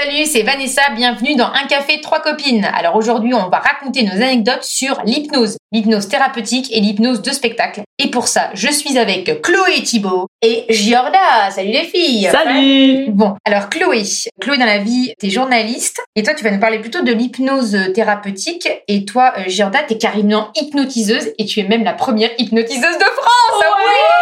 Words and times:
Salut, 0.00 0.26
c'est 0.26 0.42
Vanessa, 0.42 0.82
bienvenue 0.94 1.34
dans 1.34 1.48
Un 1.48 1.66
café, 1.66 2.00
trois 2.00 2.20
copines. 2.20 2.64
Alors 2.72 2.94
aujourd'hui, 2.94 3.34
on 3.34 3.48
va 3.48 3.58
raconter 3.58 4.04
nos 4.04 4.12
anecdotes 4.12 4.62
sur 4.62 5.02
l'hypnose, 5.04 5.56
l'hypnose 5.72 6.06
thérapeutique 6.06 6.68
et 6.70 6.78
l'hypnose 6.78 7.20
de 7.20 7.32
spectacle. 7.32 7.82
Et 7.98 8.08
pour 8.08 8.28
ça, 8.28 8.50
je 8.54 8.68
suis 8.68 8.96
avec 8.96 9.42
Chloé 9.42 9.82
Thibault 9.82 10.28
et 10.40 10.66
Giorda. 10.70 11.50
Salut 11.50 11.72
les 11.72 11.82
filles 11.82 12.28
Salut 12.30 13.06
Bon, 13.08 13.34
alors 13.44 13.68
Chloé, 13.70 14.04
Chloé 14.40 14.56
dans 14.56 14.66
la 14.66 14.78
vie, 14.78 15.14
t'es 15.18 15.30
journaliste 15.30 16.00
et 16.14 16.22
toi 16.22 16.34
tu 16.34 16.44
vas 16.44 16.52
nous 16.52 16.60
parler 16.60 16.78
plutôt 16.78 17.02
de 17.02 17.10
l'hypnose 17.10 17.76
thérapeutique 17.92 18.68
et 18.86 19.04
toi 19.04 19.32
euh, 19.38 19.48
Giorda, 19.48 19.82
t'es 19.82 19.98
carrément 19.98 20.50
hypnotiseuse 20.54 21.32
et 21.38 21.44
tu 21.44 21.58
es 21.58 21.64
même 21.64 21.82
la 21.82 21.94
première 21.94 22.30
hypnotiseuse 22.38 22.98
de 22.98 23.04
France 23.04 23.64
Ah 23.64 23.76
oui 23.84 24.17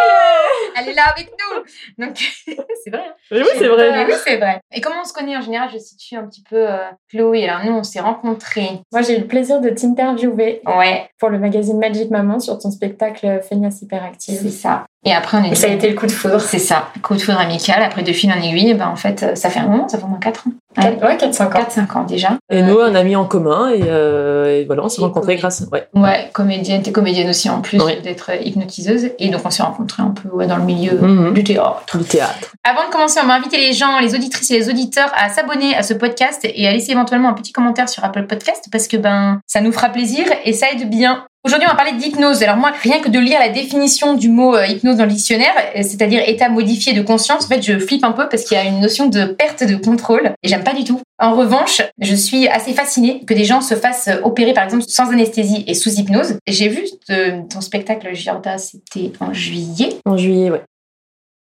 Elle 0.87 0.93
est 0.93 0.95
là 0.97 1.09
avec 1.15 1.31
nous 1.33 2.05
Donc 2.05 2.17
c'est 2.85 2.91
vrai. 2.91 3.03
hein 3.07 3.15
Oui, 3.31 3.43
c'est 3.59 3.69
vrai. 3.69 4.05
oui, 4.07 4.13
c'est 4.25 4.37
vrai. 4.37 4.61
Et 4.73 4.81
comment 4.81 5.01
on 5.03 5.05
se 5.05 5.13
connaît 5.13 5.37
en 5.37 5.41
général? 5.43 5.69
Je 5.73 5.79
situe 5.79 6.17
un 6.17 6.27
petit 6.27 6.43
peu 6.43 6.57
euh, 6.71 6.79
Chloé. 7.11 7.49
Alors 7.49 7.65
nous, 7.65 7.73
on 7.79 7.83
s'est 7.83 8.01
rencontrés. 8.01 8.81
Moi, 8.93 9.03
j'ai 9.03 9.17
eu 9.17 9.21
le 9.21 9.27
plaisir 9.27 9.61
de 9.61 9.71
t'interviewer 9.71 10.61
Ouais, 10.67 11.09
pour 11.19 11.29
le 11.31 11.39
magazine 11.39 11.79
Magic 11.79 12.11
Maman 12.11 12.39
sur 12.41 12.59
ton 12.59 12.71
spectacle 12.71 13.41
Feignasse 13.49 13.77
c'est 13.79 13.85
Hyperactive. 13.87 14.51
ça. 14.51 14.87
Et 15.07 15.13
après, 15.15 15.39
on 15.39 15.45
est. 15.45 15.53
Et 15.53 15.55
ça 15.55 15.69
a 15.69 15.71
été 15.71 15.89
le 15.89 15.95
coup 15.95 16.07
de 16.07 16.13
foudre. 16.13 16.41
C'est 16.41 16.59
ça. 16.59 16.89
Coup 17.03 17.15
de 17.15 17.21
foudre 17.21 17.39
amical. 17.41 17.83
Après, 17.83 18.03
de 18.03 18.13
fil 18.13 18.31
en 18.31 18.43
aiguille, 18.43 18.75
ben, 18.75 18.89
en 18.89 18.97
fait, 18.97 19.37
ça 19.39 19.49
fait 19.51 19.61
un 19.61 19.67
moment, 19.69 19.89
ça 19.89 19.97
fait 19.99 20.05
au 20.05 20.09
moins 20.09 20.19
4 20.19 20.49
ans. 20.49 20.51
Quatre- 20.75 21.03
Ouais, 21.03 21.17
4-5 21.17 21.47
ans. 21.47 21.61
4-5 21.61 21.97
ans 21.97 22.05
déjà. 22.05 22.31
Et 22.51 22.61
nous, 22.61 22.79
un 22.81 22.95
ami 22.95 23.17
en 23.17 23.25
commun, 23.25 23.71
et, 23.71 23.81
euh, 23.89 24.61
et 24.61 24.65
voilà, 24.67 24.83
on 24.85 24.89
s'est 24.91 25.01
Et 25.01 25.05
rencontrés 25.05 25.37
grâce. 25.37 25.65
Ouais. 25.73 25.87
Ouais, 25.95 26.29
comédienne, 26.35 26.83
t'es 26.83 26.93
comédienne 26.93 27.31
aussi 27.31 27.49
en 27.49 27.61
plus 27.63 27.81
Ouais. 27.81 28.01
d'être 28.03 28.31
hypnotiseuse. 28.45 29.11
Et 29.19 29.31
donc, 29.31 29.41
on 29.45 29.51
s'est 29.51 29.63
rencontrés 29.63 30.03
un 30.03 30.11
peu 30.11 30.29
ouais, 30.29 30.47
dans 30.47 30.57
le 30.57 30.65
milieu 30.65 30.99
Mhm. 30.99 31.33
du 31.33 31.45
théâtre. 31.45 31.83
Tout 31.87 31.99
le 31.99 32.05
théâtre. 32.05 32.53
Avant 32.65 32.87
de 32.87 32.93
commencer, 32.93 33.21
on 33.23 33.27
va 33.27 33.35
inviter 33.35 33.57
les 33.59 33.73
gens, 33.73 33.99
les 34.01 34.15
auditrices 34.15 34.51
et 34.51 34.59
les 34.59 34.69
auditeurs 34.69 35.11
à 35.17 35.29
s'abonner 35.31 35.75
à 35.77 35.83
ce 35.83 35.95
podcast 35.95 36.41
et 36.45 36.67
à 36.69 36.73
laisser 36.73 36.93
éventuellement 36.93 37.29
un 37.31 37.35
petit 37.35 37.53
commentaire 37.53 37.89
sur 37.89 38.05
Apple 38.05 38.25
Podcast 38.27 38.67
parce 38.73 38.89
que 38.89 38.97
ben 38.97 39.41
ça 39.47 39.61
nous 39.61 39.73
fera 39.73 39.89
plaisir 39.89 40.27
et 40.45 40.53
ça 40.53 40.67
aide 40.73 40.91
bien. 40.91 41.25
Aujourd'hui, 41.47 41.69
on 41.69 41.71
va 41.71 41.77
parler 41.77 41.93
d'hypnose. 41.93 42.43
Alors 42.43 42.57
moi, 42.57 42.73
rien 42.83 42.99
que 43.01 43.09
de 43.09 43.21
lire 43.21 43.39
la 43.39 43.51
définition 43.51 44.15
du 44.15 44.29
mot 44.29 44.57
euh, 44.57 44.67
hypnose 44.67 44.97
dans 44.97 45.05
le 45.05 45.11
dictionnaire, 45.13 45.55
euh, 45.77 45.83
c'est-à-dire 45.83 46.21
état 46.29 46.49
modifié 46.49 46.93
de 46.93 47.03
conscience, 47.03 47.45
en 47.45 47.49
fait, 47.49 47.63
je 47.63 47.79
flippe 47.79 48.03
un 48.03 48.11
peu 48.11 48.29
parce 48.29 48.43
qu'il 48.43 48.57
y 48.57 48.61
a 48.61 48.65
une 48.65 48.81
notion 48.81 49.07
de 49.07 49.27
perte 49.27 49.63
de 49.63 49.77
contrôle 49.77 50.33
et 50.43 50.49
j'aime 50.49 50.65
pas 50.65 50.75
du 50.75 50.83
tout. 50.83 51.01
En 51.21 51.35
revanche, 51.37 51.83
je 52.01 52.15
suis 52.17 52.49
assez 52.49 52.73
fascinée 52.73 53.23
que 53.25 53.33
des 53.33 53.45
gens 53.45 53.61
se 53.61 53.77
fassent 53.77 54.11
opérer, 54.25 54.55
par 54.55 54.65
exemple, 54.65 54.83
sans 54.89 55.11
anesthésie 55.13 55.63
et 55.69 55.75
sous 55.75 55.91
hypnose. 55.91 56.37
J'ai 56.49 56.69
vu 56.69 56.83
euh, 57.11 57.41
ton 57.49 57.61
spectacle, 57.61 58.13
Giorda, 58.13 58.59
c'était 58.59 59.13
en 59.21 59.33
juillet. 59.33 59.91
En 60.05 60.17
juillet, 60.17 60.51
ouais. 60.51 60.63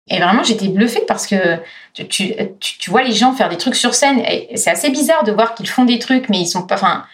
Et 0.08 0.20
vraiment, 0.20 0.44
j'étais 0.44 0.68
bluffée 0.68 1.02
parce 1.08 1.27
que 1.27 1.34
tu, 1.92 2.06
tu, 2.06 2.32
tu- 2.60 2.78
tu 2.78 2.90
vois 2.90 3.02
les 3.02 3.10
gens 3.10 3.32
faire 3.32 3.48
des 3.48 3.56
trucs 3.58 3.74
sur 3.74 3.92
scène. 3.92 4.20
Et 4.20 4.56
c'est 4.56 4.70
assez 4.70 4.90
bizarre 4.90 5.24
de 5.24 5.32
voir 5.32 5.56
qu'ils 5.56 5.68
font 5.68 5.84
des 5.84 5.98
trucs, 5.98 6.28
mais 6.28 6.38
ils 6.38 6.46
sont 6.46 6.62
pas. 6.64 6.77
Enfin, 6.77 7.04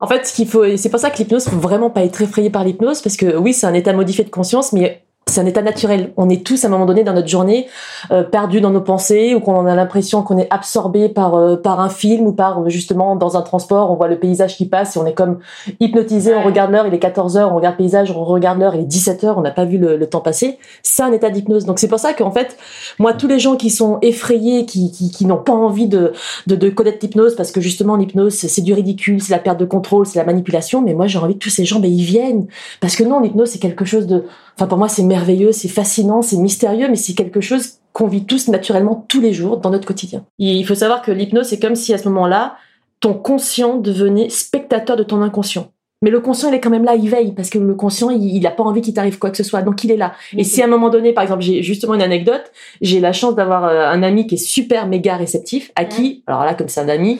En 0.00 0.06
fait, 0.06 0.30
qu'il 0.34 0.48
faut, 0.48 0.76
c'est 0.76 0.90
pour 0.90 1.00
ça 1.00 1.10
que 1.10 1.18
l'hypnose, 1.18 1.48
faut 1.48 1.56
vraiment 1.56 1.90
pas 1.90 2.04
être 2.04 2.20
effrayé 2.22 2.50
par 2.50 2.64
l'hypnose, 2.64 3.02
parce 3.02 3.16
que 3.16 3.36
oui, 3.36 3.52
c'est 3.52 3.66
un 3.66 3.74
état 3.74 3.92
modifié 3.92 4.24
de 4.24 4.30
conscience, 4.30 4.72
mais 4.72 5.04
c'est 5.28 5.40
un 5.40 5.46
état 5.46 5.62
naturel. 5.62 6.12
On 6.16 6.28
est 6.28 6.44
tous 6.44 6.64
à 6.64 6.68
un 6.68 6.70
moment 6.70 6.86
donné 6.86 7.04
dans 7.04 7.12
notre 7.12 7.28
journée 7.28 7.68
euh, 8.10 8.22
perdus 8.22 8.60
dans 8.60 8.70
nos 8.70 8.80
pensées 8.80 9.34
ou 9.34 9.40
qu'on 9.40 9.66
a 9.66 9.74
l'impression 9.74 10.22
qu'on 10.22 10.38
est 10.38 10.48
absorbé 10.50 11.08
par 11.08 11.34
euh, 11.34 11.56
par 11.56 11.80
un 11.80 11.88
film 11.88 12.26
ou 12.26 12.32
par 12.32 12.68
justement 12.68 13.16
dans 13.16 13.36
un 13.36 13.42
transport, 13.42 13.90
on 13.90 13.96
voit 13.96 14.08
le 14.08 14.18
paysage 14.18 14.56
qui 14.56 14.66
passe 14.66 14.96
et 14.96 14.98
on 14.98 15.06
est 15.06 15.14
comme 15.14 15.38
hypnotisé, 15.80 16.34
on 16.34 16.42
regarde 16.42 16.72
l'heure, 16.72 16.86
il 16.86 16.94
est 16.94 17.02
14h, 17.02 17.44
on 17.44 17.56
regarde 17.56 17.74
le 17.74 17.84
paysage, 17.84 18.10
on 18.10 18.24
regarde 18.24 18.58
l'heure, 18.58 18.74
il 18.74 18.82
est 18.82 18.84
17h, 18.84 19.34
on 19.36 19.40
n'a 19.40 19.50
pas 19.50 19.64
vu 19.64 19.78
le, 19.78 19.96
le 19.96 20.06
temps 20.06 20.20
passer. 20.20 20.58
C'est 20.82 21.02
un 21.02 21.12
état 21.12 21.30
d'hypnose. 21.30 21.64
Donc 21.64 21.78
c'est 21.78 21.88
pour 21.88 21.98
ça 21.98 22.14
qu'en 22.14 22.30
fait, 22.30 22.56
moi 22.98 23.12
tous 23.12 23.28
les 23.28 23.38
gens 23.38 23.56
qui 23.56 23.70
sont 23.70 23.98
effrayés, 24.02 24.66
qui 24.66 24.90
qui, 24.90 25.10
qui 25.10 25.26
n'ont 25.26 25.36
pas 25.36 25.52
envie 25.52 25.88
de 25.88 26.12
de, 26.46 26.56
de 26.56 26.68
connaître 26.70 26.98
l'hypnose 27.02 27.36
parce 27.36 27.52
que 27.52 27.60
justement 27.60 27.96
l'hypnose 27.96 28.34
c'est 28.34 28.48
c'est 28.48 28.62
du 28.62 28.72
ridicule, 28.72 29.22
c'est 29.22 29.32
la 29.32 29.38
perte 29.38 29.58
de 29.58 29.64
contrôle, 29.64 30.06
c'est 30.06 30.18
la 30.18 30.24
manipulation. 30.24 30.82
Mais 30.82 30.94
moi 30.94 31.06
j'ai 31.06 31.18
envie 31.18 31.34
que 31.34 31.44
tous 31.44 31.50
ces 31.50 31.64
gens 31.64 31.80
ben 31.80 31.92
ils 31.92 32.04
viennent 32.04 32.46
parce 32.80 32.96
que 32.96 33.04
non 33.04 33.20
l'hypnose 33.20 33.50
c'est 33.50 33.58
quelque 33.58 33.84
chose 33.84 34.06
de, 34.06 34.24
enfin 34.56 34.66
pour 34.66 34.78
moi 34.78 34.88
c'est 34.88 35.02
merveilleux, 35.02 35.17
c'est 35.52 35.68
fascinant, 35.68 36.22
c'est 36.22 36.36
mystérieux, 36.36 36.88
mais 36.88 36.96
c'est 36.96 37.14
quelque 37.14 37.40
chose 37.40 37.78
qu'on 37.92 38.06
vit 38.06 38.24
tous 38.24 38.48
naturellement 38.48 39.04
tous 39.08 39.20
les 39.20 39.32
jours 39.32 39.58
dans 39.58 39.70
notre 39.70 39.86
quotidien. 39.86 40.24
Et 40.38 40.52
il 40.52 40.66
faut 40.66 40.74
savoir 40.74 41.02
que 41.02 41.10
l'hypnose 41.10 41.48
c'est 41.48 41.58
comme 41.58 41.74
si 41.74 41.92
à 41.94 41.98
ce 41.98 42.08
moment-là 42.08 42.56
ton 43.00 43.14
conscient 43.14 43.76
devenait 43.76 44.28
spectateur 44.28 44.96
de 44.96 45.02
ton 45.02 45.22
inconscient. 45.22 45.72
Mais 46.00 46.10
le 46.10 46.20
conscient, 46.20 46.48
il 46.48 46.54
est 46.54 46.60
quand 46.60 46.70
même 46.70 46.84
là, 46.84 46.94
il 46.94 47.10
veille, 47.10 47.32
parce 47.32 47.50
que 47.50 47.58
le 47.58 47.74
conscient, 47.74 48.10
il, 48.10 48.22
il 48.22 48.46
a 48.46 48.52
pas 48.52 48.62
envie 48.62 48.82
qu'il 48.82 48.94
t'arrive 48.94 49.18
quoi 49.18 49.30
que 49.30 49.36
ce 49.36 49.42
soit, 49.42 49.62
donc 49.62 49.82
il 49.82 49.90
est 49.90 49.96
là. 49.96 50.12
Et 50.36 50.44
si 50.44 50.62
à 50.62 50.66
un 50.66 50.68
moment 50.68 50.90
donné, 50.90 51.12
par 51.12 51.24
exemple, 51.24 51.42
j'ai 51.42 51.62
justement 51.64 51.94
une 51.94 52.02
anecdote, 52.02 52.52
j'ai 52.80 53.00
la 53.00 53.12
chance 53.12 53.34
d'avoir 53.34 53.64
euh, 53.64 53.88
un 53.88 54.04
ami 54.04 54.28
qui 54.28 54.36
est 54.36 54.38
super 54.38 54.86
méga 54.86 55.16
réceptif, 55.16 55.72
à 55.74 55.84
qui, 55.84 56.22
alors 56.28 56.44
là, 56.44 56.54
comme 56.54 56.68
c'est 56.68 56.80
un 56.80 56.88
ami, 56.88 57.18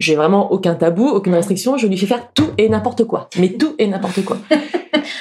j'ai 0.00 0.16
vraiment 0.16 0.50
aucun 0.50 0.74
tabou, 0.74 1.06
aucune 1.08 1.34
restriction, 1.34 1.76
je 1.76 1.86
lui 1.86 1.96
fais 1.96 2.06
faire 2.06 2.32
tout 2.32 2.50
et 2.58 2.68
n'importe 2.68 3.04
quoi. 3.04 3.28
Mais 3.38 3.50
tout 3.50 3.74
et 3.78 3.86
n'importe 3.86 4.24
quoi. 4.24 4.38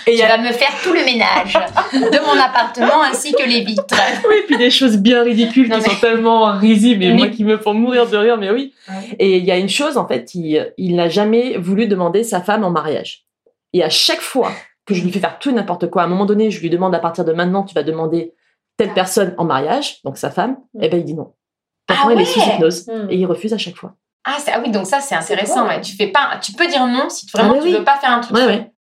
Et 0.07 0.13
il 0.13 0.15
y 0.15 0.17
tu 0.17 0.23
a 0.23 0.37
vas 0.37 0.37
me 0.41 0.51
faire 0.51 0.71
tout 0.83 0.91
le 0.91 1.05
ménage 1.05 1.53
de 1.93 2.25
mon 2.25 2.41
appartement 2.41 3.01
ainsi 3.03 3.31
que 3.31 3.47
les 3.47 3.61
vitres. 3.63 3.95
oui, 4.27 4.35
puis 4.47 4.57
des 4.57 4.71
choses 4.71 4.97
bien 4.97 5.23
ridicules 5.23 5.69
Non, 5.69 5.77
qui 5.77 5.83
mais- 5.83 5.89
sont 5.95 6.01
tellement 6.01 6.51
risibles 6.57 7.03
et 7.03 7.09
Mais- 7.11 7.15
moi 7.17 7.27
qui 7.27 7.43
me 7.43 7.57
font 7.57 7.73
mourir 7.75 8.07
de 8.09 8.17
rire, 8.17 8.37
mais 8.37 8.49
oui. 8.49 8.73
Ouais. 8.89 9.15
Et 9.19 9.37
il 9.37 9.45
y 9.45 9.51
a 9.51 9.57
une 9.57 9.69
chose, 9.69 9.97
en 9.97 10.07
fait, 10.07 10.33
il, 10.35 10.73
il 10.77 10.95
n'a 10.95 11.09
jamais 11.09 11.57
voulu 11.57 11.85
demander 11.87 12.23
sa 12.23 12.41
femme 12.41 12.63
en 12.63 12.71
mariage. 12.71 13.25
Et 13.73 13.83
à 13.83 13.89
chaque 13.89 14.21
fois 14.21 14.51
que 14.85 14.93
je 14.95 15.03
lui 15.03 15.11
fais 15.11 15.19
faire 15.19 15.37
tout 15.39 15.49
et 15.51 15.53
n'importe 15.53 15.89
quoi, 15.89 16.01
à 16.01 16.05
un 16.05 16.09
moment 16.09 16.25
donné, 16.25 16.49
je 16.51 16.59
lui 16.61 16.69
demande 16.71 16.95
à 16.95 16.99
partir 16.99 17.23
de 17.23 17.31
maintenant, 17.33 17.63
tu 17.63 17.75
vas 17.75 17.83
demander 17.83 18.33
telle 18.77 18.93
personne 18.93 19.35
en 19.37 19.45
mariage, 19.45 20.01
donc 20.03 20.17
sa 20.17 20.31
femme, 20.31 20.57
Mm. 20.73 20.83
et 20.83 20.89
ben 20.89 20.99
il 20.99 21.05
dit 21.05 21.13
non. 21.13 21.33
Ah 21.87 21.93
Pourtant, 21.95 22.09
il 22.09 22.13
est 22.13 22.17
ouais 22.17 22.25
sous 22.25 22.39
hypnose. 22.39 22.87
Mm. 22.87 23.07
Et 23.11 23.15
il 23.17 23.25
refuse 23.25 23.53
à 23.53 23.57
chaque 23.57 23.75
fois. 23.75 23.93
Ah, 24.25 24.37
ah 24.53 24.59
oui, 24.63 24.71
donc 24.71 24.85
ça 24.85 24.99
c'est 24.99 25.15
intéressant. 25.15 25.67
ouais. 25.67 25.81
Tu 25.81 25.95
fais 25.95 26.07
pas, 26.07 26.37
tu 26.41 26.51
peux 26.53 26.67
dire 26.67 26.85
non 26.85 27.09
si 27.09 27.25
vraiment 27.33 27.51
Ah 27.51 27.53
oui, 27.55 27.59
tu 27.61 27.67
oui. 27.67 27.73
veux 27.79 27.83
pas 27.83 27.97
faire 27.97 28.11
un 28.11 28.19
truc. 28.19 28.35
Ouais, 28.37 28.45
ouais. 28.45 28.71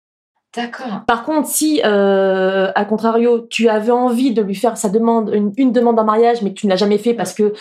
D'accord. 0.56 1.02
Par 1.06 1.24
contre, 1.24 1.46
si, 1.46 1.80
euh, 1.84 2.72
à 2.74 2.84
contrario, 2.86 3.46
tu 3.50 3.68
avais 3.68 3.90
envie 3.92 4.32
de 4.32 4.40
lui 4.42 4.54
faire 4.54 4.78
sa 4.78 4.88
demande, 4.88 5.30
une, 5.34 5.52
une 5.58 5.72
demande 5.72 5.98
en 6.00 6.04
mariage, 6.04 6.40
mais 6.42 6.50
que 6.54 6.58
tu 6.58 6.66
ne 6.66 6.70
l'as 6.70 6.76
jamais 6.76 6.96
fait 6.98 7.12
parce 7.12 7.34
que 7.34 7.52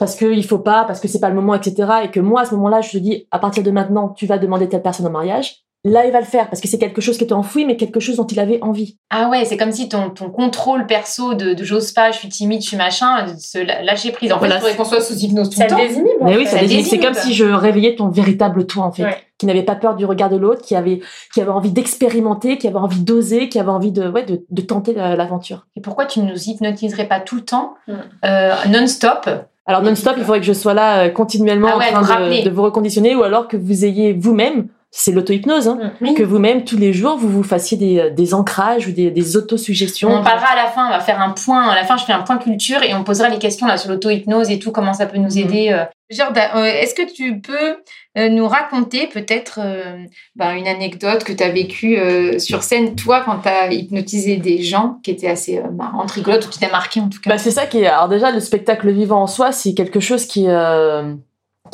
parce 0.00 0.16
que 0.16 0.24
il 0.26 0.44
faut 0.44 0.58
pas, 0.58 0.84
parce 0.84 0.98
que 0.98 1.06
c'est 1.06 1.20
pas 1.20 1.28
le 1.28 1.36
moment, 1.36 1.54
etc. 1.54 1.90
Et 2.04 2.10
que 2.10 2.18
moi, 2.18 2.40
à 2.40 2.44
ce 2.44 2.54
moment-là, 2.56 2.80
je 2.80 2.90
te 2.90 2.98
dis, 2.98 3.28
à 3.30 3.38
partir 3.38 3.62
de 3.62 3.70
maintenant, 3.70 4.08
tu 4.08 4.26
vas 4.26 4.38
demander 4.38 4.68
telle 4.68 4.82
personne 4.82 5.06
en 5.06 5.10
mariage. 5.10 5.64
Là, 5.86 6.06
il 6.06 6.12
va 6.12 6.20
le 6.20 6.24
faire 6.26 6.48
parce 6.48 6.62
que 6.62 6.68
c'est 6.68 6.78
quelque 6.78 7.02
chose 7.02 7.18
qui 7.18 7.24
était 7.24 7.34
enfoui, 7.34 7.66
mais 7.66 7.76
quelque 7.76 8.00
chose 8.00 8.16
dont 8.16 8.26
il 8.26 8.40
avait 8.40 8.58
envie. 8.62 8.96
Ah 9.10 9.28
ouais, 9.28 9.44
c'est 9.44 9.58
comme 9.58 9.70
si 9.70 9.88
ton, 9.90 10.08
ton 10.08 10.30
contrôle 10.30 10.86
perso 10.86 11.34
de, 11.34 11.52
de 11.52 11.62
j'ose 11.62 11.92
pas, 11.92 12.10
je 12.10 12.16
suis 12.18 12.28
timide, 12.30 12.62
je 12.62 12.68
suis 12.68 12.76
machin, 12.78 13.26
de 13.26 13.38
se 13.38 13.58
lâcher 13.84 14.10
prise. 14.10 14.32
En 14.32 14.38
fait, 14.38 14.46
il 14.46 14.52
faudrait 14.52 14.76
qu'on 14.76 14.84
soit 14.86 15.02
sous 15.02 15.14
hypnose 15.18 15.50
tout 15.50 15.56
Ça 15.58 15.64
le 15.64 15.70
temps. 15.70 15.76
te 15.76 15.82
désinhibe. 15.82 16.08
en 16.22 16.24
Mais 16.24 16.38
oui, 16.38 16.46
ça 16.46 16.58
Ça. 16.60 16.66
C'est 16.84 16.98
comme 16.98 17.12
si 17.12 17.34
je 17.34 17.44
réveillais 17.44 17.96
ton 17.96 18.08
véritable 18.08 18.66
toi, 18.66 18.84
en 18.84 18.92
fait, 18.92 19.04
Ouais. 19.04 19.16
qui 19.36 19.44
n'avait 19.44 19.62
pas 19.62 19.74
peur 19.74 19.94
du 19.94 20.06
regard 20.06 20.30
de 20.30 20.36
l'autre, 20.38 20.62
qui 20.62 20.74
avait 20.74 21.00
qui 21.34 21.42
avait 21.42 21.50
envie 21.50 21.70
d'expérimenter, 21.70 22.56
qui 22.56 22.66
avait 22.66 22.76
envie 22.76 23.00
d'oser, 23.00 23.50
qui 23.50 23.58
avait 23.58 23.68
envie 23.68 23.92
de 23.92 24.08
ouais 24.08 24.24
de, 24.24 24.42
de 24.48 24.62
tenter 24.62 24.94
la- 24.94 25.16
l'aventure. 25.16 25.66
Et 25.76 25.82
pourquoi 25.82 26.06
tu 26.06 26.20
ne 26.20 26.30
nous 26.30 26.48
hypnotiserais 26.48 27.08
pas 27.08 27.20
tout 27.20 27.36
le 27.36 27.42
temps, 27.44 27.74
Mm. 27.88 27.92
euh, 28.24 28.54
non-stop? 28.70 29.28
Alors 29.66 29.82
non-stop, 29.82 30.14
il 30.16 30.24
faudrait 30.24 30.40
que 30.40 30.46
je 30.46 30.52
sois 30.54 30.72
là 30.74 31.04
euh, 31.04 31.08
continuellement 31.10 31.68
Ah 31.74 31.78
ouais, 31.78 31.94
en 31.94 32.02
train 32.02 32.20
de 32.28 32.50
vous 32.50 32.62
reconditionner, 32.62 33.14
ou 33.14 33.22
alors 33.22 33.48
que 33.48 33.56
vous 33.58 33.84
ayez 33.84 34.12
vous-même, 34.14 34.68
c'est 34.96 35.10
l'auto-hypnose, 35.10 35.66
hein, 35.68 35.92
Mm. 36.00 36.14
que 36.14 36.22
vous-même 36.22 36.64
tous 36.64 36.76
les 36.76 36.92
jours 36.92 37.16
vous 37.16 37.28
vous 37.28 37.42
fassissiez 37.42 37.76
des, 37.76 37.98
euh, 37.98 38.10
des 38.10 38.32
ancrages 38.32 38.86
ou 38.86 38.92
des, 38.92 39.10
des 39.10 39.36
autosuggestions. 39.36 40.08
On 40.10 40.18
en 40.18 40.22
parlera 40.22 40.46
à 40.52 40.56
la 40.56 40.70
fin, 40.70 40.86
on 40.86 40.90
va 40.90 41.00
faire 41.00 41.20
un 41.20 41.30
point. 41.30 41.68
À 41.68 41.74
la 41.74 41.84
fin, 41.84 41.96
je 41.96 42.04
fais 42.04 42.12
un 42.12 42.20
point 42.22 42.38
culture 42.38 42.82
et 42.82 42.94
on 42.94 43.02
posera 43.02 43.28
les 43.28 43.38
questions 43.38 43.66
là 43.66 43.76
sur 43.76 43.90
l'auto-hypnose 43.90 44.50
et 44.50 44.58
tout, 44.60 44.70
comment 44.70 44.94
ça 44.94 45.06
peut 45.06 45.18
nous 45.18 45.36
aider. 45.36 45.70
euh. 45.72 45.84
Jordan, 46.10 46.48
euh, 46.54 46.64
est-ce 46.64 46.94
que 46.94 47.10
tu 47.12 47.40
peux 47.40 47.76
nous 48.16 48.46
raconter 48.46 49.08
peut-être 49.08 49.58
euh, 49.60 49.96
ben, 50.36 50.52
une 50.54 50.68
anecdote 50.68 51.24
que 51.24 51.32
tu 51.32 51.42
as 51.42 51.48
vécue 51.48 51.98
euh, 51.98 52.38
sur 52.38 52.62
scène, 52.62 52.94
toi, 52.94 53.22
quand 53.24 53.38
tu 53.38 53.48
as 53.48 53.72
hypnotisé 53.72 54.36
des 54.36 54.62
gens 54.62 54.98
qui 55.02 55.10
étaient 55.10 55.26
assez 55.28 55.58
euh, 55.58 55.70
marrantes, 55.72 56.12
rigolotes 56.12 56.46
ou 56.46 56.50
qui 56.50 56.60
t'a 56.60 56.70
marqué 56.70 57.00
en 57.00 57.08
tout 57.08 57.20
cas? 57.20 57.30
Bah, 57.30 57.38
c'est 57.38 57.50
ça 57.50 57.66
qui 57.66 57.78
est. 57.80 57.86
Alors 57.86 58.08
déjà, 58.08 58.30
le 58.30 58.38
spectacle 58.38 58.88
vivant 58.92 59.22
en 59.22 59.26
soi, 59.26 59.50
c'est 59.50 59.74
quelque 59.74 59.98
chose 59.98 60.26
qui 60.26 60.46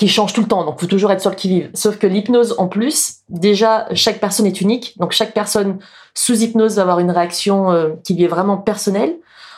qui 0.00 0.08
change 0.08 0.32
tout 0.32 0.40
le 0.40 0.48
temps. 0.48 0.64
Donc, 0.64 0.80
faut 0.80 0.86
toujours 0.86 1.12
être 1.12 1.20
sur 1.20 1.28
le 1.28 1.36
qui 1.36 1.50
vive. 1.50 1.70
Sauf 1.74 1.98
que 1.98 2.06
l'hypnose, 2.06 2.54
en 2.56 2.68
plus, 2.68 3.16
déjà, 3.28 3.86
chaque 3.92 4.18
personne 4.18 4.46
est 4.46 4.62
unique. 4.62 4.94
Donc, 4.98 5.12
chaque 5.12 5.34
personne 5.34 5.78
sous 6.14 6.42
hypnose 6.42 6.76
va 6.76 6.82
avoir 6.82 7.00
une 7.00 7.10
réaction 7.10 7.70
euh, 7.70 7.90
qui 8.02 8.14
lui 8.14 8.24
est 8.24 8.28
vraiment 8.28 8.56
personnelle. 8.56 9.16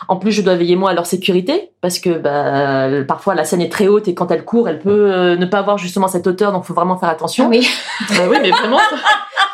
En 0.08 0.16
plus, 0.16 0.32
je 0.32 0.42
dois 0.42 0.56
veiller 0.56 0.74
moi 0.74 0.90
à 0.90 0.94
leur 0.94 1.06
sécurité 1.06 1.70
parce 1.80 2.00
que 2.00 2.10
bah, 2.18 3.04
parfois 3.06 3.36
la 3.36 3.44
scène 3.44 3.60
est 3.60 3.70
très 3.70 3.86
haute 3.86 4.08
et 4.08 4.14
quand 4.14 4.32
elle 4.32 4.44
court, 4.44 4.68
elle 4.68 4.80
peut 4.80 5.12
euh, 5.12 5.36
ne 5.36 5.46
pas 5.46 5.58
avoir 5.58 5.78
justement 5.78 6.08
cette 6.08 6.26
hauteur. 6.26 6.50
Donc, 6.50 6.64
faut 6.64 6.74
vraiment 6.74 6.96
faire 6.96 7.08
Ah 7.08 7.12
attention. 7.12 7.48
oui. 7.48 7.64
Bah 8.08 8.24
oui, 8.28 8.38
mais 8.42 8.50
vraiment. 8.50 8.80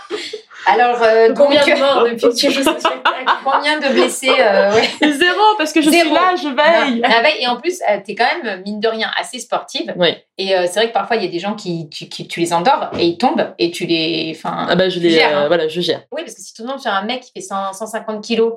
Alors, 0.66 1.02
euh, 1.02 1.32
Combien 1.36 1.64
donc, 1.64 1.74
de 1.74 1.80
morts 1.80 2.04
depuis 2.04 2.28
que 2.28 2.34
tu 2.34 2.50
joues 2.50 2.62
ce 2.62 2.70
spectacle? 2.70 3.04
combien 3.44 3.78
de 3.78 3.88
blessés 3.92 4.28
euh, 4.38 4.74
ouais. 4.74 4.88
Zéro, 5.12 5.40
parce 5.56 5.72
que 5.72 5.80
je 5.80 5.88
Zéro. 5.90 6.04
suis 6.06 6.14
là, 6.14 6.34
je 6.36 6.48
veille. 6.48 7.00
La 7.00 7.22
veille. 7.22 7.40
Et 7.40 7.46
en 7.46 7.56
plus, 7.56 7.80
euh, 7.88 7.98
t'es 8.04 8.14
quand 8.14 8.26
même, 8.42 8.62
mine 8.64 8.80
de 8.80 8.88
rien, 8.88 9.10
assez 9.18 9.38
sportive. 9.38 9.92
Oui. 9.96 10.08
Et 10.36 10.54
euh, 10.54 10.64
c'est 10.66 10.80
vrai 10.80 10.88
que 10.88 10.92
parfois, 10.92 11.16
il 11.16 11.24
y 11.24 11.28
a 11.28 11.30
des 11.30 11.38
gens 11.38 11.54
qui, 11.54 11.88
tu, 11.88 12.08
qui- 12.08 12.26
tu 12.28 12.40
les 12.40 12.52
endors 12.52 12.90
et 12.98 13.06
ils 13.06 13.18
tombent 13.18 13.54
et 13.58 13.70
tu 13.70 13.86
les. 13.86 14.34
Enfin, 14.36 14.66
Ah 14.68 14.76
bah, 14.76 14.88
je 14.88 14.98
les, 15.00 15.10
gères, 15.10 15.36
hein. 15.36 15.44
euh, 15.44 15.48
voilà, 15.48 15.68
je 15.68 15.80
gère. 15.80 16.02
Oui, 16.12 16.22
parce 16.22 16.34
que 16.34 16.42
si 16.42 16.52
tu 16.52 16.62
tombes 16.62 16.78
sur 16.78 16.90
un 16.92 17.02
mec 17.02 17.20
qui 17.22 17.32
fait 17.34 17.40
100, 17.40 17.72
150 17.72 18.22
kilos, 18.22 18.52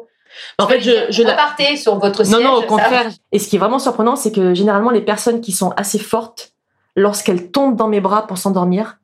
En 0.59 0.67
fait, 0.67 0.81
je, 0.81 0.91
je 1.09 1.23
la- 1.23 1.37
sur 1.77 1.95
votre 1.99 2.23
Non, 2.23 2.29
siège. 2.37 2.43
non, 2.43 2.53
au 2.55 2.61
ça- 2.61 2.67
contraire. 2.67 3.09
Et 3.31 3.39
ce 3.39 3.47
qui 3.47 3.55
est 3.55 3.59
vraiment 3.59 3.79
surprenant, 3.79 4.15
c'est 4.15 4.31
que 4.31 4.53
généralement, 4.53 4.89
les 4.91 5.01
personnes 5.01 5.39
qui 5.41 5.51
sont 5.51 5.71
assez 5.77 5.99
fortes, 5.99 6.51
lorsqu'elles 6.95 7.51
tombent 7.51 7.75
dans 7.77 7.87
mes 7.87 8.01
bras 8.01 8.27
pour 8.27 8.37
s'endormir, 8.37 8.97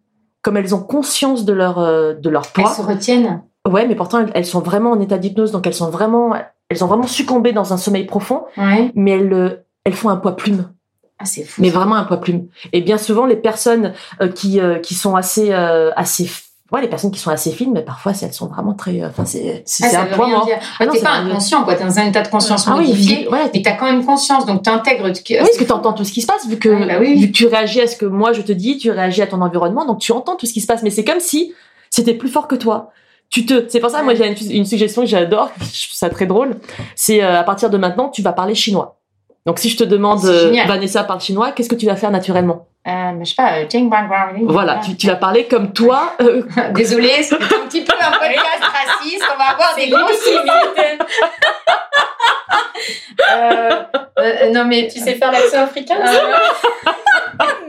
comme 0.47 0.55
elles 0.55 0.73
ont 0.73 0.79
conscience 0.81 1.43
de 1.43 1.51
leur, 1.51 1.77
euh, 1.77 2.13
de 2.13 2.29
leur 2.29 2.43
Elles 2.55 2.63
poids, 2.63 2.71
se 2.73 2.81
retiennent. 2.81 3.41
ouais, 3.67 3.85
mais 3.85 3.95
pourtant, 3.95 4.19
elles, 4.19 4.31
elles 4.33 4.45
sont 4.45 4.61
vraiment 4.61 4.91
en 4.91 5.01
état 5.01 5.17
d'hypnose, 5.17 5.51
donc 5.51 5.67
elles 5.67 5.73
sont 5.73 5.89
vraiment, 5.89 6.33
elles 6.69 6.83
ont 6.85 6.87
vraiment 6.87 7.05
succombé 7.05 7.51
dans 7.51 7.73
un 7.73 7.77
sommeil 7.77 8.05
profond, 8.05 8.43
Ouais. 8.55 8.93
mais 8.95 9.11
elles, 9.11 9.33
euh, 9.33 9.49
elles 9.83 9.91
font 9.93 10.07
un 10.07 10.15
poids 10.15 10.37
plume. 10.37 10.71
Ah, 11.19 11.25
c'est 11.25 11.43
fou. 11.43 11.61
mais 11.61 11.69
vraiment 11.69 11.95
un 11.95 12.05
poids 12.05 12.21
plume. 12.21 12.47
Et 12.71 12.79
bien 12.81 12.97
souvent, 12.97 13.25
les 13.25 13.35
personnes 13.35 13.91
euh, 14.21 14.29
qui, 14.29 14.61
euh, 14.61 14.79
qui 14.79 14.93
sont 14.95 15.15
assez, 15.17 15.51
euh, 15.51 15.91
assez, 15.97 16.29
ouais, 16.71 16.81
les 16.81 16.87
personnes 16.87 17.11
qui 17.11 17.19
sont 17.19 17.29
assez 17.31 17.51
fines, 17.51 17.71
mais 17.73 17.81
parfois, 17.81 18.13
elles 18.21 18.33
sont 18.33 18.47
vraiment 18.47 18.73
très, 18.73 19.01
euh, 19.01 19.07
enfin, 19.09 19.25
c'est, 19.25 19.63
c'est 19.65 19.95
Ah, 19.95 20.07
un 20.11 20.15
mort. 20.17 20.45
dire. 20.45 20.57
Ah 20.79 20.87
t'es 20.87 20.99
pas 21.01 21.11
inconscient, 21.13 21.63
quoi. 21.63 21.75
T'es 21.75 21.83
dans 21.83 21.99
un 21.99 22.05
état 22.07 22.21
de 22.21 22.27
conscience 22.27 22.65
Ah 22.67 22.75
oui, 22.77 22.87
modifié. 22.87 23.27
ouais, 23.29 23.49
Mais 23.53 23.61
t'as 23.61 23.73
quand 23.73 23.85
même 23.85 24.05
conscience, 24.05 24.45
donc 24.45 24.63
t'intègres. 24.63 25.05
Oui, 25.05 25.37
parce 25.39 25.57
que 25.57 25.63
tu 25.63 25.71
entends 25.71 25.93
tout 25.93 26.03
ce 26.03 26.11
qui 26.11 26.21
se 26.21 26.27
passe, 26.27 26.47
vu 26.47 26.57
que, 26.57 26.87
bah 26.87 26.95
oui. 26.99 27.15
vu 27.19 27.27
que 27.27 27.31
tu 27.33 27.47
réagis 27.47 27.81
à 27.81 27.87
ce 27.87 27.95
que 27.95 28.05
moi 28.05 28.33
je 28.33 28.41
te 28.41 28.51
dis, 28.51 28.77
tu 28.77 28.91
réagis 28.91 29.21
à 29.21 29.27
ton 29.27 29.41
environnement, 29.41 29.85
donc 29.85 29.99
tu 29.99 30.11
entends 30.11 30.35
tout 30.35 30.45
ce 30.45 30.53
qui 30.53 30.61
se 30.61 30.67
passe. 30.67 30.83
Mais 30.83 30.89
c'est 30.89 31.03
comme 31.05 31.19
si 31.19 31.53
c'était 31.89 32.13
plus 32.13 32.29
fort 32.29 32.47
que 32.47 32.55
toi. 32.55 32.91
Tu 33.29 33.45
te, 33.45 33.65
c'est 33.67 33.79
pour 33.81 33.89
ça, 33.89 34.03
moi 34.03 34.15
j'ai 34.15 34.25
une, 34.27 34.51
une 34.51 34.65
suggestion 34.65 35.01
que 35.01 35.07
j'adore, 35.09 35.51
je 35.59 35.65
trouve 35.65 35.95
ça 35.95 36.09
très 36.09 36.25
drôle. 36.25 36.55
C'est 36.95 37.21
euh, 37.23 37.39
à 37.39 37.43
partir 37.43 37.69
de 37.69 37.77
maintenant, 37.77 38.07
tu 38.09 38.21
vas 38.21 38.31
parler 38.31 38.55
chinois. 38.55 38.99
Donc 39.45 39.59
si 39.59 39.69
je 39.69 39.77
te 39.77 39.83
demande, 39.83 40.23
euh. 40.25 40.53
Vanessa 40.67 41.03
parle 41.03 41.19
chinois, 41.21 41.51
qu'est-ce 41.51 41.69
que 41.69 41.75
tu 41.75 41.85
vas 41.85 41.95
faire 41.95 42.11
naturellement? 42.11 42.67
Euh, 42.87 43.11
je 43.19 43.25
sais 43.25 43.35
pas, 43.35 43.57
euh, 43.57 43.65
Jing 43.69 43.89
Bang 43.89 44.07
Bang. 44.07 44.39
Voilà, 44.43 44.77
tu, 44.77 44.95
tu 44.95 45.07
vas 45.07 45.17
parler 45.17 45.45
comme 45.45 45.73
toi. 45.73 46.13
euh, 46.21 46.43
Désolée, 46.71 47.21
c'est 47.21 47.35
un 47.35 47.67
petit 47.67 47.83
peu 47.83 47.93
un 47.99 48.11
podcast 48.11 48.63
raciste. 48.63 49.25
On 49.33 49.37
va 49.37 49.43
avoir 49.51 49.75
des 49.75 49.89
grosses 49.89 50.25
limité. 50.25 50.97
Euh, 53.29 53.83
euh, 54.19 54.51
non 54.51 54.63
mais 54.65 54.87
Tu 54.87 54.99
sais 54.99 55.15
faire 55.15 55.31
l'accent 55.31 55.63
africain 55.63 55.95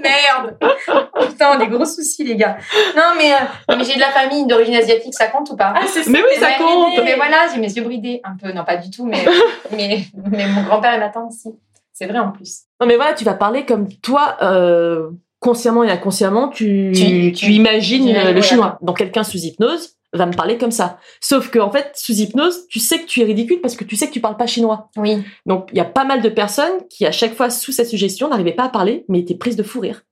Merde 0.00 0.56
Putain, 1.20 1.56
des 1.56 1.66
gros 1.66 1.84
soucis, 1.84 2.22
les 2.24 2.36
gars. 2.36 2.56
Non, 2.96 3.14
mais, 3.16 3.32
mais 3.76 3.84
j'ai 3.84 3.94
de 3.96 4.00
la 4.00 4.10
famille 4.10 4.46
d'origine 4.46 4.76
asiatique, 4.76 5.14
ça 5.14 5.26
compte 5.26 5.50
ou 5.50 5.56
pas? 5.56 5.74
Ah, 5.74 5.80
c'est 5.86 6.06
Mais 6.06 6.22
oui, 6.22 6.36
ça 6.38 6.52
compte. 6.52 7.00
Mais 7.04 7.16
voilà, 7.16 7.48
j'ai 7.52 7.60
mes 7.60 7.72
yeux 7.72 7.82
bridés. 7.82 8.20
Un 8.24 8.36
peu, 8.40 8.52
non, 8.52 8.64
pas 8.64 8.76
du 8.76 8.90
tout, 8.90 9.04
mais, 9.06 9.24
mais, 9.72 10.02
mais 10.30 10.46
mon 10.46 10.62
grand-père 10.62 10.94
et 10.94 10.98
ma 10.98 11.08
tante, 11.08 11.32
si. 11.32 11.48
C'est 11.92 12.06
vrai 12.06 12.18
en 12.18 12.30
plus. 12.30 12.60
Non 12.80 12.86
mais 12.86 12.96
voilà, 12.96 13.14
tu 13.14 13.24
vas 13.24 13.34
parler 13.34 13.64
comme 13.66 13.88
toi, 14.02 14.36
euh, 14.42 15.08
consciemment 15.40 15.84
et 15.84 15.90
inconsciemment, 15.90 16.48
tu, 16.48 16.92
Tu- 16.94 17.52
imagines 17.52 18.06
tu- 18.06 18.12
le, 18.12 18.20
voilà. 18.20 18.42
chinois. 18.42 18.78
Donc 18.82 18.98
quelqu'un 18.98 19.24
sous 19.24 19.38
hypnose 19.38 19.90
va 20.12 20.26
me 20.26 20.32
parler 20.32 20.56
comme 20.58 20.70
ça. 20.70 20.98
Sauf 21.20 21.50
que 21.50 21.58
en 21.58 21.70
fait, 21.70 21.90
sous 21.94 22.12
hypnose, 22.14 22.66
tu 22.68 22.78
sais 22.78 22.98
que 23.00 23.06
tu 23.06 23.20
es 23.20 23.24
ridicule 23.24 23.60
parce 23.60 23.76
que 23.76 23.84
tu 23.84 23.94
sais 23.96 24.06
que 24.08 24.12
tu 24.12 24.20
parles 24.20 24.36
pas 24.36 24.46
chinois. 24.46 24.88
Oui. 24.96 25.22
Donc 25.44 25.68
il 25.72 25.76
y 25.78 25.80
a 25.80 25.84
pas 25.84 26.04
mal 26.04 26.22
de 26.22 26.28
personnes 26.28 26.86
qui 26.88 27.04
à 27.06 27.12
chaque 27.12 27.34
fois 27.34 27.50
sous 27.50 27.72
cette 27.72 27.88
suggestion 27.88 28.28
n'arrivaient 28.28 28.52
pas 28.54 28.64
à 28.64 28.68
parler, 28.68 29.04
mais 29.08 29.18
étaient 29.20 29.34
prises 29.34 29.56
de 29.56 29.62
fou 29.62 29.80
rire. 29.80 30.02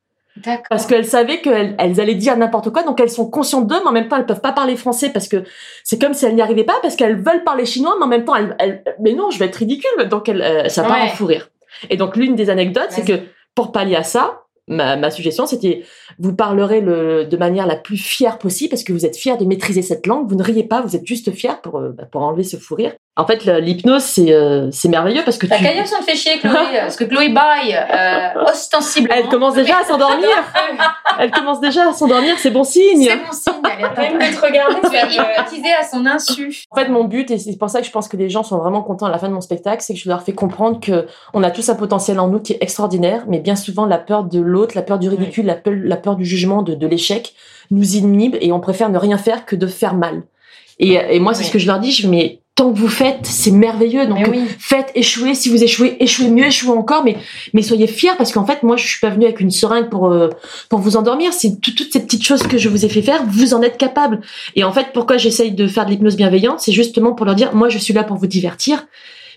D'accord. 0.45 0.67
Parce 0.69 0.85
qu'elles 0.87 1.07
savaient 1.07 1.41
qu'elles 1.41 1.75
elles 1.79 1.99
allaient 1.99 2.15
dire 2.15 2.37
n'importe 2.37 2.69
quoi, 2.71 2.83
donc 2.83 3.01
elles 3.01 3.09
sont 3.11 3.31
conscientes 3.31 3.67
d'eux, 3.69 3.81
mais 3.83 3.89
en 3.89 3.93
même 3.93 4.09
temps 4.09 4.17
elles 4.19 4.27
peuvent 4.27 4.43
pas 4.43 4.53
parler 4.53 4.77
français 4.77 5.09
parce 5.09 5.29
que 5.29 5.45
c'est 5.83 5.99
comme 5.99 6.13
si 6.13 6.27
elles 6.27 6.35
n'y 6.35 6.43
arrivaient 6.43 6.65
pas, 6.65 6.79
parce 6.83 6.95
qu'elles 6.95 7.17
veulent 7.17 7.43
parler 7.43 7.65
chinois, 7.65 7.95
mais 7.99 8.05
en 8.05 8.09
même 8.09 8.25
temps 8.27 8.35
elles, 8.37 8.55
elles- 8.59 8.85
mais 9.01 9.15
non, 9.15 9.31
je 9.31 9.39
vais 9.39 9.47
être 9.47 9.57
ridicule, 9.57 10.09
donc 10.11 10.29
elles, 10.29 10.43
euh, 10.43 10.69
ça 10.69 10.83
part 10.83 10.99
Ouais. 10.99 11.05
en 11.05 11.09
fou 11.09 11.25
rire. 11.25 11.49
Et 11.91 11.97
donc 11.97 12.17
l'une 12.17 12.35
des 12.35 12.51
anecdotes, 12.51 12.91
c'est 12.91 13.05
que 13.05 13.21
pour 13.55 13.73
pallier 13.73 13.97
à 13.97 14.03
ça, 14.03 14.43
ma, 14.69 14.97
ma 14.97 15.11
suggestion 15.11 15.47
c'était 15.47 15.85
vous 16.19 16.35
parlerez 16.35 16.81
le, 16.81 17.25
de 17.25 17.37
manière 17.37 17.67
la 17.67 17.77
plus 17.77 17.97
fière 17.97 18.39
possible 18.39 18.71
parce 18.71 18.85
que 18.85 18.93
vous 18.93 19.07
êtes 19.07 19.17
fier 19.17 19.39
de 19.39 19.45
maîtriser 19.45 19.83
cette 19.83 20.07
langue, 20.07 20.29
vous 20.29 20.37
ne 20.37 20.43
riez 20.43 20.65
pas, 20.65 20.81
vous 20.81 20.97
êtes 20.97 21.07
juste 21.07 21.33
fier 21.33 21.61
pour 21.61 21.79
euh, 21.79 21.91
bah, 21.91 22.07
pour 22.07 22.23
enlever 22.23 22.45
ce 22.45 22.57
fou 22.57 22.75
rire. 22.75 22.95
En 23.19 23.27
fait, 23.27 23.45
l'hypnose 23.47 24.03
c'est 24.03 24.31
euh, 24.33 24.69
c'est 24.71 24.89
merveilleux 24.89 25.23
parce 25.25 25.39
que 25.39 25.47
T'as 25.47 25.57
tu 25.57 25.65
qu'à 25.65 25.73
dire 25.73 25.85
on 25.99 26.01
te 26.05 26.11
fait 26.11 26.17
chier, 26.17 26.39
Chloé, 26.39 26.53
parce 26.81 26.97
que 26.97 27.05
Chloé 27.05 27.31
baille 27.31 27.75
euh, 27.75 28.43
ostensiblement. 28.51 29.15
elle 29.17 29.29
commence 29.29 29.55
déjà 29.55 29.79
à 29.79 29.85
s'endormir. 29.85 30.29
Elle 31.19 31.31
commence 31.31 31.61
déjà 31.61 31.89
à 31.89 31.93
s'endormir, 31.95 32.35
c'est 32.39 32.51
bon 32.51 32.63
signe. 32.63 33.05
C'est 33.05 33.17
mon 33.17 33.33
signe, 33.33 33.63
elle 33.65 34.23
est 34.23 34.31
de 34.33 34.37
te 34.37 34.41
regarder, 34.45 34.77
Tu 34.91 34.97
as 34.97 35.07
hypnotisé 35.11 35.69
à 35.81 35.83
son 35.83 36.05
insu. 36.05 36.65
En 36.71 36.77
fait, 36.77 36.89
mon 36.89 37.05
but, 37.05 37.31
et 37.31 37.39
c'est 37.39 37.57
pour 37.57 37.71
ça 37.71 37.81
que 37.81 37.87
je 37.87 37.91
pense 37.91 38.07
que 38.09 38.19
les 38.19 38.29
gens 38.29 38.43
sont 38.43 38.59
vraiment 38.59 38.83
contents 38.83 39.07
à 39.07 39.11
la 39.11 39.17
fin 39.17 39.29
de 39.29 39.33
mon 39.33 39.41
spectacle, 39.41 39.83
c'est 39.83 39.95
que 39.95 40.01
je 40.01 40.11
leur 40.11 40.21
fais 40.23 40.35
comprendre 40.35 40.79
que 40.79 41.07
on 41.33 41.43
a 41.43 41.51
tous 41.51 41.71
un 41.71 41.75
potentiel 41.75 42.21
en 42.21 42.29
nous 42.29 42.41
qui 42.41 42.53
est 42.53 42.59
extraordinaire, 42.63 43.25
mais 43.29 43.39
bien 43.39 43.57
souvent 43.57 43.87
la 43.87 43.97
peur 43.97 44.25
de 44.25 44.41
l'autre, 44.41 44.73
la 44.75 44.83
peur 44.83 44.99
du 44.99 45.09
ridicule, 45.09 45.47
la, 45.47 45.55
peur, 45.55 45.73
la 45.75 45.97
peur 45.97 46.17
du 46.17 46.27
jugement, 46.27 46.61
de, 46.63 46.75
de 46.75 46.87
l'échec, 46.87 47.33
nous 47.71 47.97
inhibe 47.97 48.37
et 48.43 48.53
on 48.53 48.61
préfère 48.61 48.91
ne 48.91 48.99
rien 48.99 49.17
faire 49.17 49.47
que 49.47 49.57
de 49.57 49.67
faire 49.67 49.95
mal. 49.95 50.23
Et, 50.79 50.99
et 51.11 51.19
moi, 51.19 51.33
c'est 51.33 51.41
Oui. 51.41 51.47
ce 51.47 51.53
que 51.55 51.59
je 51.59 51.67
leur 51.67 51.79
dis, 51.79 51.93
je 51.93 52.07
mais 52.09 52.41
tant 52.57 52.73
que 52.73 52.79
vous 52.79 52.89
faites, 52.89 53.21
c'est 53.25 53.51
merveilleux. 53.53 54.07
Donc, 54.07 54.19
oui. 54.31 54.41
faites 54.59 54.91
échouer. 54.95 55.35
Si 55.35 55.49
vous 55.51 55.63
échouez, 55.63 55.97
échouez 56.01 56.29
mieux, 56.31 56.47
échouez 56.47 56.71
encore, 56.77 57.05
mais 57.05 57.17
mais 57.55 57.63
soyez 57.63 57.87
fiers 57.87 58.11
parce 58.19 58.33
qu'en 58.33 58.45
fait, 58.47 58.63
moi, 58.65 58.77
je 58.77 58.87
suis 58.87 58.99
pas 58.99 59.11
venue 59.11 59.27
avec 59.27 59.41
une 59.41 59.51
seringue 59.51 59.89
pour 59.91 60.07
euh, 60.11 60.31
pour 60.69 60.81
vous 60.81 60.97
endormir. 60.97 61.33
C'est 61.33 61.61
tout- 61.61 61.75
toutes 61.75 61.93
ces 61.93 62.01
petites 62.01 62.25
choses 62.25 62.43
que 62.43 62.59
je 62.59 62.69
vous 62.69 62.85
ai 62.85 62.89
fait 62.89 63.03
faire, 63.03 63.23
vous 63.29 63.55
en 63.55 63.63
êtes 63.63 63.77
capable. 63.77 64.23
Et 64.57 64.65
en 64.65 64.73
fait, 64.73 64.89
pourquoi 64.93 65.19
j'essaye 65.19 65.53
de 65.53 65.67
faire 65.69 65.85
de 65.87 65.91
l'hypnose 65.91 66.17
bienveillante, 66.17 66.61
c'est 66.61 66.73
justement 66.73 67.13
pour 67.13 67.27
leur 67.27 67.35
dire, 67.37 67.55
moi, 67.55 67.69
je 67.69 67.79
suis 67.79 67.93
là 67.95 68.03
pour 68.05 68.17
vous 68.17 68.27
divertir. 68.27 68.87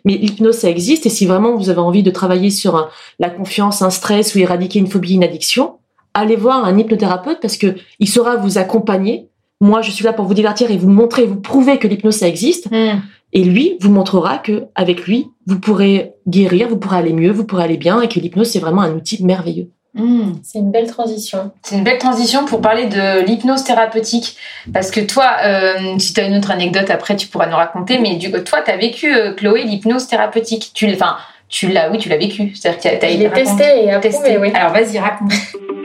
Mais 0.05 0.13
l'hypnose, 0.13 0.55
ça 0.55 0.69
existe. 0.69 1.05
Et 1.05 1.09
si 1.09 1.25
vraiment 1.25 1.57
vous 1.57 1.69
avez 1.69 1.79
envie 1.81 2.03
de 2.03 2.11
travailler 2.11 2.51
sur 2.51 2.77
un- 2.77 2.89
la 3.19 3.29
confiance, 3.29 3.81
un 3.81 3.89
stress 3.89 4.33
ou 4.33 4.39
éradiquer 4.39 4.79
une 4.79 4.87
phobie, 4.87 5.15
une 5.15 5.25
addiction, 5.25 5.73
allez 6.13 6.37
voir 6.37 6.63
un 6.65 6.77
hypnothérapeute 6.77 7.39
parce 7.41 7.57
que 7.57 7.75
il 7.99 8.07
saura 8.07 8.37
vous 8.37 8.57
accompagner. 8.57 9.28
Moi, 9.61 9.81
je 9.81 9.91
suis 9.91 10.05
là 10.05 10.13
pour 10.13 10.25
vous 10.25 10.33
divertir 10.33 10.71
et 10.71 10.77
vous 10.77 10.89
montrer, 10.89 11.25
vous 11.25 11.39
prouver 11.39 11.77
que 11.77 11.87
l'hypnose, 11.87 12.15
ça 12.15 12.27
existe. 12.27 12.71
Hmm. 12.71 12.99
Et 13.33 13.43
lui 13.43 13.77
vous 13.79 13.91
montrera 13.91 14.37
que 14.37 14.65
avec 14.75 15.05
lui, 15.05 15.27
vous 15.45 15.59
pourrez 15.59 16.13
guérir, 16.27 16.67
vous 16.67 16.77
pourrez 16.77 16.97
aller 16.97 17.13
mieux, 17.13 17.31
vous 17.31 17.45
pourrez 17.45 17.63
aller 17.63 17.77
bien, 17.77 18.01
et 18.01 18.07
que 18.07 18.19
l'hypnose 18.19 18.49
c'est 18.49 18.59
vraiment 18.59 18.81
un 18.81 18.93
outil 18.93 19.23
merveilleux. 19.23 19.69
Hmm. 19.93 20.33
C'est 20.43 20.59
une 20.59 20.71
belle 20.71 20.87
transition. 20.87 21.51
C'est 21.61 21.75
une 21.75 21.83
belle 21.83 21.97
transition 21.97 22.45
pour 22.45 22.61
parler 22.61 22.85
de 22.85 23.25
l'hypnose 23.25 23.63
thérapeutique. 23.63 24.37
Parce 24.71 24.91
que 24.91 24.99
toi, 24.99 25.27
euh, 25.43 25.97
si 25.97 26.13
tu 26.13 26.21
as 26.21 26.27
une 26.27 26.37
autre 26.37 26.51
anecdote 26.51 26.89
après, 26.89 27.15
tu 27.15 27.27
pourras 27.27 27.47
nous 27.47 27.55
raconter. 27.55 27.99
Mais 27.99 28.15
du 28.15 28.31
coup, 28.31 28.39
toi, 28.39 28.61
tu 28.63 28.71
as 28.71 28.77
vécu, 28.77 29.13
euh, 29.13 29.33
Chloé, 29.33 29.63
l'hypnose 29.63 30.07
thérapeutique. 30.07 30.71
Tu 30.73 30.85
l'as, 30.87 30.93
enfin, 30.93 31.17
tu 31.49 31.67
l'as, 31.69 31.89
oui, 31.91 31.97
tu 31.97 32.07
l'as 32.07 32.17
vécu. 32.17 32.53
C'est-à-dire 32.55 32.77
que 32.77 32.99
tu 32.99 33.05
as 33.05 33.11
Je 33.11 33.17
l'ai 33.17 33.29
testé 33.31 33.63
et 33.63 33.91
approuvé, 33.91 34.15
testé. 34.15 34.37
oui. 34.37 34.51
Alors, 34.53 34.73
vas-y, 34.73 34.99
raconte. 34.99 35.33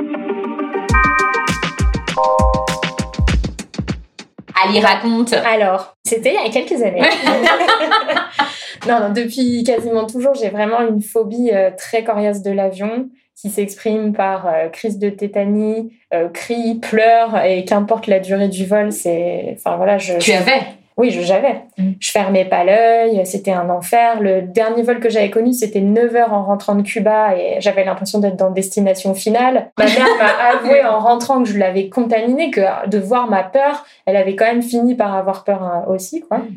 Allez, 4.69 4.81
raconte. 4.81 5.33
Alors, 5.33 5.97
c'était 6.05 6.35
il 6.35 6.45
y 6.45 6.49
a 6.49 6.51
quelques 6.51 6.83
années. 6.83 7.01
non, 8.89 9.01
non, 9.01 9.13
depuis 9.13 9.65
quasiment 9.65 10.07
toujours, 10.07 10.35
j'ai 10.35 10.51
vraiment 10.51 10.81
une 10.81 11.03
phobie 11.03 11.51
euh, 11.53 11.71
très 11.77 12.05
coriace 12.05 12.43
de 12.43 12.51
l'avion 12.51 13.09
qui 13.37 13.51
s'exprime 13.51 14.13
par 14.13 14.47
euh, 14.47 14.69
crise 14.69 14.99
de 14.99 15.11
tétanie, 15.11 15.93
euh, 16.13 16.29
cris, 16.29 16.77
pleurs 16.77 17.45
et 17.45 17.65
qu'importe 17.65 18.07
la 18.07 18.21
durée 18.21 18.49
du 18.49 18.65
vol, 18.65 18.93
c'est. 18.93 19.57
Enfin 19.59 19.77
voilà, 19.77 19.99
je. 19.99 20.19
Tu 20.19 20.33
avais. 20.33 20.63
Oui, 20.97 21.11
je- 21.11 21.23
j'avais. 21.23 21.63
Mm. 21.77 21.91
Je 21.99 22.11
fermais 22.13 22.45
pas 22.45 22.63
l'œil, 22.63 23.27
c'était 23.27 23.51
un 23.53 23.69
enfer. 23.71 24.21
Le 24.21 24.43
dernier 24.43 24.83
vol 24.83 25.01
que 25.01 25.09
j'avais 25.11 25.31
connu, 25.31 25.53
c'était 25.53 25.81
9 25.81 26.15
heures 26.15 26.33
en 26.33 26.45
rentrant 26.45 26.75
de 26.77 26.83
Cuba 26.83 27.37
et 27.37 27.61
j'avais 27.61 27.85
l'impression 27.85 28.21
d'être 28.21 28.37
dans 28.37 28.51
destination 28.51 29.13
finale. 29.15 29.73
Ma 29.79 29.85
mère 29.87 30.07
m'a 30.19 30.49
avoué 30.59 30.85
en 30.85 31.01
rentrant 31.01 31.43
que 31.43 31.49
je 31.49 31.59
l'avais 31.59 31.89
contaminée, 31.89 32.51
que 32.53 32.61
de 32.89 32.99
voir 32.99 33.29
ma 33.29 33.43
peur, 33.43 33.85
elle 34.07 34.17
avait 34.17 34.37
quand 34.37 34.45
même 34.47 34.63
fini 34.63 34.95
par 34.95 35.15
avoir 35.17 35.43
peur 35.45 35.63
hein, 35.65 35.85
aussi, 35.89 36.21
quoi. 36.21 36.39
Mm. 36.39 36.49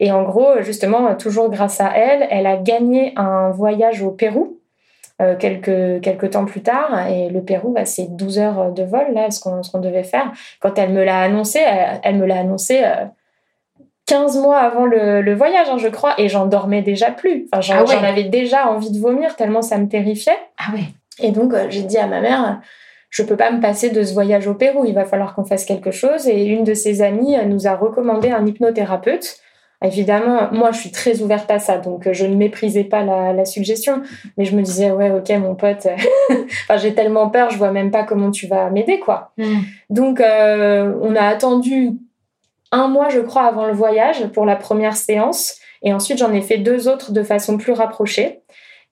Et 0.00 0.10
en 0.12 0.24
gros, 0.24 0.60
justement, 0.62 1.14
toujours 1.14 1.48
grâce 1.50 1.80
à 1.80 1.90
elle, 1.96 2.26
elle 2.30 2.46
a 2.46 2.56
gagné 2.56 3.12
un 3.16 3.50
voyage 3.50 4.02
au 4.02 4.10
Pérou. 4.10 4.58
euh, 5.22 5.34
quelques, 5.36 6.02
quelques 6.02 6.30
temps 6.32 6.44
plus 6.44 6.60
tard, 6.62 7.08
et 7.08 7.30
le 7.30 7.40
Pérou, 7.40 7.70
bah, 7.72 7.86
c'est 7.86 8.14
12 8.14 8.38
heures 8.38 8.70
de 8.72 8.82
vol, 8.82 9.06
là, 9.14 9.30
ce 9.30 9.40
qu'on 9.40 9.62
qu'on 9.62 9.78
devait 9.80 10.02
faire. 10.02 10.30
Quand 10.60 10.76
elle 10.78 10.90
me 10.90 11.02
l'a 11.04 11.20
annoncé, 11.20 11.58
elle, 11.60 12.00
elle 12.02 12.16
me 12.16 12.26
l'a 12.26 12.40
annoncé 12.40 12.82
euh, 12.84 13.06
15 14.06 14.38
mois 14.38 14.58
avant 14.58 14.86
le, 14.86 15.20
le 15.20 15.34
voyage, 15.34 15.68
hein, 15.70 15.78
je 15.78 15.88
crois, 15.88 16.14
et 16.18 16.28
j'en 16.28 16.46
dormais 16.46 16.82
déjà 16.82 17.10
plus. 17.10 17.46
Enfin, 17.52 17.60
j'en 17.60 17.74
Ah 17.80 17.84
ouais. 17.84 18.06
avais 18.06 18.24
déjà 18.24 18.68
envie 18.68 18.90
de 18.92 18.98
vomir 18.98 19.36
tellement 19.36 19.62
ça 19.62 19.78
me 19.78 19.88
terrifiait. 19.88 20.38
Ah 20.58 20.72
ouais. 20.74 20.84
Et 21.20 21.32
donc, 21.32 21.52
euh, 21.54 21.66
j'ai 21.70 21.82
dit 21.82 21.98
à 21.98 22.06
ma 22.06 22.20
mère, 22.20 22.60
je 23.10 23.22
peux 23.22 23.36
pas 23.36 23.50
me 23.50 23.60
passer 23.60 23.90
de 23.90 24.02
ce 24.02 24.12
voyage 24.14 24.46
au 24.46 24.54
Pérou, 24.54 24.84
il 24.84 24.94
va 24.94 25.04
falloir 25.04 25.34
qu'on 25.34 25.44
fasse 25.44 25.64
quelque 25.64 25.90
chose. 25.90 26.28
Et 26.28 26.44
une 26.44 26.62
de 26.64 26.74
ses 26.74 27.02
amies 27.02 27.36
euh, 27.36 27.44
nous 27.44 27.66
a 27.66 27.74
recommandé 27.74 28.30
un 28.30 28.46
hypnothérapeute. 28.46 29.38
Évidemment, 29.84 30.48
moi, 30.52 30.70
je 30.72 30.78
suis 30.78 30.90
très 30.90 31.20
ouverte 31.20 31.50
à 31.50 31.58
ça, 31.58 31.76
donc 31.78 32.06
euh, 32.06 32.12
je 32.14 32.24
ne 32.24 32.34
méprisais 32.34 32.84
pas 32.84 33.02
la, 33.02 33.32
la 33.34 33.44
suggestion. 33.44 34.00
Mais 34.38 34.44
je 34.46 34.56
me 34.56 34.62
disais, 34.62 34.90
ouais, 34.90 35.10
ok, 35.10 35.28
mon 35.38 35.54
pote, 35.54 35.86
enfin, 36.30 36.76
j'ai 36.78 36.94
tellement 36.94 37.28
peur, 37.28 37.50
je 37.50 37.58
vois 37.58 37.72
même 37.72 37.90
pas 37.90 38.02
comment 38.04 38.30
tu 38.30 38.46
vas 38.46 38.70
m'aider, 38.70 39.00
quoi. 39.00 39.32
Hmm. 39.36 39.60
Donc, 39.90 40.20
euh, 40.20 40.94
on 41.02 41.14
a 41.14 41.22
attendu 41.22 41.92
un 42.76 42.88
mois, 42.88 43.08
je 43.08 43.20
crois, 43.20 43.44
avant 43.44 43.66
le 43.66 43.72
voyage 43.72 44.26
pour 44.28 44.44
la 44.44 44.56
première 44.56 44.96
séance. 44.96 45.56
Et 45.82 45.92
ensuite, 45.92 46.18
j'en 46.18 46.32
ai 46.32 46.42
fait 46.42 46.58
deux 46.58 46.88
autres 46.88 47.12
de 47.12 47.22
façon 47.22 47.58
plus 47.58 47.72
rapprochée. 47.72 48.40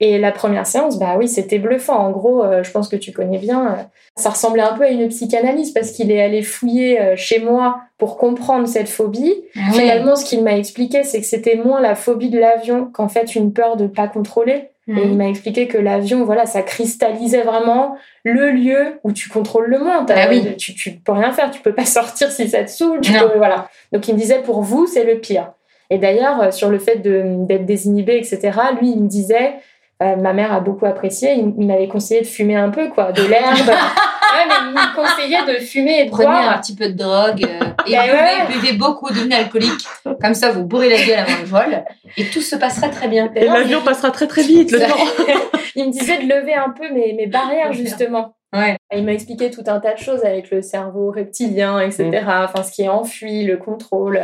Et 0.00 0.18
la 0.18 0.32
première 0.32 0.66
séance, 0.66 0.98
bah 0.98 1.14
oui, 1.16 1.28
c'était 1.28 1.58
bluffant. 1.58 1.96
En 1.96 2.10
gros, 2.10 2.42
euh, 2.44 2.64
je 2.64 2.70
pense 2.72 2.88
que 2.88 2.96
tu 2.96 3.12
connais 3.12 3.38
bien, 3.38 3.66
euh, 3.66 3.82
ça 4.16 4.30
ressemblait 4.30 4.62
un 4.62 4.72
peu 4.76 4.82
à 4.84 4.88
une 4.88 5.08
psychanalyse 5.08 5.70
parce 5.70 5.92
qu'il 5.92 6.10
est 6.10 6.20
allé 6.20 6.42
fouiller 6.42 7.00
euh, 7.00 7.14
chez 7.16 7.38
moi 7.38 7.78
pour 7.96 8.16
comprendre 8.18 8.66
cette 8.66 8.88
phobie. 8.88 9.32
Ah. 9.56 9.72
Finalement, 9.72 10.16
ce 10.16 10.24
qu'il 10.24 10.42
m'a 10.42 10.56
expliqué, 10.56 11.04
c'est 11.04 11.20
que 11.20 11.26
c'était 11.26 11.54
moins 11.56 11.80
la 11.80 11.94
phobie 11.94 12.28
de 12.28 12.40
l'avion 12.40 12.86
qu'en 12.92 13.08
fait 13.08 13.36
une 13.36 13.52
peur 13.52 13.76
de 13.76 13.86
pas 13.86 14.08
contrôler. 14.08 14.70
Mhm. 14.88 14.98
Et 14.98 15.02
il 15.04 15.16
m'a 15.16 15.28
expliqué 15.28 15.68
que 15.68 15.78
l'avion, 15.78 16.24
voilà, 16.24 16.44
ça 16.44 16.62
cristallisait 16.62 17.42
vraiment 17.42 17.96
le 18.24 18.50
lieu 18.50 18.98
où 19.04 19.12
tu 19.12 19.28
contrôles 19.28 19.70
le. 19.70 19.78
T'as- 20.06 20.14
Bah 20.14 20.26
oui. 20.28 20.56
Tu, 20.56 20.74
tu 20.74 20.90
peux 20.90 21.12
rien 21.12 21.32
faire, 21.32 21.50
tu 21.52 21.62
peux 21.62 21.72
pas 21.74 21.84
sortir 21.86 22.30
si 22.32 22.48
ça 22.48 22.64
te 22.64 22.70
saoule. 22.70 23.00
Tu 23.00 23.12
peux, 23.12 23.36
voilà. 23.38 23.68
Donc 23.92 24.08
il 24.08 24.14
me 24.14 24.18
disait, 24.18 24.42
pour 24.42 24.60
vous, 24.62 24.86
c'est 24.86 25.04
le 25.04 25.20
pire. 25.20 25.52
Et 25.90 25.98
d'ailleurs, 25.98 26.52
sur 26.52 26.70
le 26.70 26.78
fait 26.78 26.96
d'être 26.96 27.66
désinhibé, 27.66 28.16
etc., 28.16 28.40
lui, 28.80 28.90
il 28.90 29.02
me 29.02 29.06
disait, 29.08 29.54
euh, 30.02 30.16
ma 30.16 30.32
mère 30.32 30.52
a 30.52 30.60
beaucoup 30.60 30.86
apprécié, 30.86 31.34
il, 31.34 31.54
il 31.58 31.66
m'avait 31.66 31.88
conseillé 31.88 32.20
de 32.20 32.26
fumer 32.26 32.56
un 32.56 32.70
peu, 32.70 32.88
quoi, 32.88 33.12
de 33.12 33.22
l'herbe. 33.22 33.56
ouais, 33.68 34.46
mais 34.48 34.54
il 34.66 34.72
me 34.72 34.94
conseillait 34.96 35.44
de 35.54 35.64
fumer 35.64 36.00
et 36.00 36.04
de 36.06 36.10
Prenez 36.10 36.26
boire. 36.26 36.56
un 36.56 36.58
petit 36.60 36.74
peu 36.74 36.88
de 36.88 36.94
drogue 36.96 37.44
euh, 37.44 37.64
et 37.86 37.92
Bah 37.96 38.02
buvez, 38.04 38.16
ouais. 38.16 38.46
buvez 38.52 38.72
beaucoup, 38.72 39.08
devenez 39.10 39.36
alcoolique. 39.36 39.86
Comme 40.20 40.34
ça, 40.34 40.50
vous 40.50 40.64
bourrez 40.64 40.88
la 40.90 40.96
gueule 41.04 41.18
avant 41.20 41.38
le 41.40 41.46
vol 41.46 41.84
et 42.16 42.24
tout 42.26 42.40
se 42.40 42.56
passera 42.56 42.88
très 42.88 43.08
bien. 43.08 43.30
Et 43.36 43.44
l'avion 43.44 43.80
passera 43.82 44.10
très 44.10 44.26
très 44.26 44.42
vite, 44.42 44.72
le 44.72 44.80
temps. 44.80 44.96
Il 45.76 45.86
me 45.86 45.90
disait 45.92 46.18
de 46.18 46.28
lever 46.28 46.54
un 46.54 46.70
peu 46.70 46.92
mes, 46.92 47.12
mes 47.14 47.26
barrières, 47.26 47.72
justement. 47.72 48.36
Ouais. 48.52 48.76
Il 48.94 49.04
m'a 49.04 49.12
expliqué 49.12 49.50
tout 49.50 49.64
un 49.66 49.80
tas 49.80 49.94
de 49.94 49.98
choses 49.98 50.24
avec 50.24 50.50
le 50.52 50.62
cerveau 50.62 51.10
reptilien, 51.10 51.80
etc. 51.80 52.22
Enfin, 52.44 52.62
ce 52.62 52.70
qui 52.70 52.82
est 52.82 52.88
enfui, 52.88 53.44
le 53.44 53.56
contrôle. 53.56 54.20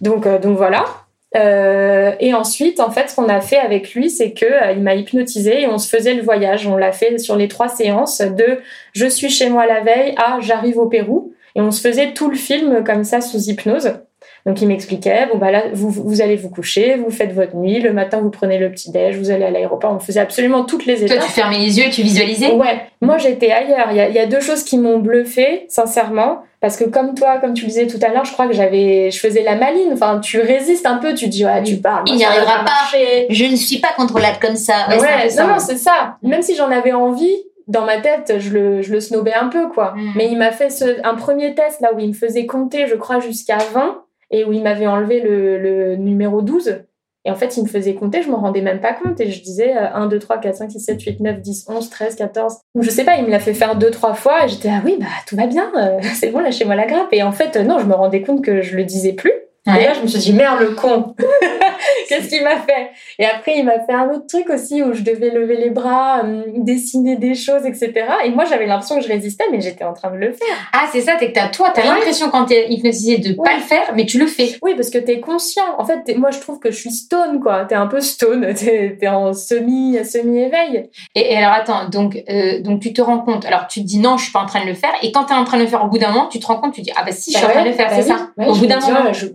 Donc, 0.00 0.26
euh, 0.26 0.38
donc 0.38 0.56
voilà. 0.56 0.84
Euh, 1.36 2.12
et 2.20 2.32
ensuite, 2.32 2.80
en 2.80 2.90
fait, 2.90 3.10
ce 3.10 3.16
qu'on 3.16 3.28
a 3.28 3.40
fait 3.40 3.58
avec 3.58 3.94
lui, 3.94 4.10
c'est 4.10 4.32
que 4.32 4.46
euh, 4.46 4.72
il 4.72 4.82
m'a 4.82 4.94
hypnotisé 4.94 5.62
et 5.62 5.66
on 5.66 5.78
se 5.78 5.88
faisait 5.88 6.14
le 6.14 6.22
voyage. 6.22 6.66
On 6.66 6.76
l'a 6.76 6.92
fait 6.92 7.18
sur 7.18 7.36
les 7.36 7.48
trois 7.48 7.68
séances 7.68 8.20
de 8.20 8.60
je 8.92 9.06
suis 9.06 9.28
chez 9.28 9.50
moi 9.50 9.66
la 9.66 9.80
veille 9.80 10.14
à 10.16 10.38
j'arrive 10.40 10.78
au 10.78 10.86
Pérou. 10.86 11.32
Et 11.54 11.60
on 11.60 11.70
se 11.70 11.80
faisait 11.80 12.12
tout 12.12 12.30
le 12.30 12.36
film 12.36 12.84
comme 12.84 13.04
ça 13.04 13.20
sous 13.20 13.48
hypnose. 13.48 13.92
Donc 14.46 14.62
il 14.62 14.68
m'expliquait, 14.68 15.26
bon 15.32 15.38
bah 15.38 15.50
là, 15.50 15.64
vous, 15.72 15.90
vous 15.90 16.22
allez 16.22 16.36
vous 16.36 16.48
coucher, 16.48 16.96
vous 16.96 17.10
faites 17.10 17.32
votre 17.32 17.56
nuit, 17.56 17.80
le 17.80 17.92
matin 17.92 18.18
vous 18.20 18.30
prenez 18.30 18.58
le 18.58 18.70
petit 18.70 18.90
déj, 18.90 19.16
vous 19.16 19.30
allez 19.30 19.44
à 19.44 19.50
l'aéroport. 19.50 19.92
On 19.92 19.98
faisait 19.98 20.20
absolument 20.20 20.64
toutes 20.64 20.86
les 20.86 20.96
Toi, 20.96 21.06
étapes. 21.16 21.26
tu 21.26 21.32
fermais 21.32 21.58
les 21.58 21.78
yeux 21.78 21.86
et 21.86 21.90
tu 21.90 22.02
visualisais? 22.02 22.52
Ouais, 22.52 22.80
moi 23.00 23.18
j'étais 23.18 23.50
ailleurs. 23.50 23.88
Il 23.90 23.96
y, 23.96 24.00
a, 24.00 24.08
il 24.08 24.14
y 24.14 24.18
a 24.18 24.26
deux 24.26 24.40
choses 24.40 24.64
qui 24.64 24.78
m'ont 24.78 24.98
bluffé, 24.98 25.66
sincèrement, 25.68 26.38
parce 26.60 26.76
que 26.76 26.84
comme 26.84 27.14
toi, 27.14 27.38
comme 27.38 27.54
tu 27.54 27.62
le 27.62 27.68
disais 27.68 27.86
tout 27.86 27.98
à 28.02 28.08
l'heure, 28.08 28.24
je 28.24 28.32
crois 28.32 28.46
que 28.46 28.54
j'avais, 28.54 29.10
je 29.10 29.18
faisais 29.18 29.42
la 29.42 29.54
maline. 29.54 29.90
Enfin, 29.92 30.18
tu 30.20 30.40
résistes 30.40 30.86
un 30.86 30.96
peu, 30.96 31.14
tu 31.14 31.26
te 31.26 31.30
dis 31.30 31.44
ouais, 31.44 31.62
tu 31.62 31.76
parles. 31.76 32.04
Il 32.06 32.16
n'y 32.16 32.24
arrivera 32.24 32.58
pas. 32.58 32.64
marcher. 32.64 33.26
Je 33.30 33.44
ne 33.44 33.56
suis 33.56 33.78
pas 33.78 33.92
contrôlable 33.96 34.38
comme 34.40 34.56
ça. 34.56 34.88
Ouais, 34.88 35.28
ça, 35.28 35.42
non, 35.44 35.54
non, 35.54 35.58
c'est 35.58 35.76
ça. 35.76 36.16
Même 36.22 36.42
si 36.42 36.56
j'en 36.56 36.70
avais 36.70 36.92
envie, 36.92 37.36
dans 37.68 37.84
ma 37.84 37.98
tête, 38.00 38.34
je 38.38 38.50
le, 38.50 38.82
je 38.82 38.92
le 38.92 38.98
snobais 39.00 39.34
un 39.34 39.48
peu, 39.48 39.68
quoi. 39.68 39.92
Mm. 39.94 40.12
Mais 40.16 40.26
il 40.28 40.38
m'a 40.38 40.50
fait 40.52 40.70
ce, 40.70 41.04
un 41.04 41.14
premier 41.14 41.54
test 41.54 41.80
là 41.80 41.90
où 41.94 41.98
il 41.98 42.08
me 42.08 42.12
faisait 42.14 42.46
compter, 42.46 42.86
je 42.86 42.94
crois, 42.94 43.20
jusqu'à 43.20 43.58
20 43.74 44.02
et 44.30 44.44
où 44.44 44.52
il 44.52 44.62
m'avait 44.62 44.86
enlevé 44.86 45.20
le, 45.20 45.58
le 45.58 45.96
numéro 45.96 46.42
12. 46.42 46.82
Et 47.24 47.30
en 47.30 47.34
fait, 47.34 47.56
il 47.56 47.64
me 47.64 47.68
faisait 47.68 47.94
compter, 47.94 48.22
je 48.22 48.30
m'en 48.30 48.38
rendais 48.38 48.62
même 48.62 48.80
pas 48.80 48.94
compte. 48.94 49.20
Et 49.20 49.30
je 49.30 49.42
disais 49.42 49.76
euh, 49.76 49.92
1, 49.92 50.06
2, 50.06 50.18
3, 50.18 50.38
4, 50.38 50.56
5, 50.56 50.70
6, 50.70 50.80
7, 50.80 51.02
8, 51.02 51.20
9, 51.20 51.40
10, 51.40 51.66
11, 51.68 51.90
13, 51.90 52.16
14. 52.16 52.54
Donc, 52.74 52.84
je 52.84 52.90
sais 52.90 53.04
pas, 53.04 53.16
il 53.16 53.24
me 53.24 53.30
l'a 53.30 53.40
fait 53.40 53.54
faire 53.54 53.76
deux, 53.76 53.90
trois 53.90 54.14
fois. 54.14 54.46
Et 54.46 54.48
j'étais, 54.48 54.70
ah 54.70 54.80
oui, 54.84 54.96
bah 54.98 55.06
tout 55.26 55.36
va 55.36 55.46
bien, 55.46 55.70
euh, 55.76 55.98
c'est 56.14 56.30
bon, 56.30 56.38
lâchez-moi 56.40 56.74
la 56.74 56.86
grappe. 56.86 57.12
Et 57.12 57.22
en 57.22 57.32
fait, 57.32 57.56
euh, 57.56 57.64
non, 57.64 57.78
je 57.78 57.84
me 57.84 57.94
rendais 57.94 58.22
compte 58.22 58.42
que 58.42 58.62
je 58.62 58.76
le 58.76 58.84
disais 58.84 59.12
plus. 59.12 59.32
Et 59.68 59.70
Ouais. 59.70 59.84
là, 59.84 59.92
je 59.94 60.00
me 60.00 60.06
suis 60.06 60.18
dit, 60.18 60.32
merde, 60.32 60.60
le 60.60 60.70
con 60.70 61.14
Qu'est-ce 62.08 62.28
qu'il 62.28 62.42
m'a 62.42 62.56
fait? 62.56 62.90
Et 63.18 63.26
après, 63.26 63.54
il 63.58 63.64
m'a 63.64 63.78
fait 63.84 63.92
un 63.92 64.08
autre 64.10 64.26
truc 64.26 64.48
aussi 64.50 64.82
où 64.82 64.94
je 64.94 65.02
devais 65.02 65.30
lever 65.30 65.56
les 65.56 65.70
bras, 65.70 66.22
euh, 66.24 66.42
dessiner 66.56 67.16
des 67.16 67.34
choses, 67.34 67.66
etc. 67.66 67.92
Et 68.24 68.30
moi, 68.30 68.44
j'avais 68.46 68.66
l'impression 68.66 68.96
que 68.96 69.02
je 69.02 69.08
résistais, 69.08 69.44
mais 69.52 69.60
j'étais 69.60 69.84
en 69.84 69.92
train 69.92 70.10
de 70.10 70.16
le 70.16 70.32
faire. 70.32 70.56
Ah, 70.72 70.86
c'est 70.90 71.02
ça, 71.02 71.12
c'est 71.18 71.28
que 71.28 71.32
t'as, 71.34 71.48
toi, 71.48 71.70
t'as 71.74 71.82
Ouais. 71.82 71.88
l'impression 71.88 72.30
quand 72.30 72.46
t'es 72.46 72.66
hypnotisé 72.70 73.18
de 73.18 73.30
Ouais. 73.30 73.44
pas 73.44 73.54
le 73.56 73.60
faire, 73.62 73.92
mais 73.94 74.06
tu 74.06 74.18
le 74.18 74.26
fais. 74.26 74.56
Oui, 74.62 74.74
parce 74.74 74.90
que 74.90 74.98
t'es 74.98 75.20
conscient. 75.20 75.62
En 75.78 75.84
fait, 75.84 76.16
moi, 76.16 76.30
je 76.30 76.38
trouve 76.40 76.58
que 76.58 76.70
je 76.70 76.76
suis 76.78 76.90
stone, 76.90 77.40
quoi. 77.40 77.64
T'es 77.66 77.74
un 77.74 77.86
peu 77.86 78.00
stone. 78.00 78.52
T'es 78.54 78.98
es 79.00 79.08
en 79.08 79.32
semi, 79.34 79.98
semi-éveil. 80.04 80.88
Et, 81.14 81.32
et 81.32 81.36
alors, 81.36 81.52
attends, 81.52 81.88
donc, 81.88 82.18
euh, 82.28 82.60
donc 82.62 82.80
tu 82.80 82.92
te 82.92 83.02
rends 83.02 83.20
compte, 83.20 83.44
alors 83.44 83.66
tu 83.68 83.80
te 83.82 83.86
dis 83.86 83.98
non, 83.98 84.16
je 84.16 84.24
suis 84.24 84.32
pas 84.32 84.40
en 84.40 84.46
train 84.46 84.62
de 84.62 84.66
le 84.68 84.74
faire, 84.74 84.92
et 85.02 85.12
quand 85.12 85.24
t'es 85.24 85.34
en 85.34 85.44
train 85.44 85.58
de 85.58 85.62
le 85.62 85.68
faire 85.68 85.84
au 85.84 85.88
bout 85.88 85.98
d'un 85.98 86.10
moment, 86.10 86.26
tu 86.26 86.40
te 86.40 86.46
rends 86.46 86.56
compte, 86.56 86.72
tu 86.74 86.80
te 86.80 86.86
dis 86.86 86.92
ah 86.96 87.02
bah 87.04 87.12
si, 87.12 87.32
je 87.32 87.36
suis 87.38 87.46
en 87.46 87.50
train 87.50 87.62
de 87.62 87.68
le 87.68 87.74
faire, 87.74 87.88
bah 87.88 87.96
c'est 88.02 88.10
oui. 88.12 88.18
ça. 88.18 88.48
Au 88.50 88.54
bout 88.54 88.66
d'un 88.66 88.80
moment. 88.80 89.00
oh, 89.08 89.12
je 89.12 89.26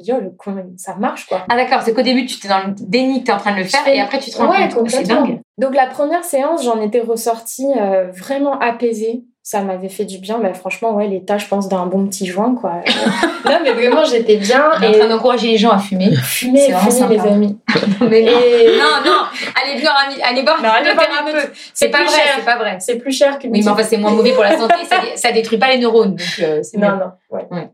ça 0.77 0.96
marche, 0.96 1.25
quoi. 1.27 1.46
Ah 1.50 1.56
d'accord, 1.56 1.82
c'est 1.84 1.94
qu'au 1.94 2.01
début, 2.01 2.25
tu 2.25 2.39
t'es 2.39 2.48
dans 2.48 2.60
le 2.68 2.74
déni 2.80 3.22
que 3.22 3.27
t'es 3.27 3.32
en 3.34 3.38
train 3.38 3.53
de 3.53 3.58
le 3.60 3.65
faire, 3.65 3.88
et 3.88 4.00
après 4.00 4.20
tu 4.20 4.32
te 4.32 4.38
rends 4.38 4.50
Ouais, 4.50 4.70
compte. 4.70 4.89
C'est 4.89 5.00
complètement. 5.01 5.22
dingue. 5.27 5.39
Donc 5.58 5.75
la 5.75 5.88
première 5.88 6.24
séance, 6.24 6.63
j'en 6.63 6.82
étais 6.82 7.00
ressortie 7.01 7.68
euh, 7.80 8.08
vraiment 8.12 8.60
apaisée. 8.60 9.24
Ça 9.46 9.60
m'avait 9.60 9.89
fait 9.89 10.06
du 10.06 10.20
bien. 10.20 10.39
Bah, 10.39 10.53
franchement, 10.53 10.96
ouais, 10.96 11.06
l'état, 11.10 11.38
je 11.38 11.48
pense, 11.48 11.68
d'un 11.68 11.86
bon 11.86 12.08
petit 12.08 12.25
joint, 12.25 12.56
quoi. 12.56 12.75
Non, 13.46 13.60
mais 13.62 13.74
vraiment, 13.74 14.06
j'étais 14.06 14.38
bien. 14.38 14.72
On 14.77 14.82
est 14.82 14.88
en 14.88 14.92
Et 14.94 15.00
train 15.00 15.10
d'encourager 15.10 15.48
les 15.50 15.58
gens 15.58 15.72
à 15.72 15.80
fumer. 15.80 16.15
fumer, 16.15 16.60
c'est 16.72 16.92
fumer, 17.01 17.18
les 17.18 17.20
amis. 17.20 17.60
Mais 18.10 18.22
non. 18.22 18.32
Et 18.32 18.77
non, 18.77 19.12
non, 19.12 19.18
allez 19.62 19.82
voir, 19.82 19.98
ami- 20.08 20.22
allez 20.24 20.44
voir, 20.44 20.62
Non, 20.63 20.70
allez 20.70 20.88
le 20.88 20.96
voir 20.96 21.08
thérapeute. 21.10 21.34
l'hypnose. 21.36 21.50
C'est 21.74 21.86
C'est 21.88 21.89
pas 21.89 21.98
c'est 22.08 22.46
pas 22.46 22.56
vrai. 22.58 22.77
c'est 22.80 22.96
plus 23.00 23.12
cher 23.12 23.38
qu'une 23.38 23.51
Oui, 23.51 23.62
mais 23.65 23.70
enfin, 23.70 23.84
c'est 23.84 23.98
moins 23.98 24.12
mauvais 24.12 24.32
pour 24.32 24.44
la 24.44 24.58
santé, 24.58 24.75
ça, 24.89 24.96
ça 25.18 25.32
détruit 25.34 25.58
pas 25.58 25.68
les 25.74 25.77
neurones, 25.80 26.12
donc 26.15 26.22
euh, 26.42 26.62
c'est 26.63 26.77
Non, 26.77 26.92
non, 26.96 27.12
ouais. 27.32 27.46
Ouais. 27.51 27.70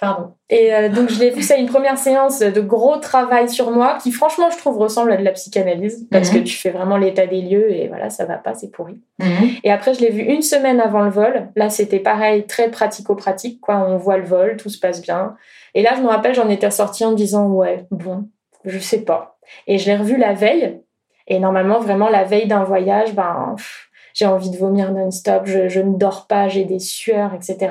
Pardon. 0.00 0.32
Et 0.48 0.72
euh, 0.72 0.88
donc, 0.88 1.10
je 1.10 1.20
l'ai 1.20 1.28
vu, 1.30 1.42
ça, 1.42 1.56
une 1.56 1.66
première 1.68 1.98
séance 1.98 2.38
de 2.40 2.60
gros 2.62 2.96
travail 2.96 3.50
sur 3.50 3.70
moi, 3.70 3.98
qui 4.02 4.12
franchement, 4.12 4.48
je 4.50 4.56
trouve, 4.56 4.78
ressemble 4.78 5.12
à 5.12 5.16
de 5.18 5.22
la 5.22 5.32
psychanalyse, 5.32 6.08
parce 6.10 6.32
Mhm. 6.32 6.38
que 6.38 6.44
tu 6.44 6.56
fais 6.56 6.70
vraiment 6.70 6.96
l'état 6.96 7.26
des 7.26 7.42
lieux, 7.42 7.70
et 7.70 7.88
voilà, 7.88 8.08
ça 8.08 8.24
va 8.24 8.36
pas, 8.38 8.54
c'est 8.54 8.70
pourri. 8.70 9.00
Mhm. 9.18 9.50
Et 9.62 9.70
après, 9.70 9.92
je 9.92 10.00
l'ai 10.00 10.10
vu 10.10 10.22
une 10.22 10.40
semaine 10.42 10.80
avant 10.80 11.02
le 11.02 11.10
vol. 11.10 11.48
Là, 11.54 11.68
c'était 11.68 11.98
pareil, 12.00 12.46
très 12.46 12.70
pratico-pratique, 12.70 13.60
quoi. 13.60 13.76
On 13.76 13.98
voit 13.98 14.16
le 14.16 14.24
vol, 14.24 14.56
tout 14.56 14.70
se 14.70 14.78
passe 14.80 15.02
bien. 15.02 15.36
Et 15.74 15.82
là, 15.82 15.90
je 15.96 16.00
me 16.02 16.08
rappelle, 16.08 16.34
j'en 16.34 16.48
étais 16.48 16.70
sortie 16.70 17.04
en 17.04 17.10
me 17.10 17.16
disant, 17.16 17.46
ouais, 17.48 17.84
bon, 17.90 18.28
je 18.64 18.78
sais 18.78 19.02
pas. 19.04 19.36
Et 19.66 19.76
je 19.78 19.86
l'ai 19.90 19.96
revu 19.96 20.16
la 20.16 20.32
veille. 20.32 20.80
Et 21.26 21.38
normalement, 21.38 21.78
vraiment, 21.78 22.08
la 22.08 22.24
veille 22.24 22.46
d'un 22.48 22.64
voyage, 22.64 23.14
ben, 23.14 23.52
pff, 23.56 23.89
j'ai 24.14 24.26
envie 24.26 24.50
de 24.50 24.56
vomir 24.56 24.92
non-stop, 24.92 25.42
je, 25.44 25.68
je 25.68 25.80
ne 25.80 25.96
dors 25.96 26.26
pas, 26.26 26.48
j'ai 26.48 26.64
des 26.64 26.78
sueurs, 26.78 27.32
etc. 27.34 27.70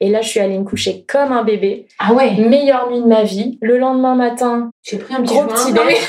Et 0.00 0.10
là, 0.10 0.20
je 0.20 0.28
suis 0.28 0.40
allée 0.40 0.58
me 0.58 0.64
coucher 0.64 1.04
comme 1.08 1.32
un 1.32 1.44
bébé. 1.44 1.86
Ah 1.98 2.12
ouais, 2.12 2.32
Meilleure 2.32 2.90
nuit 2.90 3.00
de 3.00 3.06
ma 3.06 3.22
vie. 3.22 3.58
Le 3.60 3.78
lendemain 3.78 4.14
matin, 4.14 4.70
j'ai 4.82 4.98
pris 4.98 5.14
un 5.14 5.22
petit 5.22 5.34
gros 5.34 5.44
petit 5.44 5.72
mais 5.72 5.96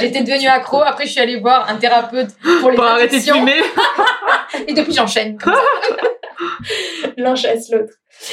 J'étais 0.00 0.22
devenue 0.22 0.48
accro, 0.48 0.82
après 0.82 1.06
je 1.06 1.12
suis 1.12 1.20
allée 1.20 1.38
voir 1.38 1.68
un 1.68 1.76
thérapeute 1.76 2.30
pour 2.60 2.70
les 2.70 2.76
Pour 2.76 2.84
arrêter 2.84 3.18
de 3.18 3.22
fumer. 3.22 3.60
et 4.66 4.72
depuis 4.72 4.92
j'enchaîne. 4.92 5.38
l'un 7.16 7.34
chasse 7.34 7.70
l'autre. 7.70 7.92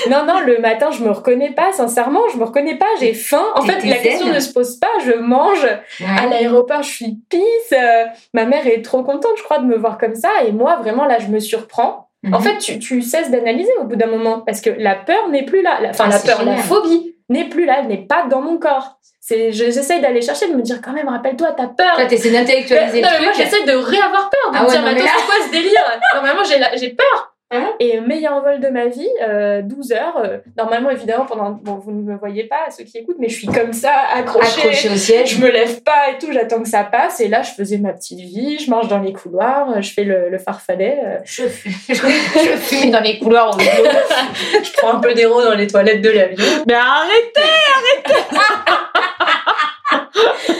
Non, 0.09 0.25
non, 0.25 0.39
le 0.41 0.59
matin, 0.59 0.91
je 0.91 1.03
me 1.03 1.11
reconnais 1.11 1.51
pas, 1.51 1.71
sincèrement, 1.71 2.21
je 2.33 2.37
me 2.37 2.43
reconnais 2.43 2.77
pas, 2.77 2.85
j'ai 2.99 3.13
faim. 3.13 3.43
En 3.55 3.61
fait, 3.61 3.83
la 3.85 3.93
zen. 3.95 4.01
question 4.01 4.27
ne 4.27 4.39
se 4.39 4.51
pose 4.53 4.77
pas, 4.79 4.87
je 5.05 5.13
mange. 5.13 5.65
À 6.05 6.25
l'aéroport, 6.27 6.83
je 6.83 6.89
suis 6.89 7.17
pisse. 7.29 7.41
euh, 7.73 8.05
ma 8.33 8.45
mère 8.45 8.67
est 8.67 8.81
trop 8.81 9.03
contente, 9.03 9.31
je 9.37 9.43
crois, 9.43 9.59
de 9.59 9.65
me 9.65 9.77
voir 9.77 9.97
comme 9.97 10.15
ça. 10.15 10.29
Et 10.45 10.51
moi, 10.51 10.75
vraiment, 10.77 11.05
là, 11.05 11.19
je 11.19 11.27
me 11.27 11.39
surprends. 11.39 12.09
En 12.33 12.39
Mhm. 12.39 12.41
fait, 12.41 12.57
tu, 12.57 12.79
tu 12.79 13.01
cesses 13.01 13.29
d'analyser 13.31 13.71
au 13.79 13.85
bout 13.85 13.95
d'un 13.95 14.07
moment 14.07 14.41
parce 14.41 14.59
que 14.59 14.69
la 14.71 14.95
peur 14.95 15.29
n'est 15.29 15.45
plus 15.45 15.61
là. 15.61 15.77
La- 15.81 15.89
Enfin, 15.91 16.05
Ah, 16.07 16.13
la 16.13 16.19
peur, 16.19 16.43
la 16.43 16.57
phobie 16.57 17.15
n'est 17.29 17.45
plus 17.47 17.65
là, 17.65 17.77
elle 17.81 17.87
n'est 17.87 18.05
pas 18.05 18.23
dans 18.29 18.41
mon 18.41 18.57
corps. 18.57 18.97
J'essaye 19.29 19.99
d'aller 20.01 20.21
chercher, 20.21 20.47
de 20.49 20.55
me 20.55 20.61
dire 20.61 20.81
quand 20.81 20.93
même, 20.93 21.09
rappelle-toi, 21.09 21.49
t'as 21.55 21.67
peur. 21.67 21.95
Toi, 21.95 22.05
t'essaies 22.05 22.31
d'intellectualiser 22.31 23.01
non, 23.01 23.09
mais 23.19 23.23
moi, 23.25 23.33
j'essaie 23.35 23.63
de 23.63 23.71
réavoir 23.75 24.29
peur, 24.29 24.51
de 24.51 24.57
Ah 24.57 24.61
me 24.63 24.67
ouais, 24.67 24.71
dire, 24.71 24.81
mais 24.83 24.91
attends, 25.01 25.09
c'est 25.19 25.25
quoi 25.25 25.35
ce 25.45 25.51
délire? 25.51 25.99
Normalement, 26.13 26.43
j'ai 26.75 26.89
peur. 26.89 27.26
Hein 27.49 27.69
Et 27.79 28.01
meilleur 28.01 28.41
vol 28.43 28.59
de 28.59 28.67
ma 28.67 28.87
vie, 28.87 29.07
euh, 29.25 29.61
12 29.61 29.93
heures. 29.93 30.17
euh, 30.21 30.39
normalement, 30.57 30.89
évidemment, 30.89 31.25
pendant. 31.25 31.51
Bon, 31.51 31.75
vous 31.75 31.91
ne 31.93 32.01
me 32.01 32.17
voyez 32.17 32.43
pas, 32.43 32.69
ceux 32.77 32.83
qui 32.83 32.97
écoutent, 32.97 33.15
mais 33.19 33.29
je 33.29 33.37
suis 33.37 33.47
comme 33.47 33.71
ça, 33.71 33.93
accrochée. 34.13 34.63
Accroché 34.63 34.89
au 34.89 34.97
siège. 34.97 35.35
Je 35.37 35.41
me 35.41 35.49
lève 35.49 35.81
pas 35.81 36.09
et 36.11 36.17
tout, 36.17 36.29
j'attends 36.33 36.61
que 36.61 36.67
ça 36.67 36.83
passe. 36.83 37.21
Et 37.21 37.29
là, 37.29 37.43
je 37.43 37.51
faisais 37.51 37.77
ma 37.77 37.93
petite 37.93 38.19
vie, 38.19 38.59
je 38.59 38.69
marche 38.69 38.89
dans 38.89 38.99
les 38.99 39.13
couloirs, 39.13 39.81
je 39.81 39.93
fais 39.93 40.03
le, 40.03 40.29
le 40.29 40.37
farfadet. 40.37 40.99
euh, 41.05 41.17
Je 41.23 41.43
fume. 41.47 41.71
Je 41.87 42.57
fume 42.57 42.91
dans 42.91 42.99
les 42.99 43.17
couloirs 43.17 43.55
au 43.55 43.59
je 44.63 44.71
prends 44.77 44.95
un 44.95 44.99
peu 44.99 45.13
d'héros 45.13 45.41
dans 45.41 45.55
les 45.55 45.67
toilettes 45.67 46.01
de 46.01 46.09
l'avion. 46.09 46.43
Mais 46.67 46.73
arrêtez 46.73 47.41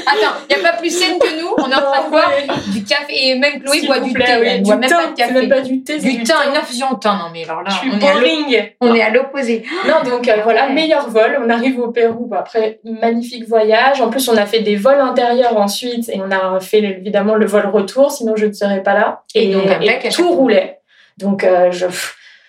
Attends, 0.06 0.36
il 0.50 0.56
n'y 0.56 0.66
a 0.66 0.72
pas 0.72 0.78
plus 0.78 0.90
saine 0.90 1.20
que 1.20 1.40
nous. 1.42 1.54
On 1.58 1.70
est 1.70 1.76
en 1.76 1.82
train 1.82 2.06
de 2.06 2.10
boire 2.10 2.32
du 2.72 2.84
café. 2.84 3.07
Et 3.20 3.36
même 3.36 3.62
Chloé 3.62 3.86
boit 3.86 4.00
du 4.00 4.14
plaît, 4.14 4.26
thé. 4.26 4.32
oui, 4.40 4.48
Elle 4.50 4.58
du 4.58 4.64
boit 4.64 4.76
même 4.78 4.90
pas 4.90 5.08
de 5.08 5.16
café. 5.16 5.34
même 5.34 5.50
pas 5.50 5.62
du 5.62 5.84
thé, 5.84 5.98
Du 5.98 6.24
thym, 6.24 6.36
une 6.50 6.56
infusion 6.58 6.88
au 6.92 6.96
thym. 6.96 7.12
Non, 7.18 7.26
mais 7.34 7.44
alors 7.44 7.64
là, 7.64 7.70
Je 7.70 7.76
suis 7.78 7.90
on 7.92 7.98
est, 7.98 8.00
boring. 8.00 8.70
on 8.82 8.94
est 8.96 9.02
à 9.02 9.10
l'opposé. 9.10 9.64
Non, 9.88 10.10
donc 10.10 10.28
euh, 10.28 10.34
voilà, 10.44 10.68
Ouais. 10.68 10.74
meilleur 10.74 11.10
vol. 11.10 11.40
On 11.44 11.50
arrive 11.50 11.80
au 11.80 11.90
Pérou. 11.92 12.28
Bah, 12.28 12.38
après, 12.40 12.80
magnifique 12.84 13.48
voyage. 13.48 14.02
En 14.02 14.10
plus, 14.10 14.28
on 14.30 14.38
a 14.38 14.46
fait 14.46 14.60
des 14.62 14.76
vols 14.76 15.00
intérieurs 15.00 15.58
ensuite 15.58 16.10
et 16.10 16.20
on 16.20 16.32
a 16.32 16.60
fait 16.60 16.80
évidemment 16.80 17.36
le 17.36 17.46
vol 17.46 17.66
retour, 17.68 18.12
sinon 18.12 18.36
je 18.36 18.46
ne 18.48 18.54
serais 18.54 18.84
pas 18.84 18.94
là. 18.94 19.22
Et 19.36 19.48
donc, 19.54 19.64
et 19.82 20.10
tout 20.10 20.30
roulait. 20.32 20.80
Donc, 21.18 21.44
euh, 21.44 21.72
je, 21.72 21.86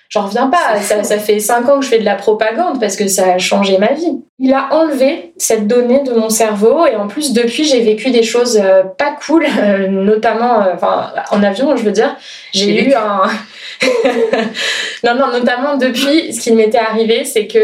j'en 0.08 0.26
reviens 0.26 0.48
pas. 0.48 0.80
Ça, 0.80 1.02
ça 1.04 1.18
fait 1.18 1.38
cinq 1.38 1.68
ans 1.68 1.78
que 1.78 1.84
je 1.84 1.90
fais 1.90 1.98
de 1.98 2.04
la 2.04 2.14
propagande 2.14 2.80
parce 2.80 2.96
que 2.96 3.08
ça 3.08 3.32
a 3.32 3.38
changé 3.38 3.78
ma 3.78 3.92
vie. 3.92 4.20
Il 4.40 4.54
a 4.54 4.68
enlevé 4.72 5.32
cette 5.36 5.66
donnée 5.66 6.02
de 6.04 6.12
mon 6.12 6.28
cerveau 6.30 6.86
et 6.86 6.94
en 6.96 7.08
plus 7.08 7.32
depuis 7.32 7.64
j'ai 7.64 7.80
vécu 7.80 8.10
des 8.10 8.22
choses 8.22 8.60
euh, 8.62 8.84
pas 8.84 9.16
cool, 9.26 9.44
euh, 9.44 9.88
notamment 9.88 10.62
euh, 10.62 10.74
enfin 10.74 11.12
en 11.30 11.42
avion 11.42 11.76
je 11.76 11.82
veux 11.82 11.90
dire. 11.92 12.16
J'ai 12.52 12.88
eu 12.88 12.94
un 12.94 13.22
non 15.04 15.14
non 15.14 15.32
notamment 15.32 15.76
depuis 15.76 16.32
ce 16.32 16.40
qui 16.40 16.52
m'était 16.52 16.78
arrivé 16.78 17.24
c'est 17.24 17.46
que 17.46 17.58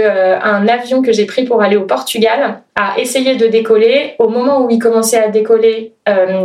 un 0.44 0.68
avion 0.68 1.02
que 1.02 1.12
j'ai 1.12 1.26
pris 1.26 1.44
pour 1.44 1.62
aller 1.62 1.76
au 1.76 1.86
Portugal 1.86 2.60
a 2.76 2.98
essayé 2.98 3.36
de 3.36 3.46
décoller 3.46 4.14
au 4.18 4.28
moment 4.28 4.62
où 4.62 4.70
il 4.70 4.78
commençait 4.78 5.22
à 5.22 5.28
décoller 5.28 5.92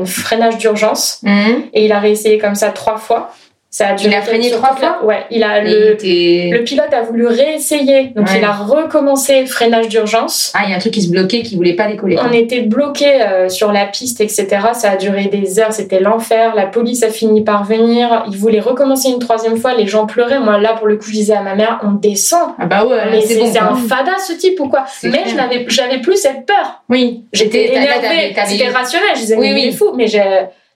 freinage 0.06 0.58
d'urgence 0.58 1.20
Mhm. 1.24 1.64
et 1.74 1.86
il 1.86 1.92
a 1.92 2.00
réessayé 2.00 2.38
comme 2.38 2.56
ça 2.56 2.70
trois 2.70 2.98
fois. 2.98 3.32
Ça 3.72 3.90
a 3.90 3.96
Il 4.04 4.12
a 4.16 4.22
freiné 4.24 4.50
trois 4.50 4.76
fois 4.76 5.00
Ouais, 5.04 5.26
il 5.30 5.44
a 5.44 5.62
le, 5.62 5.96
le 6.02 6.64
pilote 6.64 6.92
a 6.92 7.02
voulu 7.04 7.28
réessayer, 7.28 8.12
donc 8.16 8.28
Ouais. 8.28 8.40
il 8.40 8.44
a 8.44 8.52
recommencé 8.52 9.46
freinage 9.46 9.90
d'urgence. 9.90 10.52
Ah, 10.56 10.62
il 10.66 10.72
y 10.72 10.74
a 10.74 10.78
un 10.78 10.80
truc 10.80 10.94
qui 10.94 11.04
se 11.04 11.10
bloquait, 11.12 11.44
qui 11.44 11.56
voulait 11.56 11.76
pas 11.76 11.88
décoller. 11.88 12.18
On 12.20 12.32
était 12.32 12.62
bloqué 12.62 13.20
sur 13.50 13.72
la 13.72 13.86
piste, 13.86 14.22
etc. 14.22 14.48
Ça 14.74 14.92
a 14.92 14.98
duré 14.98 15.26
des 15.26 15.60
heures, 15.60 15.72
c'était 15.72 16.00
l'enfer. 16.00 16.56
La 16.56 16.66
police 16.66 17.04
a 17.04 17.10
fini 17.10 17.44
par 17.44 17.64
venir. 17.64 18.24
Ils 18.32 18.38
voulaient 18.38 18.60
recommencer 18.60 19.10
une 19.10 19.20
troisième 19.20 19.58
fois. 19.58 19.76
Les 19.76 19.86
gens 19.86 20.08
pleuraient. 20.08 20.40
Moi, 20.40 20.58
là, 20.58 20.74
pour 20.74 20.88
le 20.88 20.98
coup, 20.98 21.06
je 21.08 21.12
disais 21.14 21.36
à 21.36 21.42
ma 21.42 21.54
mère, 21.54 21.80
on 21.84 21.92
descend. 21.92 22.50
Ah 22.58 22.66
bah 22.66 22.86
ouais, 22.86 22.98
Mais 23.12 23.22
c'est 23.22 23.38
bon. 23.40 23.60
un 23.60 23.76
fada 23.76 24.14
ce 24.28 24.34
type 24.34 24.60
ou 24.60 24.68
quoi 24.68 24.86
Mais 25.04 25.24
je 25.28 25.36
n'avais, 25.36 25.66
j'avais 25.70 26.00
plus 26.00 26.18
cette 26.18 26.48
peur. 26.48 26.82
Oui, 26.90 27.24
J'étais 27.34 27.68
énervée. 27.76 28.34
C'était 28.48 28.70
rationnel. 28.70 29.10
Je 29.14 29.20
disais, 29.20 29.36
Oui, 29.36 29.50
mais 29.50 29.54
oui. 29.54 29.62
il 29.66 29.70
est 29.70 29.78
fou. 29.78 29.92
Mais 29.96 30.08
j'ai- 30.08 30.24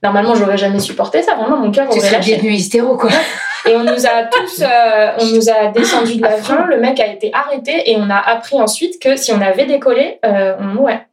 normalement, 0.03 0.36
j'aurais 0.36 0.57
jamais 0.57 0.79
supporté 0.79 1.22
ça. 1.22 1.36
Vraiment, 1.36 1.57
mon 1.57 1.72
cœur 1.72 1.86
Tu 1.86 1.98
aurait 1.98 2.07
serais 2.07 2.17
lâché. 2.17 2.36
devenu 2.36 2.51
hystéro, 2.51 2.98
quoi. 2.98 3.10
Et 3.65 3.75
on 3.75 3.83
nous 3.83 4.05
a 4.05 4.24
tous, 4.29 4.62
euh, 4.62 5.12
on 5.19 5.25
nous 5.27 5.50
a 5.50 5.67
descendu 5.67 6.17
de 6.17 6.22
l'avion. 6.22 6.65
Le 6.65 6.77
mec 6.79 7.00
a 7.00 7.07
été 7.07 7.31
arrêté 7.33 7.89
et 7.91 7.95
on 7.98 8.10
a 8.10 8.17
appris 8.17 8.60
ensuite 8.62 9.01
que 9.01 9.15
si 9.15 9.31
on 9.31 9.39
avait 9.41 9.65
décollé, 9.65 10.19
euh, 10.25 10.55
on 10.60 10.65
mourait. 10.65 11.07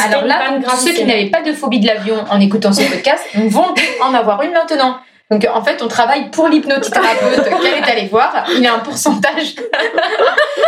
Alors 0.00 0.24
là, 0.24 0.50
donc, 0.50 0.64
ceux 0.70 0.92
qui 0.92 1.04
n'avaient 1.04 1.28
pas 1.30 1.42
de 1.42 1.52
phobie 1.52 1.80
de 1.80 1.86
l'avion 1.86 2.24
en 2.30 2.40
écoutant 2.40 2.72
ce 2.72 2.82
podcast 2.82 3.22
vont 3.34 3.74
en 4.02 4.14
avoir 4.14 4.40
une 4.42 4.52
maintenant. 4.52 4.96
Donc 5.30 5.46
en 5.52 5.62
fait, 5.62 5.82
on 5.82 5.88
travaille 5.88 6.30
pour 6.30 6.48
l'hypnothérapeute 6.48 7.44
qu'elle 7.44 7.74
est 7.74 7.90
allée 7.90 8.06
voir. 8.06 8.44
Il 8.56 8.66
a 8.66 8.74
un 8.74 8.78
pourcentage. 8.78 9.54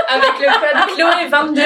avec 0.08 0.32
le 0.40 0.46
code 0.46 0.94
Chloé 0.96 1.28
22. 1.28 1.62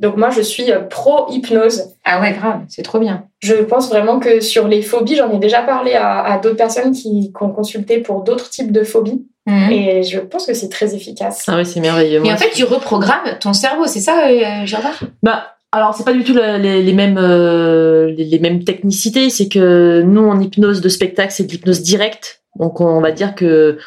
Donc 0.00 0.16
moi, 0.16 0.30
je 0.30 0.40
suis 0.40 0.70
euh, 0.70 0.80
pro 0.80 1.26
hypnose. 1.30 1.84
Ah 2.04 2.20
ouais, 2.20 2.32
grave, 2.32 2.60
c'est 2.68 2.82
trop 2.82 2.98
bien. 3.00 3.24
Je 3.40 3.54
pense 3.54 3.88
vraiment 3.88 4.20
que 4.20 4.40
sur 4.40 4.68
les 4.68 4.82
phobies, 4.82 5.16
j'en 5.16 5.30
ai 5.32 5.38
déjà 5.38 5.62
parlé 5.62 5.94
à, 5.94 6.20
à 6.22 6.38
d'autres 6.38 6.56
personnes 6.56 6.92
qui, 6.92 7.32
qui 7.36 7.42
ont 7.42 7.50
consulté 7.50 7.98
pour 7.98 8.22
d'autres 8.22 8.48
types 8.48 8.70
de 8.72 8.84
phobies. 8.84 9.26
Mhm. 9.46 9.72
Et 9.72 10.02
je 10.02 10.18
pense 10.20 10.46
que 10.46 10.54
c'est 10.54 10.68
très 10.68 10.94
efficace. 10.94 11.44
Ah 11.48 11.56
oui, 11.56 11.66
c'est 11.66 11.80
merveilleux. 11.80 12.24
Et 12.24 12.32
en 12.32 12.36
fait, 12.36 12.50
tu 12.50 12.64
reprogrammes 12.64 13.38
ton 13.40 13.52
cerveau, 13.54 13.86
c'est 13.86 14.00
ça, 14.00 14.28
euh, 14.28 14.66
Gerda? 14.66 14.90
Bah, 15.22 15.54
alors 15.72 15.94
c'est 15.94 16.04
pas 16.04 16.12
du 16.12 16.22
tout 16.22 16.34
le- 16.34 16.58
les, 16.58 16.82
les 16.82 16.92
mêmes 16.92 17.18
euh, 17.18 18.06
les, 18.10 18.24
les 18.24 18.38
mêmes 18.38 18.62
technicités. 18.64 19.30
C'est 19.30 19.48
que 19.48 20.02
nous 20.02 20.26
en 20.28 20.38
hypnose 20.40 20.80
de 20.80 20.88
spectacle, 20.88 21.32
c'est 21.32 21.44
de 21.44 21.50
l'hypnose 21.50 21.82
directe. 21.82 22.42
Donc 22.56 22.80
on 22.80 23.00
va 23.00 23.10
dire 23.10 23.34
que 23.34 23.78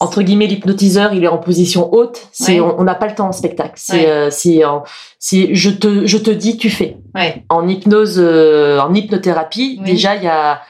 entre 0.00 0.22
guillemets 0.22 0.46
l'hypnotiseur, 0.46 1.14
il 1.14 1.24
est 1.24 1.28
en 1.28 1.38
position 1.38 1.92
haute. 1.94 2.28
C'est 2.32 2.60
Ouais. 2.60 2.74
on 2.78 2.84
n'a 2.84 2.94
pas 2.94 3.06
le 3.06 3.14
temps 3.14 3.28
en 3.28 3.32
spectacle. 3.32 3.72
C'est 3.76 3.92
Ouais. 4.00 4.06
euh, 4.06 4.28
c'est 4.30 4.64
en- 4.64 4.82
c'est 5.18 5.54
je 5.54 5.70
te 5.70 6.06
je 6.06 6.18
te 6.18 6.30
dis 6.30 6.56
tu 6.56 6.68
fais. 6.70 6.96
Ouais. 7.14 7.44
En 7.48 7.66
hypnose 7.68 8.16
euh, 8.18 8.78
en 8.80 8.92
hypnothérapie, 8.94 9.78
Oui. 9.80 9.86
déjà 9.92 10.16
il 10.16 10.24
y 10.24 10.28
a 10.28 10.60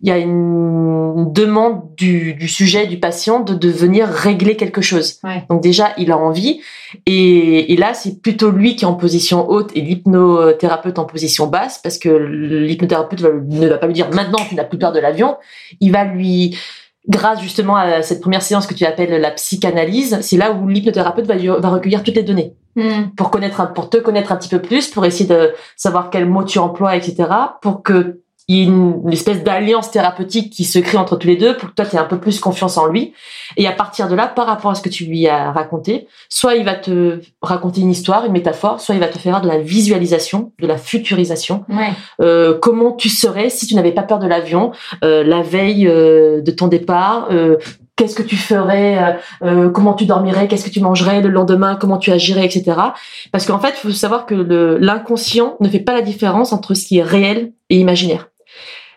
il 0.00 0.08
y 0.08 0.12
a 0.12 0.18
une 0.18 1.32
demande 1.32 1.94
du, 1.96 2.34
du 2.34 2.46
sujet, 2.46 2.86
du 2.86 2.98
patient, 2.98 3.40
de, 3.40 3.54
de 3.54 3.70
venir 3.70 4.06
régler 4.06 4.54
quelque 4.54 4.82
chose. 4.82 5.18
Donc 5.48 5.62
déjà, 5.62 5.94
il 5.96 6.12
a 6.12 6.18
envie. 6.18 6.60
Et, 7.06 7.72
et 7.72 7.76
là, 7.78 7.94
c'est 7.94 8.20
plutôt 8.20 8.50
lui 8.50 8.76
qui 8.76 8.84
est 8.84 8.88
en 8.88 8.94
position 8.94 9.48
haute 9.48 9.70
et 9.74 9.80
l'hypnothérapeute 9.80 10.98
en 10.98 11.04
position 11.06 11.46
basse, 11.46 11.78
parce 11.82 11.96
que 11.96 12.10
l'hypnothérapeute 12.10 13.20
va- 13.20 13.30
ne 13.48 13.68
va 13.68 13.78
pas 13.78 13.86
lui 13.86 13.94
dire 13.94 14.10
maintenant 14.12 14.38
tu 14.46 14.54
n'as 14.56 14.64
plus 14.64 14.78
peur 14.78 14.92
de 14.92 15.00
l'avion. 15.00 15.36
Il 15.80 15.92
va 15.92 16.04
lui, 16.04 16.58
grâce 17.08 17.40
justement 17.40 17.76
à 17.76 18.02
cette 18.02 18.20
première 18.20 18.42
séance 18.42 18.66
que 18.66 18.74
tu 18.74 18.84
appelles 18.84 19.20
la 19.20 19.30
psychanalyse, 19.30 20.18
c'est 20.22 20.36
là 20.36 20.52
où 20.52 20.68
l'hypnothérapeute 20.68 21.26
va, 21.26 21.68
recueillir 21.68 22.02
toutes 22.02 22.16
les 22.16 22.22
données 22.22 22.54
Mhm. 22.76 23.14
pour 23.16 23.30
connaître, 23.30 23.72
pour 23.72 23.88
te 23.88 23.98
connaître 23.98 24.32
un 24.32 24.36
petit 24.36 24.48
peu 24.48 24.60
plus, 24.60 24.88
pour 24.88 25.04
essayer 25.06 25.28
de 25.28 25.52
savoir 25.76 26.10
quels 26.10 26.26
mots 26.26 26.42
tu 26.42 26.58
emploies, 26.58 26.96
etc., 26.96 27.28
pour 27.62 27.82
que 27.84 28.20
une, 28.48 29.00
une 29.04 29.12
espèce 29.12 29.42
d'alliance 29.42 29.90
thérapeutique 29.90 30.52
qui 30.52 30.64
se 30.64 30.78
crée 30.78 30.98
entre 30.98 31.16
tous 31.16 31.26
les 31.26 31.36
deux 31.36 31.56
pour 31.56 31.70
que 31.70 31.74
toi 31.74 31.86
tu 31.86 31.96
aies 31.96 31.98
un 31.98 32.04
peu 32.04 32.18
plus 32.18 32.40
confiance 32.40 32.76
en 32.76 32.86
lui 32.86 33.12
et 33.56 33.66
à 33.66 33.72
partir 33.72 34.08
de 34.08 34.14
là 34.14 34.26
par 34.26 34.46
rapport 34.46 34.70
à 34.72 34.74
ce 34.74 34.82
que 34.82 34.88
tu 34.90 35.04
lui 35.06 35.26
as 35.28 35.50
raconté 35.50 36.06
soit 36.28 36.54
il 36.56 36.64
va 36.64 36.74
te 36.74 37.20
raconter 37.40 37.80
une 37.80 37.90
histoire 37.90 38.24
une 38.26 38.32
métaphore 38.32 38.80
soit 38.80 38.94
il 38.94 39.00
va 39.00 39.08
te 39.08 39.18
faire 39.18 39.40
de 39.40 39.48
la 39.48 39.58
visualisation 39.58 40.52
de 40.60 40.66
la 40.66 40.76
futurisation 40.76 41.64
Ouais. 41.70 41.92
euh, 42.20 42.58
comment 42.60 42.92
tu 42.92 43.08
serais 43.08 43.48
si 43.48 43.66
tu 43.66 43.74
n'avais 43.74 43.92
pas 43.92 44.02
peur 44.02 44.18
de 44.18 44.26
l'avion 44.26 44.72
euh, 45.04 45.24
la 45.24 45.40
veille 45.42 45.86
euh, 45.88 46.42
de 46.42 46.50
ton 46.50 46.66
départ 46.68 47.28
euh, 47.30 47.56
Qu'est-ce 47.96 48.16
que 48.16 48.24
tu 48.24 48.34
ferais 48.34 48.98
euh, 48.98 49.12
euh, 49.44 49.70
Comment 49.70 49.94
tu 49.94 50.04
dormirais 50.04 50.48
Qu'est-ce 50.48 50.64
que 50.64 50.70
tu 50.70 50.80
mangerais 50.80 51.20
le 51.22 51.28
lendemain 51.28 51.76
Comment 51.76 51.96
tu 51.96 52.10
agirais, 52.10 52.44
etc. 52.44 52.76
Parce 53.30 53.46
qu'en 53.46 53.60
fait, 53.60 53.68
il 53.68 53.86
faut 53.86 53.90
savoir 53.92 54.26
que 54.26 54.34
l'inconscient 54.80 55.56
ne 55.60 55.68
fait 55.68 55.78
pas 55.78 55.94
la 55.94 56.02
différence 56.02 56.52
entre 56.52 56.74
ce 56.74 56.86
qui 56.86 56.98
est 56.98 57.02
réel 57.04 57.52
et 57.70 57.78
imaginaire. 57.78 58.30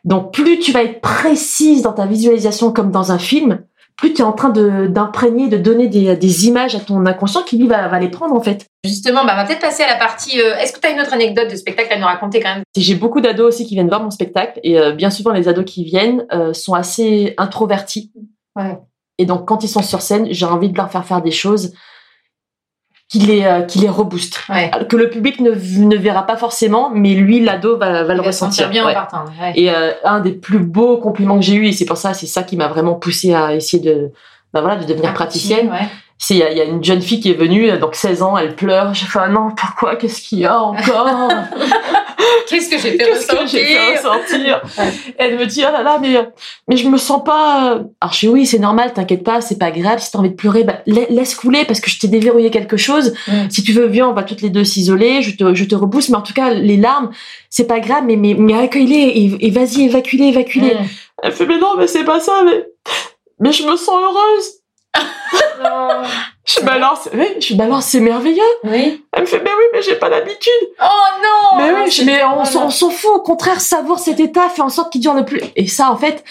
Donc, 0.07 0.33
plus 0.33 0.57
tu 0.59 0.71
vas 0.71 0.83
être 0.83 1.01
précise 1.01 1.81
dans 1.81 1.91
ta 1.93 2.05
visualisation 2.05 2.71
comme 2.71 2.91
dans 2.91 3.11
un 3.11 3.19
film, 3.19 3.63
plus 3.97 4.13
tu 4.13 4.21
es 4.21 4.25
en 4.25 4.31
train 4.31 4.49
de- 4.49 4.87
d'imprégner, 4.87 5.47
de, 5.49 5.57
donner 5.57 5.87
des, 5.87 6.15
des 6.15 6.47
images 6.47 6.75
à 6.75 6.79
ton 6.79 7.05
inconscient 7.05 7.41
qui 7.43 7.57
lui 7.57 7.67
va, 7.67 7.87
va 7.87 7.99
les 7.99 8.09
prendre 8.09 8.33
en 8.35 8.39
fait. 8.41 8.65
Justement, 8.85 9.25
bah, 9.25 9.31
on 9.33 9.37
va 9.37 9.45
peut-être 9.45 9.59
passer 9.59 9.83
à 9.83 9.87
la 9.87 9.95
partie. 9.95 10.39
euh, 10.39 10.55
Est-ce 10.57 10.71
que 10.71 10.79
tu 10.79 10.87
as 10.87 10.91
une 10.91 11.01
autre 11.01 11.13
anecdote 11.13 11.51
de 11.51 11.55
spectacle 11.55 11.91
à 11.91 11.99
nous 11.99 12.05
raconter 12.05 12.39
quand 12.39 12.53
même? 12.55 12.63
J'ai 12.77 12.95
beaucoup 12.95 13.19
d'ados 13.21 13.47
aussi 13.53 13.65
qui 13.65 13.73
viennent 13.73 13.89
voir 13.89 14.01
mon 14.01 14.11
spectacle 14.11 14.59
et 14.63 14.79
euh, 14.79 14.93
bien 14.93 15.09
souvent 15.09 15.31
les 15.31 15.47
ados 15.49 15.65
qui 15.65 15.83
viennent 15.83 16.25
euh, 16.31 16.53
sont 16.53 16.73
assez 16.73 17.33
introvertis. 17.37 18.13
Ouais. 18.55 18.77
Et 19.17 19.25
donc 19.25 19.45
quand 19.47 19.63
ils 19.63 19.67
sont 19.69 19.81
sur 19.81 20.01
scène, 20.01 20.27
j'ai 20.29 20.45
envie 20.45 20.69
de 20.69 20.77
leur 20.77 20.89
faire 20.91 21.03
faire 21.03 21.21
des 21.21 21.31
choses 21.31 21.73
qui 23.09 23.19
les, 23.19 23.45
euh, 23.45 23.61
qui 23.61 23.79
les 23.79 23.87
reboostent. 23.89 24.39
Ouais. 24.49 24.69
Que 24.89 24.97
le 24.97 25.09
public 25.09 25.39
ne, 25.39 25.51
ne 25.51 25.95
verra 25.95 26.23
pas 26.23 26.35
forcément, 26.37 26.89
mais 26.93 27.13
lui, 27.13 27.39
l'ado, 27.39 27.77
va, 27.77 28.03
va 28.03 28.13
le 28.13 28.21
ressentir. 28.21 28.69
bien 28.69 28.85
Ouais. 28.85 28.91
en 28.91 28.95
partant. 28.95 29.25
ouais. 29.41 29.53
Et 29.55 29.71
euh, 29.71 29.91
un 30.03 30.19
des 30.19 30.33
plus 30.33 30.59
beaux 30.59 30.97
compliments 30.97 31.35
que 31.35 31.41
j'ai 31.45 31.55
eu, 31.55 31.67
et 31.67 31.71
c'est 31.71 31.85
pour 31.85 31.97
ça, 31.97 32.13
c'est 32.13 32.27
ça 32.27 32.43
qui 32.43 32.57
m'a 32.57 32.67
vraiment 32.67 32.95
poussé 32.95 33.33
à 33.33 33.53
essayer 33.55 33.81
de, 33.81 34.11
bah 34.53 34.59
voilà, 34.61 34.75
de 34.75 34.85
devenir 34.85 35.13
praticienne. 35.13 35.69
Ouais. 35.69 35.87
C'est 36.17 36.33
il 36.35 36.37
y, 36.39 36.57
y 36.57 36.61
a 36.61 36.65
une 36.65 36.83
jeune 36.83 37.01
fille 37.01 37.19
qui 37.19 37.29
est 37.29 37.35
venue, 37.35 37.69
euh, 37.69 37.77
donc 37.77 37.95
16 37.95 38.23
ans, 38.23 38.37
elle 38.37 38.55
pleure. 38.55 38.93
J'ai 38.93 39.05
fait 39.05 39.19
ah 39.21 39.29
non, 39.29 39.51
pourquoi 39.55 39.95
Qu'est-ce 39.95 40.19
qu'il 40.21 40.39
y 40.39 40.45
a 40.45 40.59
encore? 40.59 41.07
Qu'est-ce 42.47 42.69
que 42.69 42.77
j'ai 42.77 42.91
fait 42.91 42.97
Qu'est-ce 42.97 43.27
que 43.27 43.45
j'ai 43.47 43.63
fait 43.65 43.97
ressentir 43.97 44.61
Elle 45.17 45.37
me 45.37 45.45
dit 45.45 45.63
oh 45.67 45.71
là 45.71 45.83
là, 45.83 45.99
mais 46.01 46.15
mais 46.67 46.77
je 46.77 46.87
me 46.87 46.97
sens 46.97 47.23
pas. 47.23 47.79
Alors 48.01 48.13
je 48.13 48.19
dis 48.19 48.27
oui, 48.27 48.45
c'est 48.45 48.59
normal, 48.59 48.93
t'inquiète 48.93 49.23
pas, 49.23 49.41
c'est 49.41 49.59
pas 49.59 49.71
grave. 49.71 49.99
Si 49.99 50.11
t'as 50.11 50.19
envie 50.19 50.29
de 50.31 50.35
pleurer, 50.35 50.63
bah, 50.63 50.81
la- 50.87 51.05
laisse 51.09 51.35
couler 51.35 51.65
parce 51.65 51.79
que 51.79 51.89
je 51.89 51.99
t'ai 51.99 52.07
déverrouillé 52.07 52.49
quelque 52.49 52.77
chose. 52.77 53.13
Mm. 53.27 53.49
Si 53.49 53.63
tu 53.63 53.71
veux, 53.73 53.85
viens, 53.85 54.07
on 54.07 54.13
va 54.13 54.23
toutes 54.23 54.41
les 54.41 54.49
deux 54.49 54.63
s'isoler. 54.63 55.21
Je 55.21 55.35
te 55.35 55.53
je 55.53 55.63
te 55.65 55.75
repousse, 55.75 56.09
mais 56.09 56.17
en 56.17 56.21
tout 56.21 56.33
cas 56.33 56.51
les 56.53 56.77
larmes, 56.77 57.11
c'est 57.49 57.67
pas 57.67 57.79
grave, 57.79 58.03
mais 58.05 58.15
mais, 58.15 58.33
mais 58.33 58.55
accueille-les 58.57 58.95
et, 58.95 59.47
et 59.47 59.51
vas-y, 59.51 59.83
évacue-les, 59.83 60.25
évacue-les. 60.25 60.73
Mm. 60.75 60.87
Elle 61.23 61.31
fait 61.31 61.45
mais 61.45 61.59
non, 61.59 61.75
mais 61.77 61.87
c'est 61.87 62.03
pas 62.03 62.19
ça, 62.19 62.41
mais 62.45 62.65
mais 63.39 63.51
je 63.51 63.63
me 63.63 63.75
sens 63.75 63.89
heureuse. 63.89 64.53
Je 66.47 66.63
balance, 66.63 67.09
oui, 67.13 67.25
je 67.41 67.55
balance, 67.55 67.85
c'est 67.87 67.99
merveilleux. 67.99 68.41
Oui. 68.63 69.03
Elle 69.11 69.21
me 69.21 69.25
fait 69.25 69.41
mais 69.43 69.49
oui, 69.49 69.63
mais 69.73 69.81
j'ai 69.81 69.95
pas 69.95 70.07
l'habitude. 70.07 70.51
Oh 70.81 70.85
non 71.21 71.57
Mais 71.57 71.71
oui, 71.73 71.91
je- 71.91 72.03
mais 72.03 72.21
on, 72.23 72.45
s'en- 72.45 72.67
on 72.67 72.69
s'en 72.69 72.89
fout. 72.89 73.11
Au 73.15 73.19
contraire, 73.21 73.59
savoure 73.59 73.99
cet 73.99 74.19
état, 74.21 74.47
fait 74.49 74.61
en 74.61 74.69
sorte 74.69 74.91
qu'il 74.91 75.01
dure 75.01 75.13
le 75.13 75.25
plus. 75.25 75.41
Et 75.57 75.67
ça, 75.67 75.91
en 75.91 75.97
fait, 75.97 76.23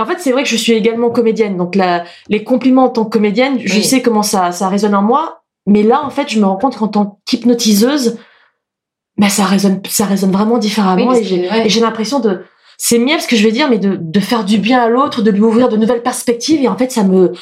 en 0.00 0.06
fait, 0.06 0.18
c'est 0.20 0.30
vrai 0.30 0.44
que 0.44 0.48
je 0.48 0.56
suis 0.56 0.74
également 0.74 1.10
comédienne. 1.10 1.56
Donc, 1.56 1.74
la, 1.74 2.04
les 2.28 2.44
compliments 2.44 2.84
en 2.84 2.88
tant 2.88 3.04
que 3.04 3.10
comédienne, 3.10 3.58
je 3.64 3.74
Oui. 3.74 3.82
sais 3.84 4.00
comment 4.00 4.22
ça, 4.22 4.52
ça 4.52 4.68
résonne 4.68 4.94
en 4.94 5.02
moi. 5.02 5.42
Mais 5.66 5.82
là, 5.82 6.02
en 6.04 6.10
fait, 6.10 6.28
je 6.28 6.38
me 6.38 6.46
rends 6.46 6.56
compte 6.56 6.76
qu'en 6.76 6.88
tant 6.88 7.18
qu'hypnotiseuse, 7.26 8.16
bah, 9.16 9.28
ça 9.28 9.44
résonne, 9.44 9.82
ça 9.88 10.04
résonne 10.04 10.30
vraiment 10.30 10.54
Oui, 10.54 10.60
différemment. 10.60 11.06
parce 11.06 11.18
et 11.18 11.68
j'ai, 11.68 11.80
l'impression 11.80 12.20
de, 12.20 12.44
c'est 12.76 12.98
miel 12.98 13.20
ce 13.20 13.26
que 13.26 13.34
je 13.34 13.44
veux 13.44 13.50
dire, 13.52 13.68
mais 13.68 13.78
de, 13.78 13.96
de 14.00 14.20
faire 14.20 14.44
du 14.44 14.58
bien 14.58 14.80
à 14.80 14.88
l'autre, 14.88 15.20
de 15.20 15.32
lui 15.32 15.40
ouvrir 15.40 15.68
de 15.68 15.76
nouvelles 15.76 16.02
perspectives. 16.04 16.62
Et 16.62 16.68
en 16.68 16.76
fait, 16.76 16.92
ça 16.92 17.02
me, 17.02 17.32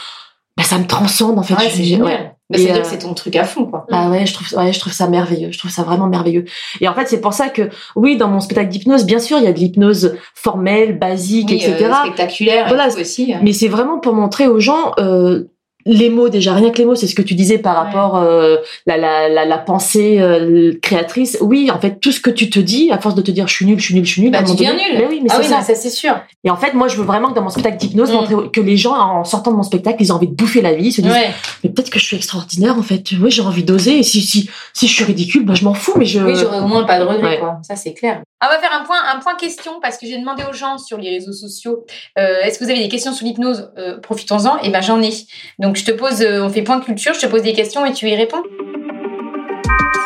bah, 0.56 0.62
ça 0.64 0.78
me 0.78 0.86
transcende, 0.86 1.38
en 1.38 1.42
fait. 1.42 1.54
Ouais, 1.54 1.70
c'est 1.70 1.84
génial. 1.84 2.04
ouais. 2.06 2.32
Bah, 2.48 2.58
C'est-à-dire 2.58 2.76
euh, 2.76 2.80
que 2.82 2.86
c'est 2.86 2.98
ton 2.98 3.12
truc 3.12 3.34
à 3.34 3.42
fond, 3.44 3.66
quoi. 3.66 3.86
ah 3.90 4.08
ouais, 4.08 4.24
je 4.24 4.32
trouve, 4.34 4.46
ouais, 4.56 4.72
je 4.72 4.78
trouve 4.78 4.92
ça 4.92 5.08
merveilleux. 5.08 5.50
Je 5.50 5.58
trouve 5.58 5.70
ça 5.70 5.82
vraiment 5.82 6.06
merveilleux. 6.06 6.44
Et 6.80 6.86
en 6.86 6.94
fait, 6.94 7.06
c'est 7.08 7.20
pour 7.20 7.32
ça 7.32 7.48
que, 7.48 7.70
oui, 7.96 8.16
dans 8.16 8.28
mon 8.28 8.38
spectacle 8.38 8.68
d'hypnose, 8.68 9.04
bien 9.04 9.18
sûr, 9.18 9.38
il 9.38 9.44
y 9.44 9.48
a 9.48 9.52
de 9.52 9.58
l'hypnose 9.58 10.14
formelle, 10.34 10.96
basique, 10.96 11.48
Oui, 11.50 11.56
etc. 11.56 11.86
euh, 11.90 11.94
spectaculaire 12.04 12.68
Voilà, 12.68 12.86
et 12.88 12.92
tout 12.94 13.00
aussi. 13.00 13.34
Mais 13.42 13.52
c'est 13.52 13.66
vraiment 13.68 13.98
pour 13.98 14.14
montrer 14.14 14.46
aux 14.46 14.60
gens, 14.60 14.92
euh, 15.00 15.44
les 15.86 16.10
mots 16.10 16.28
déjà 16.28 16.52
rien 16.52 16.70
que 16.70 16.78
les 16.78 16.84
mots 16.84 16.94
c'est 16.96 17.06
ce 17.06 17.14
que 17.14 17.22
tu 17.22 17.34
disais 17.34 17.58
par 17.58 17.74
rapport 17.76 18.16
euh, 18.16 18.56
la, 18.86 18.96
la, 18.96 19.28
la, 19.28 19.44
la 19.44 19.58
pensée 19.58 20.18
euh, 20.20 20.72
créatrice 20.82 21.38
oui 21.40 21.70
en 21.70 21.80
fait 21.80 22.00
tout 22.00 22.12
ce 22.12 22.20
que 22.20 22.28
tu 22.30 22.50
te 22.50 22.58
dis 22.58 22.90
à 22.90 22.98
force 22.98 23.14
de 23.14 23.22
te 23.22 23.30
dire 23.30 23.46
je 23.48 23.54
suis 23.54 23.64
nul 23.66 23.78
je 23.78 23.84
suis 23.84 23.94
nul 23.94 24.04
je 24.04 24.10
suis 24.12 24.22
nul 24.22 24.30
Bah, 24.32 24.42
tu 24.42 24.52
deviens 24.52 24.72
nul. 24.74 24.82
mais 24.98 25.06
oui 25.08 25.20
mais 25.22 25.28
ah 25.32 25.36
oui, 25.38 25.44
ça 25.46 25.62
c'est 25.62 25.88
sûr. 25.90 26.14
et 26.44 26.50
en 26.50 26.56
fait 26.56 26.74
moi 26.74 26.88
je 26.88 26.96
veux 26.96 27.04
vraiment 27.04 27.28
que 27.30 27.34
dans 27.34 27.42
mon 27.42 27.48
spectacle 27.48 27.76
d'hypnose 27.78 28.10
Mm. 28.12 28.50
que 28.50 28.60
les 28.60 28.76
gens 28.76 28.94
en 28.94 29.24
sortant 29.24 29.50
de 29.52 29.56
mon 29.56 29.62
spectacle 29.62 29.96
ils 30.00 30.12
ont 30.12 30.16
envie 30.16 30.28
de 30.28 30.34
bouffer 30.34 30.60
la 30.60 30.74
vie 30.74 30.86
ils 30.88 30.92
se 30.92 31.00
disent 31.00 31.12
Ouais. 31.12 31.30
mais 31.64 31.70
peut-être 31.70 31.90
que 31.90 31.98
je 31.98 32.04
suis 32.04 32.16
extraordinaire 32.16 32.76
en 32.78 32.82
fait 32.82 33.04
oui 33.20 33.30
j'ai 33.30 33.42
envie 33.42 33.62
d'oser 33.64 33.98
et 33.98 34.02
si 34.02 34.20
si 34.22 34.50
si 34.72 34.88
je 34.88 34.92
suis 34.92 35.04
ridicule 35.04 35.44
bah 35.44 35.54
je 35.54 35.64
m'en 35.64 35.74
fous 35.74 35.94
mais 35.96 36.04
je 36.04 36.20
Oui, 36.20 36.34
j'aurais 36.34 36.58
au 36.60 36.66
moins 36.66 36.84
pas 36.84 36.98
de 36.98 37.04
regret, 37.04 37.22
Ouais. 37.34 37.38
quoi. 37.38 37.58
Ça, 37.62 37.76
c'est 37.76 37.94
clair. 37.94 38.22
On 38.44 38.48
va 38.48 38.58
faire 38.58 38.70
un 38.78 38.84
point, 38.84 38.96
un 39.14 39.18
point 39.20 39.34
question 39.36 39.72
parce 39.80 39.96
que 39.96 40.06
j'ai 40.06 40.18
demandé 40.18 40.42
aux 40.48 40.52
gens 40.52 40.76
sur 40.78 40.98
les 40.98 41.10
réseaux 41.10 41.32
sociaux 41.32 41.84
euh, 42.18 42.36
est-ce 42.42 42.58
que 42.58 42.64
vous 42.64 42.70
avez 42.70 42.80
des 42.80 42.88
questions 42.88 43.12
sur 43.12 43.24
l'hypnose? 43.26 43.70
Euh, 43.78 43.98
Profitons-en. 43.98 44.58
Et 44.62 44.68
ben, 44.70 44.82
j'en 44.82 45.00
ai. 45.02 45.10
Donc, 45.58 45.75
je 45.76 45.84
te 45.84 45.92
pose, 45.92 46.22
euh, 46.22 46.42
on 46.42 46.48
fait 46.48 46.62
point 46.62 46.78
de 46.78 46.84
culture, 46.84 47.14
je 47.14 47.20
te 47.20 47.26
pose 47.26 47.42
des 47.42 47.52
questions 47.52 47.84
et 47.84 47.92
tu 47.92 48.08
y 48.08 48.16
réponds. 48.16 48.42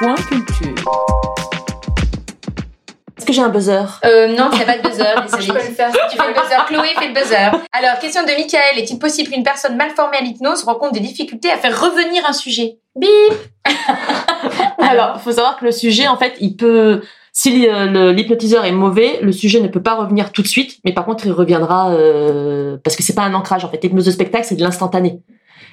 point 0.00 0.14
culture 0.14 0.74
est-ce 3.18 3.26
que 3.26 3.34
j'ai 3.34 3.42
un 3.42 3.50
buzzer? 3.50 4.00
Euh, 4.06 4.28
non, 4.28 4.48
tu 4.50 4.58
n'as 4.60 4.64
pas 4.64 4.78
de 4.78 4.82
buzzer, 4.82 5.04
Je 5.04 5.36
désolé. 5.36 5.60
peux 5.60 5.66
le 5.66 5.74
faire. 5.74 5.92
Tu 6.10 6.16
fais 6.16 6.26
le 6.26 6.32
buzzer, 6.32 6.64
Chloé 6.66 6.88
fait 6.98 7.08
le 7.08 7.12
buzzer. 7.12 7.50
Alors, 7.70 7.98
question 8.00 8.22
de 8.22 8.28
Michael 8.28 8.78
est-il 8.78 8.98
possible 8.98 9.30
qu'une 9.30 9.42
personne 9.42 9.76
mal 9.76 9.90
formée 9.90 10.16
à 10.16 10.22
l'hypnose 10.22 10.64
rencontre 10.64 10.92
des 10.92 11.00
difficultés 11.00 11.50
à 11.50 11.58
faire 11.58 11.78
revenir 11.78 12.24
un 12.26 12.32
sujet? 12.32 12.78
Bip 12.96 13.10
Alors, 14.78 15.20
faut 15.20 15.32
savoir 15.32 15.58
que 15.58 15.66
le 15.66 15.70
sujet, 15.70 16.08
en 16.08 16.16
fait, 16.16 16.32
il 16.40 16.56
peut, 16.56 17.02
si 17.34 17.50
l'hypnotiseur 17.50 18.64
est 18.64 18.72
mauvais, 18.72 19.18
le 19.20 19.32
sujet 19.32 19.60
ne 19.60 19.68
peut 19.68 19.82
pas 19.82 19.96
revenir 19.96 20.32
tout 20.32 20.40
de 20.40 20.48
suite, 20.48 20.78
mais 20.86 20.94
par 20.94 21.04
contre, 21.04 21.26
il 21.26 21.32
reviendra 21.32 21.90
euh, 21.90 22.78
parce 22.82 22.96
que 22.96 23.02
c'est 23.02 23.14
pas 23.14 23.22
un 23.22 23.34
ancrage. 23.34 23.66
En 23.66 23.68
fait, 23.68 23.82
l'hypnose 23.82 24.06
de 24.06 24.12
spectacle, 24.12 24.46
c'est 24.46 24.56
de 24.56 24.62
l'instantané. 24.62 25.20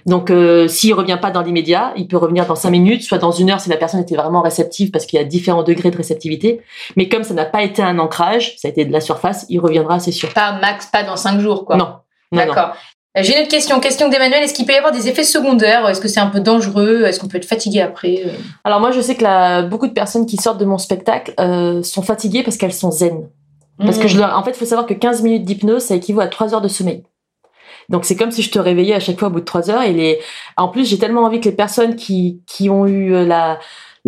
Donc, 0.08 0.32
euh, 0.32 0.70
s'il 0.70 0.94
revient 0.94 1.20
pas 1.22 1.32
dans 1.32 1.42
l'immédiat, 1.42 1.92
il 1.98 2.08
peut 2.08 2.16
revenir 2.16 2.46
dans 2.46 2.56
cinq 2.56 2.70
minutes, 2.70 3.04
soit 3.04 3.18
dans 3.18 3.32
une 3.32 3.50
heure 3.50 3.60
si 3.60 3.70
la 3.70 3.76
personne 3.76 4.00
était 4.00 4.16
vraiment 4.16 4.42
réceptive, 4.42 4.90
parce 4.90 5.06
qu'il 5.06 5.20
y 5.20 5.22
a 5.22 5.26
différents 5.26 5.64
degrés 5.64 5.92
de 5.92 5.98
réceptivité. 5.98 6.62
Mais 6.96 7.10
comme 7.10 7.24
ça 7.24 7.34
n'a 7.34 7.44
pas 7.44 7.62
été 7.62 7.84
un 7.84 8.00
ancrage, 8.00 8.56
ça 8.58 8.70
a 8.70 8.72
été 8.72 8.86
de 8.86 8.94
la 8.94 9.02
surface, 9.02 9.46
il 9.50 9.60
reviendra, 9.60 10.00
c'est 10.00 10.14
sûr. 10.14 10.34
Pas 10.34 10.54
max, 10.54 10.86
pas 10.88 11.04
dans 11.04 11.18
5 11.18 11.40
jours, 11.42 11.66
quoi. 11.66 11.76
Non, 11.76 11.90
non. 12.32 12.38
D'accord. 12.38 12.74
Euh, 13.18 13.22
J'ai 13.22 13.34
une 13.34 13.42
autre 13.42 13.50
question. 13.50 13.82
Question 13.82 14.08
d'Emmanuel. 14.08 14.44
Est-ce 14.44 14.54
qu'il 14.54 14.66
peut 14.66 14.74
y 14.74 14.78
avoir 14.78 14.94
des 14.94 15.10
effets 15.10 15.26
secondaires? 15.26 15.88
Est-ce 15.90 16.00
que 16.00 16.08
c'est 16.08 16.22
un 16.22 16.28
peu 16.28 16.40
dangereux? 16.40 17.04
Est-ce 17.04 17.20
qu'on 17.20 17.28
peut 17.28 17.38
être 17.38 17.46
fatigué 17.46 17.82
après? 17.82 18.24
Alors 18.64 18.80
moi, 18.80 18.92
je 18.92 19.02
sais 19.02 19.16
que 19.16 19.24
là, 19.24 19.64
beaucoup 19.64 19.88
de 19.88 19.94
personnes 19.94 20.26
qui 20.26 20.38
sortent 20.38 20.60
de 20.60 20.66
mon 20.66 20.78
spectacle 20.78 21.34
euh, 21.40 21.84
sont 21.84 22.02
fatiguées 22.02 22.44
parce 22.44 22.56
qu'elles 22.56 22.74
sont 22.74 22.92
zen. 22.92 23.28
Parce 23.78 23.98
que 23.98 24.06
hmm. 24.06 24.08
je 24.08 24.18
leur... 24.20 24.38
en 24.38 24.44
fait, 24.44 24.52
il 24.52 24.58
faut 24.58 24.66
savoir 24.66 24.88
que 24.88 24.94
15 24.94 25.22
minutes 25.22 25.44
d'hypnose, 25.44 25.84
ça 25.84 25.96
équivaut 25.96 26.22
à 26.22 26.28
3 26.28 26.54
heures 26.54 26.62
de 26.62 26.68
sommeil. 26.68 27.04
Donc 27.90 28.06
c'est 28.06 28.16
comme 28.16 28.32
si 28.32 28.42
je 28.42 28.52
te 28.52 28.60
réveillais 28.60 28.96
à 28.96 29.00
chaque 29.00 29.20
fois 29.20 29.30
au 29.30 29.32
bout 29.32 29.40
de 29.40 29.46
3 29.46 29.70
heures. 29.70 29.82
Et 29.84 29.94
les... 29.94 30.20
en 30.58 30.68
plus, 30.68 30.90
j'ai 30.90 30.98
tellement 30.98 31.24
envie 31.24 31.40
que 31.40 31.50
les 31.50 31.56
personnes 31.56 31.96
qui, 31.96 32.42
qui 32.46 32.70
ont 32.70 32.86
eu 32.86 33.14
euh, 33.14 33.26
la, 33.26 33.60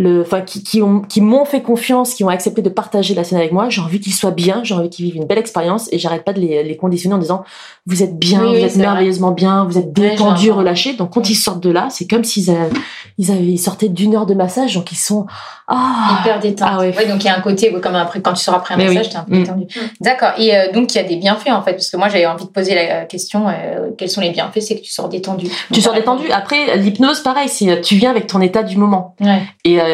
le, 0.01 0.21
enfin 0.21 0.39
qui, 0.39 0.63
qui 0.63 0.81
ont, 0.81 1.01
qui 1.01 1.19
m'ont 1.19 1.43
fait 1.43 1.61
confiance, 1.61 2.13
qui 2.13 2.23
ont 2.23 2.29
accepté 2.29 2.61
de 2.61 2.69
partager 2.69 3.13
la 3.13 3.25
scène 3.25 3.37
avec 3.37 3.51
moi, 3.51 3.67
j'ai 3.67 3.81
envie 3.81 3.99
qu'ils 3.99 4.13
soient 4.13 4.31
bien, 4.31 4.61
j'ai 4.63 4.73
envie 4.73 4.89
qu'ils 4.89 5.03
vivent 5.03 5.17
une 5.17 5.25
belle 5.25 5.37
expérience. 5.37 5.89
Et 5.91 5.99
j'arrête 5.99 6.23
pas 6.23 6.31
de 6.31 6.39
les, 6.39 6.63
les 6.63 6.77
conditionner 6.77 7.15
en 7.15 7.17
disant 7.17 7.43
vous 7.85 8.01
êtes 8.01 8.17
bien, 8.17 8.39
Oui, 8.43 8.47
vous 8.47 8.53
oui, 8.55 8.61
êtes 8.63 8.71
vrai. 8.75 8.81
merveilleusement 8.83 9.31
bien, 9.31 9.65
vous 9.65 9.77
êtes 9.77 9.91
détendus, 9.91 10.45
j'entends. 10.47 10.59
relâchés. 10.59 10.93
Donc 10.93 11.11
quand 11.13 11.29
ils 11.29 11.35
sortent 11.35 11.61
de 11.61 11.69
là, 11.69 11.87
c'est 11.89 12.07
comme 12.07 12.23
s'ils 12.23 12.49
avaient, 12.49 12.69
ils 13.17 13.29
avaient 13.29 13.43
ils 13.43 13.57
sortaient 13.57 13.89
d'une 13.89 14.15
heure 14.15 14.25
de 14.25 14.35
massage, 14.35 14.73
donc 14.75 14.89
ils 14.93 14.95
sont 14.97 15.25
ah 15.67 16.19
Hyper 16.21 16.39
détente. 16.39 16.69
Ah 16.71 16.77
ouais. 16.79 16.91
donc 17.07 17.21
il 17.23 17.27
y 17.27 17.29
a 17.29 17.37
un 17.37 17.41
côté 17.41 17.71
comme 17.81 17.95
après 17.95 18.21
quand 18.21 18.33
tu 18.33 18.43
sors 18.43 18.55
après 18.55 18.75
un 18.75 18.77
Mais 18.77 18.85
massage, 18.93 19.07
oui. 19.07 19.11
t'es 19.11 19.17
un 19.17 19.23
peu 19.23 19.35
Mm. 19.35 19.43
détendu. 19.43 19.67
D'accord. 20.01 20.29
Et 20.37 20.55
euh, 20.55 20.71
donc 20.71 20.93
il 20.93 20.97
y 20.97 21.01
a 21.01 21.03
des 21.03 21.17
bienfaits 21.17 21.49
en 21.51 21.61
fait, 21.61 21.73
parce 21.73 21.89
que 21.89 21.97
moi 21.97 22.07
j'avais 22.09 22.25
envie 22.25 22.45
de 22.45 22.49
poser 22.49 22.73
la 22.73 23.05
question 23.05 23.47
euh, 23.49 23.89
quels 23.97 24.09
sont 24.09 24.21
les 24.21 24.29
bienfaits? 24.31 24.61
C'est 24.61 24.75
que 24.77 24.81
tu 24.81 24.91
sors 24.91 25.09
détendu. 25.09 25.47
tu 25.73 25.81
sors 25.81 25.93
détendu. 25.93 26.31
Après 26.31 26.77
l'hypnose, 26.77 27.19
pareil, 27.19 27.49
c'est 27.49 27.81
tu 27.81 27.95
viens 27.95 28.11
avec 28.11 28.27
ton 28.27 28.39
état 28.41 28.63
du 28.63 28.77
moment. 28.77 29.15
Ouais. 29.19 29.41
Et 29.65 29.79
euh, 29.81 29.88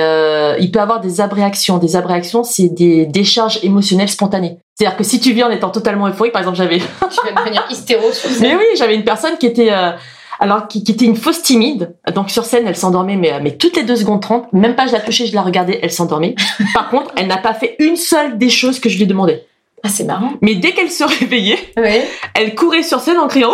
il 0.59 0.71
peut 0.71 0.79
avoir 0.79 0.99
des 0.99 1.21
abréactions. 1.21 1.77
Des 1.77 1.95
abréactions, 1.95 2.43
c'est 2.43 2.69
des 2.69 3.05
décharges 3.05 3.59
émotionnelles 3.63 4.09
spontanées. 4.09 4.57
C'est-à-dire 4.75 4.97
que 4.97 5.03
si 5.03 5.19
tu 5.19 5.31
viens 5.33 5.47
en 5.47 5.51
étant 5.51 5.69
totalement 5.69 6.07
euphorique, 6.07 6.33
par 6.33 6.41
exemple, 6.41 6.57
j'avais, 6.57 6.79
tu 6.79 6.85
vas 7.33 7.41
devenir 7.41 7.65
hystéro 7.69 8.11
sur 8.11 8.29
scène. 8.29 8.41
mais 8.41 8.55
oui, 8.55 8.65
j'avais 8.77 8.95
une 8.95 9.05
personne 9.05 9.37
qui 9.37 9.45
était, 9.45 9.71
euh, 9.71 9.91
alors 10.39 10.67
qui, 10.67 10.83
qui 10.83 10.91
était 10.91 11.05
une 11.05 11.15
fausse 11.15 11.41
timide. 11.41 11.95
Donc 12.13 12.29
sur 12.29 12.43
scène, 12.45 12.65
elle 12.67 12.75
s'endormait, 12.75 13.15
mais, 13.15 13.39
mais 13.41 13.51
toutes 13.55 13.77
les 13.77 13.83
deux 13.83 13.95
secondes 13.95 14.21
30, 14.21 14.51
même 14.53 14.75
pas 14.75 14.87
je 14.87 14.91
la 14.91 14.99
touchais, 14.99 15.25
je 15.27 15.33
la 15.35 15.41
regardais, 15.43 15.79
elle 15.81 15.91
s'endormait. 15.91 16.35
Par 16.73 16.89
contre, 16.89 17.11
elle 17.15 17.27
n'a 17.27 17.37
pas 17.37 17.53
fait 17.53 17.75
une 17.79 17.95
seule 17.95 18.37
des 18.37 18.49
choses 18.49 18.79
que 18.79 18.89
je 18.89 18.97
lui 18.97 19.07
demandais. 19.07 19.45
Ah 19.83 19.89
c'est 19.89 20.03
marrant. 20.03 20.31
Mais 20.41 20.55
dès 20.55 20.71
qu'elle 20.71 20.91
se 20.91 21.03
réveillait, 21.03 21.59
Oui. 21.77 22.01
elle 22.33 22.53
courait 22.55 22.83
sur 22.83 22.99
scène 22.99 23.17
en 23.19 23.27
criant. 23.27 23.53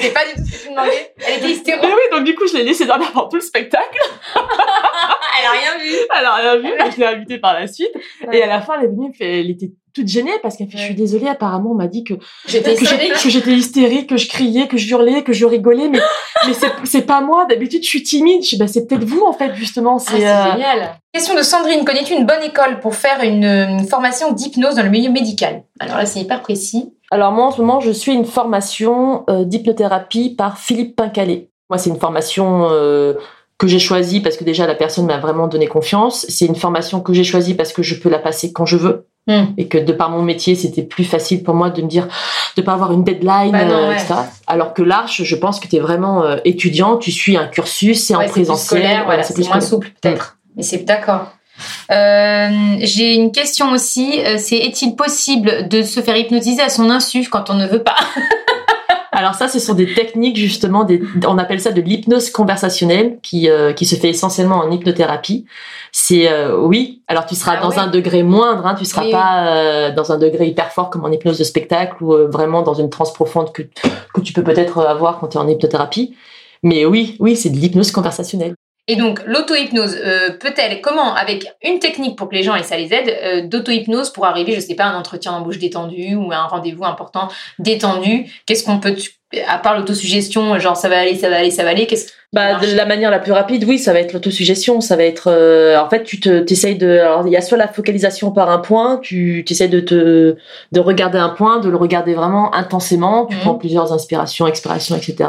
C'était 0.00 0.12
pas 0.12 0.24
du 0.26 0.34
tout 0.34 0.46
ce 0.46 0.52
que 0.52 0.62
tu 0.64 0.70
demandais. 0.70 1.14
Elle 1.26 1.38
était 1.38 1.50
hystéro. 1.50 1.80
mais 1.82 1.92
oui, 1.92 2.00
donc 2.10 2.24
du 2.24 2.34
coup, 2.34 2.46
je 2.46 2.54
l'ai 2.54 2.64
laissée 2.64 2.86
dormir 2.86 3.12
pendant 3.12 3.28
tout 3.28 3.36
le 3.36 3.42
spectacle. 3.42 3.98
Elle 4.34 5.46
a 5.46 5.50
rien 5.50 5.78
vu. 5.78 5.96
Elle 6.18 6.24
a 6.24 6.34
rien 6.34 6.56
vu, 6.56 6.78
donc 6.78 6.92
je 6.92 7.00
l'ai 7.00 7.06
invitée 7.06 7.38
par 7.38 7.54
la 7.54 7.66
suite. 7.66 7.92
Et 8.32 8.42
à 8.42 8.46
la 8.46 8.60
fin, 8.60 8.78
elle 8.78 8.86
est 8.86 8.88
venue, 8.88 9.12
elle 9.20 9.50
était 9.50 9.70
toute 9.96 10.08
gênée 10.08 10.30
parce 10.42 10.56
qu'elle 10.56 10.68
fait, 10.68 10.78
je 10.78 10.84
suis 10.84 10.94
désolée, 10.94 11.26
apparemment, 11.26 11.70
on 11.72 11.74
m'a 11.74 11.88
dit 11.88 12.04
que, 12.04 12.14
J'étais 12.46 12.74
hystérique. 12.74 13.14
que 14.06 14.16
je 14.16 14.28
criais, 14.28 14.68
que 14.68 14.76
je 14.76 14.90
hurlais, 14.90 15.22
que 15.22 15.32
je 15.32 15.46
rigolais, 15.46 15.88
mais, 15.88 15.98
mais 16.46 16.52
c'est, 16.84 17.02
pas 17.02 17.20
moi. 17.20 17.46
D'habitude, 17.46 17.82
je 17.82 17.88
suis 17.88 18.02
timide. 18.02 18.44
Je 18.44 18.50
dis, 18.50 18.56
bah, 18.58 18.66
c'est 18.66 18.86
peut-être 18.86 19.04
vous, 19.04 19.24
en 19.26 19.32
fait, 19.32 19.54
justement. 19.54 19.96
Ah, 19.96 20.10
C'est, 20.10 20.26
euh, 20.26 20.52
génial. 20.52 21.00
Question 21.12 21.34
de 21.34 21.42
Sandrine. 21.42 21.84
Connais-tu 21.84 22.12
une 22.12 22.26
bonne 22.26 22.42
école 22.42 22.80
pour 22.80 22.94
faire 22.94 23.22
une, 23.22 23.44
une 23.44 23.86
formation 23.88 24.32
d'hypnose 24.32 24.74
dans 24.74 24.82
le 24.82 24.90
milieu 24.90 25.10
médical? 25.10 25.64
Alors 25.80 25.96
là, 25.96 26.06
c'est 26.06 26.20
hyper 26.20 26.42
précis. 26.42 26.92
Alors, 27.10 27.32
moi, 27.32 27.46
en 27.46 27.50
ce 27.50 27.60
moment, 27.60 27.80
je 27.80 27.90
suis 27.90 28.12
une 28.12 28.26
formation 28.26 29.24
euh, 29.30 29.44
d'hypnothérapie 29.44 30.34
par 30.36 30.58
Philippe 30.58 30.94
Pincalé. 30.96 31.50
Moi, 31.70 31.78
c'est 31.78 31.90
une 31.90 31.98
formation, 31.98 32.68
euh, 32.70 33.14
que 33.58 33.66
j'ai 33.66 33.78
choisie 33.78 34.20
parce 34.20 34.36
que 34.36 34.44
déjà, 34.44 34.66
la 34.66 34.74
personne 34.74 35.06
m'a 35.06 35.18
vraiment 35.18 35.48
donné 35.48 35.66
confiance. 35.66 36.26
C'est 36.28 36.46
une 36.46 36.56
formation 36.56 37.00
que 37.00 37.12
j'ai 37.12 37.24
choisie 37.24 37.54
parce 37.54 37.72
que 37.72 37.82
je 37.82 37.94
peux 37.94 38.10
la 38.10 38.18
passer 38.18 38.52
quand 38.52 38.66
je 38.66 38.76
veux. 38.76 39.08
Hmm. 39.28 39.46
et 39.58 39.66
que 39.66 39.76
de 39.78 39.92
par 39.92 40.08
mon 40.10 40.22
métier, 40.22 40.54
c'était 40.54 40.82
plus 40.84 41.02
facile 41.02 41.42
pour 41.42 41.54
moi 41.54 41.70
de 41.70 41.82
me 41.82 41.88
dire 41.88 42.06
de 42.56 42.62
pas 42.62 42.74
avoir 42.74 42.92
une 42.92 43.02
deadline, 43.02 43.50
Bah 43.50 43.64
non, 43.64 43.74
euh, 43.74 43.88
ouais. 43.88 43.94
etc. 43.96 44.14
Alors 44.46 44.72
que 44.72 44.82
l'arche, 44.82 45.22
je 45.24 45.34
pense 45.34 45.58
que 45.58 45.66
tu 45.66 45.74
es 45.76 45.80
vraiment 45.80 46.22
euh, 46.22 46.36
étudiant, 46.44 46.96
tu 46.96 47.10
suis 47.10 47.36
un 47.36 47.46
cursus, 47.48 48.04
c'est 48.06 48.14
Ouais, 48.14 48.26
en 48.26 48.28
présentiel, 48.28 48.80
scolaire, 48.82 49.04
voilà, 49.04 49.22
c'est 49.24 49.28
c'est 49.28 49.34
plus 49.34 49.48
moins 49.48 49.60
scolaire. 49.60 49.68
souple 49.68 49.90
peut-être. 50.00 50.36
Mais 50.56 50.62
c'est 50.62 50.84
d'accord. 50.84 51.32
Euh, 51.90 52.76
J'ai 52.80 53.14
une 53.14 53.32
question 53.32 53.72
aussi. 53.72 54.20
euh, 54.24 54.36
C'est 54.38 54.58
est-il 54.58 54.94
possible 54.94 55.68
de 55.68 55.82
se 55.82 56.00
faire 56.00 56.16
hypnotiser 56.16 56.62
à 56.62 56.68
son 56.68 56.88
insu 56.90 57.26
quand 57.30 57.50
on 57.50 57.54
ne 57.54 57.66
veut 57.66 57.82
pas? 57.82 57.96
Alors 59.16 59.34
ça, 59.34 59.48
ce 59.48 59.58
sont 59.58 59.72
des 59.72 59.94
techniques 59.94 60.36
justement, 60.36 60.84
des, 60.84 61.00
on 61.26 61.38
appelle 61.38 61.58
ça 61.58 61.72
de 61.72 61.80
l'hypnose 61.80 62.28
conversationnelle 62.28 63.18
qui 63.22 63.48
euh, 63.48 63.72
qui 63.72 63.86
se 63.86 63.96
fait 63.96 64.10
essentiellement 64.10 64.56
en 64.56 64.70
hypnothérapie. 64.70 65.46
C'est 65.90 66.30
euh, 66.30 66.54
oui. 66.58 67.00
Alors 67.08 67.24
tu 67.24 67.34
seras 67.34 67.54
Ah 67.56 67.62
dans 67.62 67.78
un 67.78 67.86
degré 67.86 68.22
moindre, 68.22 68.66
hein, 68.66 68.74
tu 68.74 68.84
seras 68.84 69.04
Oui, 69.04 69.12
pas 69.12 69.46
euh, 69.46 69.94
dans 69.94 70.12
un 70.12 70.18
degré 70.18 70.46
hyper 70.48 70.70
fort 70.70 70.90
comme 70.90 71.06
en 71.06 71.10
hypnose 71.10 71.38
de 71.38 71.44
spectacle 71.44 72.04
ou 72.04 72.12
euh, 72.12 72.28
vraiment 72.28 72.60
dans 72.60 72.74
une 72.74 72.90
transe 72.90 73.14
profonde 73.14 73.52
que 73.52 73.62
que 74.12 74.20
tu 74.20 74.34
peux 74.34 74.44
peut-être 74.44 74.84
avoir 74.84 75.18
quand 75.18 75.28
tu 75.28 75.38
es 75.38 75.40
en 75.40 75.48
hypnothérapie. 75.48 76.14
Mais 76.62 76.84
oui, 76.84 77.16
oui, 77.18 77.36
c'est 77.36 77.48
de 77.48 77.56
l'hypnose 77.56 77.92
conversationnelle. 77.92 78.54
Et 78.88 78.94
donc, 78.94 79.20
l'auto-hypnose, 79.26 79.98
euh, 80.04 80.30
peut-elle, 80.38 80.80
comment, 80.80 81.14
avec 81.14 81.46
une 81.64 81.80
technique 81.80 82.16
pour 82.16 82.28
que 82.28 82.36
les 82.36 82.44
gens 82.44 82.54
et 82.54 82.62
ça 82.62 82.76
les 82.76 82.94
aide, 82.94 83.08
euh, 83.08 83.46
d'auto-hypnose 83.46 84.10
pour 84.10 84.26
arriver, 84.26 84.54
je 84.54 84.60
sais 84.60 84.76
pas, 84.76 84.84
à 84.84 84.88
un 84.90 84.98
entretien 84.98 85.32
d'embauche 85.32 85.58
détendu 85.58 86.14
ou 86.14 86.30
à 86.30 86.36
un 86.36 86.46
rendez-vous 86.46 86.84
important 86.84 87.28
détendu 87.58 88.26
Qu'est-ce 88.46 88.64
qu'on 88.64 88.78
peut, 88.78 88.94
à 89.48 89.58
part 89.58 89.76
l'autosuggestion, 89.76 90.58
genre 90.58 90.76
ça 90.76 90.88
va 90.88 90.98
aller, 91.00 91.16
ça 91.16 91.28
va 91.28 91.36
aller, 91.38 91.50
ça 91.50 91.64
va 91.64 91.70
aller, 91.70 91.86
qu'est-ce 91.86 92.12
Bah, 92.32 92.60
de 92.60 92.76
la 92.76 92.86
manière 92.86 93.10
la 93.10 93.18
plus 93.18 93.32
rapide, 93.32 93.64
oui, 93.66 93.78
ça 93.78 93.92
va 93.92 93.98
être 94.00 94.12
l'autosuggestion. 94.12 94.80
Ça 94.80 94.94
va 94.96 95.02
être, 95.02 95.28
euh, 95.28 95.76
en 95.80 95.88
fait, 95.90 96.04
tu 96.04 96.20
te, 96.20 96.40
t'essayes 96.40 96.76
de, 96.78 96.88
alors 96.98 97.26
il 97.26 97.32
y 97.32 97.36
a 97.36 97.40
soit 97.40 97.58
la 97.58 97.66
focalisation 97.66 98.30
par 98.30 98.50
un 98.50 98.58
point, 98.58 98.98
tu 99.02 99.44
essayes 99.48 99.68
de 99.68 99.80
te, 99.80 100.36
de 100.72 100.80
regarder 100.80 101.18
un 101.18 101.30
point, 101.30 101.58
de 101.58 101.68
le 101.68 101.76
regarder 101.76 102.14
vraiment 102.14 102.54
intensément. 102.54 103.26
Tu 103.26 103.34
Mhm. 103.36 103.40
prends 103.42 103.54
plusieurs 103.54 103.92
inspirations, 103.92 104.46
expirations, 104.46 104.94
etc. 104.96 105.28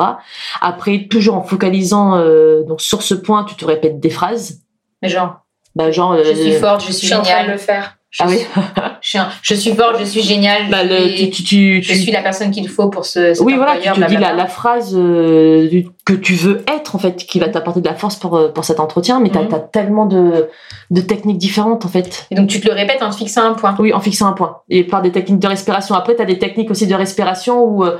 Après, 0.61 1.07
toujours 1.09 1.35
en 1.35 1.43
focalisant 1.43 2.17
euh, 2.17 2.63
donc 2.63 2.81
sur 2.81 3.01
ce 3.01 3.15
point, 3.15 3.45
tu 3.45 3.55
te 3.55 3.65
répètes 3.65 3.99
des 3.99 4.09
phrases. 4.11 4.59
Mais 5.01 5.09
genre, 5.09 5.41
Bah, 5.75 5.91
genre, 5.91 6.15
je 6.17 6.29
euh, 6.29 6.35
suis 6.35 6.53
forte, 6.53 6.81
je 6.81 6.87
Je 6.87 6.91
suis 6.93 7.07
suis 7.07 7.15
en 7.15 7.21
train 7.21 7.31
de 7.33 7.37
géniale. 7.39 7.51
le 7.51 7.57
faire. 7.57 7.96
Je, 8.19 8.23
Ah 8.23 8.27
oui. 8.27 8.37
suis, 8.37 8.47
je, 9.01 9.09
suis 9.09 9.17
un- 9.19 9.29
je 9.43 9.53
suis 9.53 9.73
forte, 9.75 9.97
je 9.99 10.05
suis 10.05 10.21
géniale. 10.21 10.69
Bah, 10.71 10.77
je, 10.83 10.89
le, 10.89 11.09
suis, 11.09 11.29
tu, 11.29 11.43
tu, 11.43 11.43
tu, 11.43 11.83
je 11.83 11.93
tu- 11.93 11.99
suis 11.99 12.11
la 12.11 12.21
personne 12.23 12.49
qu'il 12.49 12.67
faut 12.67 12.89
pour 12.89 13.05
ce. 13.05 13.39
oui, 13.43 13.53
voilà, 13.55 13.77
tu 13.77 13.87
te 13.89 14.07
dis 14.07 14.17
la, 14.17 14.33
la 14.33 14.47
phrase 14.47 14.95
euh, 14.97 15.69
que 16.03 16.13
tu 16.13 16.33
veux 16.33 16.63
être, 16.73 16.95
en 16.95 16.99
fait, 16.99 17.15
qui 17.17 17.39
va 17.39 17.47
t'apporter 17.47 17.81
de 17.81 17.87
la 17.87 17.93
force 17.93 18.15
pour, 18.15 18.35
euh, 18.37 18.47
pour 18.51 18.65
cet 18.65 18.79
entretien, 18.79 19.19
mais 19.19 19.29
t'as 19.29 19.43
Mhm. 19.43 19.53
as 19.53 19.59
tellement 19.59 20.05
de, 20.07 20.49
de 20.89 21.01
techniques 21.01 21.37
différentes, 21.37 21.85
en 21.85 21.89
fait. 21.89 22.25
Et 22.31 22.35
donc, 22.35 22.47
tu 22.47 22.59
te 22.59 22.67
le 22.67 22.73
répètes 22.73 23.03
en 23.03 23.11
te 23.11 23.15
fixant 23.15 23.43
un 23.43 23.53
point. 23.53 23.75
Oui, 23.77 23.93
en 23.93 23.99
fixant 23.99 24.27
un 24.27 24.33
point. 24.33 24.61
Et 24.69 24.83
par 24.83 25.01
des 25.03 25.11
techniques 25.11 25.39
de 25.39 25.47
respiration. 25.47 25.93
Après, 25.93 26.15
tu 26.15 26.21
as 26.21 26.25
des 26.25 26.39
techniques 26.39 26.71
aussi 26.71 26.87
de 26.87 26.95
respiration 26.95 27.63
où... 27.63 27.83
euh, 27.85 27.97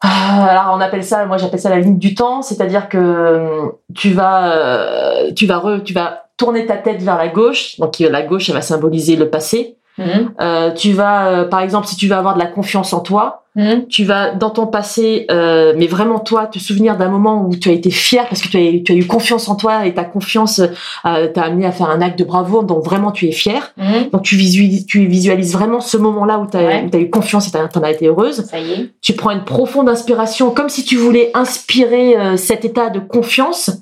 ah, 0.00 0.44
alors 0.50 0.74
on 0.76 0.80
appelle 0.80 1.02
ça, 1.02 1.26
moi 1.26 1.38
j'appelle 1.38 1.58
ça 1.58 1.70
la 1.70 1.80
ligne 1.80 1.98
du 1.98 2.14
temps, 2.14 2.40
c'est-à-dire 2.40 2.88
que 2.88 2.98
euh, 2.98 3.66
tu 3.96 4.10
vas, 4.12 4.52
euh, 4.52 5.32
tu 5.34 5.46
vas, 5.46 5.56
re- 5.58 5.82
tu 5.82 5.92
vas 5.92 6.27
tourner 6.38 6.64
ta 6.64 6.76
tête 6.78 7.02
vers 7.02 7.18
la 7.18 7.28
gauche. 7.28 7.78
Donc 7.78 8.00
euh, 8.00 8.08
la 8.08 8.22
gauche, 8.22 8.48
elle 8.48 8.54
va 8.54 8.62
symboliser 8.62 9.16
le 9.16 9.28
passé. 9.28 9.74
Mhm. 9.98 10.30
Euh, 10.40 10.70
tu 10.72 10.92
vas, 10.92 11.26
euh, 11.26 11.44
par 11.44 11.60
exemple, 11.60 11.88
si 11.88 11.96
tu 11.96 12.06
veux 12.06 12.14
avoir 12.14 12.34
de 12.34 12.38
la 12.38 12.46
confiance 12.46 12.92
en 12.92 13.00
toi, 13.00 13.42
Mhm. 13.56 13.88
tu 13.88 14.04
vas 14.04 14.30
dans 14.30 14.50
ton 14.50 14.68
passé, 14.68 15.26
euh, 15.32 15.74
mais 15.76 15.88
vraiment 15.88 16.20
toi, 16.20 16.46
te 16.46 16.60
souvenir 16.60 16.96
d'un 16.96 17.08
moment 17.08 17.44
où 17.44 17.56
tu 17.56 17.68
as 17.68 17.72
été 17.72 17.90
fier 17.90 18.24
parce 18.28 18.40
que 18.40 18.46
tu 18.46 18.56
as, 18.56 18.84
tu 18.84 18.92
as 18.92 18.94
eu 18.94 19.04
confiance 19.08 19.48
en 19.48 19.56
toi 19.56 19.84
et 19.84 19.94
ta 19.94 20.04
confiance 20.04 20.60
euh, 21.04 21.26
t'a 21.26 21.42
amené 21.42 21.66
à 21.66 21.72
faire 21.72 21.90
un 21.90 22.00
acte 22.00 22.16
de 22.16 22.22
bravoure 22.22 22.62
dont 22.62 22.78
vraiment 22.78 23.10
tu 23.10 23.26
es 23.26 23.32
fier. 23.32 23.72
Mhm. 23.76 24.10
Donc 24.12 24.22
tu 24.22 24.36
visualises, 24.36 24.86
tu 24.86 25.06
visualises 25.06 25.52
vraiment 25.52 25.80
ce 25.80 25.96
moment-là 25.96 26.38
où 26.38 26.46
tu 26.48 26.56
as, 26.56 26.60
Ouais. 26.60 26.88
eu 26.94 27.10
confiance 27.10 27.48
et 27.48 27.50
tu 27.50 27.56
en 27.78 27.82
as 27.82 27.90
été 27.90 28.06
heureuse. 28.06 28.44
Ça 28.44 28.60
y 28.60 28.70
est. 28.74 28.90
Tu 29.00 29.14
prends 29.14 29.32
une 29.32 29.42
profonde 29.44 29.88
inspiration 29.88 30.52
comme 30.52 30.68
si 30.68 30.84
tu 30.84 30.94
voulais 30.94 31.32
inspirer 31.34 32.16
euh, 32.16 32.36
cet 32.36 32.64
état 32.64 32.90
de 32.90 33.00
confiance. 33.00 33.72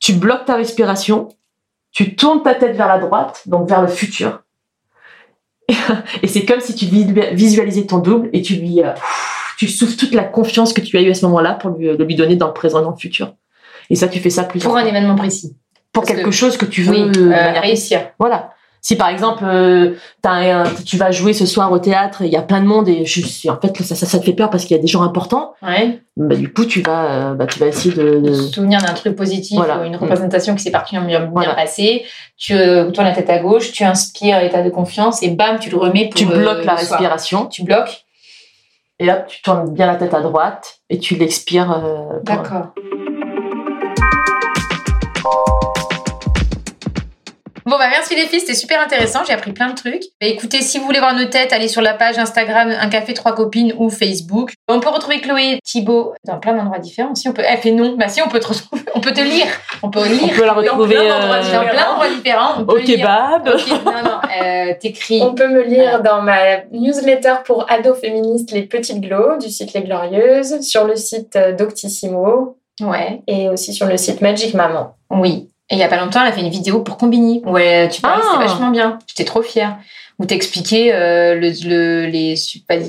Tu 0.00 0.14
bloques 0.14 0.46
ta 0.46 0.56
respiration, 0.56 1.28
tu 1.96 2.14
tournes 2.14 2.42
ta 2.42 2.54
tête 2.54 2.76
vers 2.76 2.88
la 2.88 2.98
droite, 2.98 3.40
donc 3.46 3.66
vers 3.70 3.80
le 3.80 3.88
futur. 3.88 4.42
Et 6.22 6.26
c'est 6.28 6.44
comme 6.44 6.60
si 6.60 6.74
tu 6.74 6.84
visu- 6.84 7.14
visualisais 7.34 7.86
ton 7.86 7.98
double 7.98 8.28
et 8.34 8.42
tu 8.42 8.54
lui, 8.56 8.82
euh, 8.82 8.90
tu 9.58 9.66
souffles 9.66 9.96
toute 9.96 10.12
la 10.14 10.24
confiance 10.24 10.74
que 10.74 10.82
tu 10.82 10.98
as 10.98 11.00
eue 11.00 11.10
à 11.10 11.14
ce 11.14 11.24
moment-là 11.26 11.54
pour 11.54 11.70
lui, 11.70 11.88
euh, 11.88 11.96
lui 11.96 12.14
donner 12.14 12.36
dans 12.36 12.48
le 12.48 12.52
présent 12.52 12.80
et 12.80 12.82
dans 12.82 12.90
le 12.90 12.96
futur. 12.98 13.32
Et 13.88 13.96
ça, 13.96 14.08
tu 14.08 14.20
fais 14.20 14.28
ça 14.28 14.44
plusieurs 14.44 14.70
Pour 14.70 14.78
un 14.78 14.84
événement 14.84 15.14
précis. 15.16 15.56
Pour 15.92 16.02
parce 16.02 16.14
quelque 16.14 16.26
que- 16.26 16.30
chose 16.32 16.58
que 16.58 16.66
tu 16.66 16.82
veux 16.82 17.06
Oui, 17.06 17.12
euh, 17.32 17.60
réussir. 17.60 18.10
voilà. 18.18 18.50
Si 18.86 18.94
par 18.94 19.08
exemple 19.08 19.42
euh, 19.44 19.94
un- 20.22 20.62
tu 20.84 20.96
vas 20.96 21.10
jouer 21.10 21.32
ce 21.32 21.44
soir 21.44 21.72
au 21.72 21.80
théâtre, 21.80 22.22
il 22.22 22.28
y 22.28 22.36
a 22.36 22.42
plein 22.42 22.60
de 22.60 22.66
monde 22.66 22.88
et 22.88 23.04
je 23.04 23.20
suis 23.20 23.50
en 23.50 23.58
fait 23.60 23.76
ça, 23.82 23.96
ça, 23.96 24.06
ça 24.06 24.20
te 24.20 24.24
fait 24.24 24.32
peur 24.32 24.48
parce 24.48 24.64
qu'il 24.64 24.76
y 24.76 24.78
a 24.78 24.80
des 24.80 24.86
gens 24.86 25.02
importants. 25.02 25.54
Ouais. 25.60 25.98
Bah, 26.16 26.36
du 26.36 26.52
coup 26.52 26.64
tu 26.66 26.82
vas 26.82 27.04
euh, 27.30 27.34
bah, 27.34 27.46
tu 27.48 27.58
vas 27.58 27.66
essayer 27.66 27.92
de, 27.92 28.32
souvenir 28.32 28.80
d'un 28.80 28.92
truc 28.94 29.16
positif 29.16 29.56
Voilà. 29.56 29.80
ou 29.80 29.84
une 29.84 29.96
représentation 29.96 30.54
qui 30.54 30.62
s'est 30.62 30.70
particulièrement 30.70 31.08
bien, 31.08 31.28
Voilà. 31.32 31.54
passée. 31.56 32.04
Tu 32.36 32.54
euh, 32.54 32.92
tournes 32.92 33.08
la 33.08 33.12
tête 33.12 33.28
à 33.28 33.40
gauche, 33.40 33.72
tu 33.72 33.82
inspires 33.82 34.38
l'état 34.40 34.62
de 34.62 34.70
confiance 34.70 35.20
et 35.24 35.30
bam, 35.30 35.58
tu 35.58 35.68
le 35.68 35.78
remets 35.78 36.04
pour 36.08 36.14
tu 36.20 36.26
bloques 36.26 36.64
la 36.64 36.76
soir. 36.76 37.00
respiration 37.00 37.46
Tu 37.46 37.64
bloques. 37.64 38.04
et 39.00 39.10
hop 39.10 39.24
tu 39.26 39.42
tournes 39.42 39.74
bien 39.74 39.86
la 39.86 39.96
tête 39.96 40.14
à 40.14 40.20
droite 40.20 40.76
et 40.90 41.00
tu 41.00 41.16
l'expires. 41.16 41.82
pour- 42.24 43.05
Bon 47.68 47.78
bah 47.78 47.88
merci 47.90 48.14
les 48.14 48.26
filles, 48.26 48.38
c'était 48.38 48.54
super 48.54 48.80
intéressant, 48.80 49.24
j'ai 49.26 49.32
appris 49.32 49.50
plein 49.50 49.68
de 49.68 49.74
trucs. 49.74 50.04
Bah, 50.20 50.28
écoutez, 50.28 50.62
si 50.62 50.78
vous 50.78 50.84
voulez 50.84 51.00
voir 51.00 51.16
nos 51.16 51.24
têtes, 51.24 51.52
allez 51.52 51.66
sur 51.66 51.82
la 51.82 51.94
page 51.94 52.16
Instagram 52.16 52.72
Un 52.80 52.88
café 52.88 53.12
trois 53.12 53.34
copines 53.34 53.74
ou 53.76 53.90
Facebook. 53.90 54.52
On 54.68 54.78
peut 54.78 54.88
retrouver 54.88 55.20
Chloé, 55.20 55.58
Thibaut 55.64 56.14
dans 56.24 56.38
plein 56.38 56.54
d'endroits 56.54 56.78
différents. 56.78 57.16
Si 57.16 57.28
on 57.28 57.32
peut, 57.32 57.42
elle 57.44 57.58
fait 57.58 57.72
non, 57.72 57.96
bah 57.98 58.06
si 58.06 58.22
on 58.22 58.28
peut 58.28 58.38
te 58.38 58.46
retrouver, 58.46 58.82
on 58.94 59.00
peut 59.00 59.12
te 59.12 59.20
lire, 59.20 59.48
on 59.82 59.90
peut 59.90 59.98
On 59.98 60.04
lire 60.04 60.32
peut 60.36 60.44
la 60.44 60.52
retrouver 60.52 60.94
plein 60.94 61.08
d'endroits 61.08 61.36
euh, 61.38 61.52
dans 61.52 61.68
plein 61.68 61.84
d'endroits 61.86 62.08
différents. 62.08 62.52
On 62.60 62.72
au 62.72 62.76
lire. 62.76 62.98
kebab. 62.98 63.48
Ok, 63.48 63.68
non 63.84 64.02
non, 64.04 64.20
euh, 64.44 64.72
t'écris. 64.78 65.20
On 65.22 65.34
peut 65.34 65.48
me 65.48 65.64
lire 65.64 66.02
dans 66.04 66.22
ma 66.22 66.58
newsletter 66.70 67.34
pour 67.44 67.68
ados 67.68 67.98
féministes 67.98 68.52
Les 68.52 68.62
Petites 68.62 69.00
Glows 69.00 69.38
du 69.38 69.50
site 69.50 69.72
Les 69.72 69.82
Glorieuses, 69.82 70.60
sur 70.60 70.84
le 70.84 70.94
site 70.94 71.34
euh, 71.34 71.50
Doctissimo 71.50 72.58
Ouais, 72.80 73.22
et 73.26 73.48
aussi 73.48 73.72
sur 73.74 73.86
le 73.86 73.96
site 73.96 74.20
Magic 74.20 74.54
Maman. 74.54 74.94
oui. 75.10 75.48
Et 75.70 75.74
il 75.74 75.78
y 75.78 75.82
a 75.82 75.88
pas 75.88 75.98
longtemps, 75.98 76.20
elle 76.22 76.28
a 76.28 76.32
fait 76.32 76.40
une 76.42 76.48
vidéo 76.50 76.80
pour 76.80 76.96
Combini. 76.96 77.42
Ouais, 77.44 77.88
tu 77.88 78.00
parlais, 78.00 78.22
Ah. 78.24 78.28
c'était 78.34 78.46
vachement 78.46 78.70
bien. 78.70 78.98
J'étais 79.08 79.24
trop 79.24 79.42
fière. 79.42 79.78
Où 80.18 80.24
t'expliquais 80.24 80.92
euh, 80.94 81.34
le, 81.34 81.50
le, 81.68 82.06
les. 82.06 82.34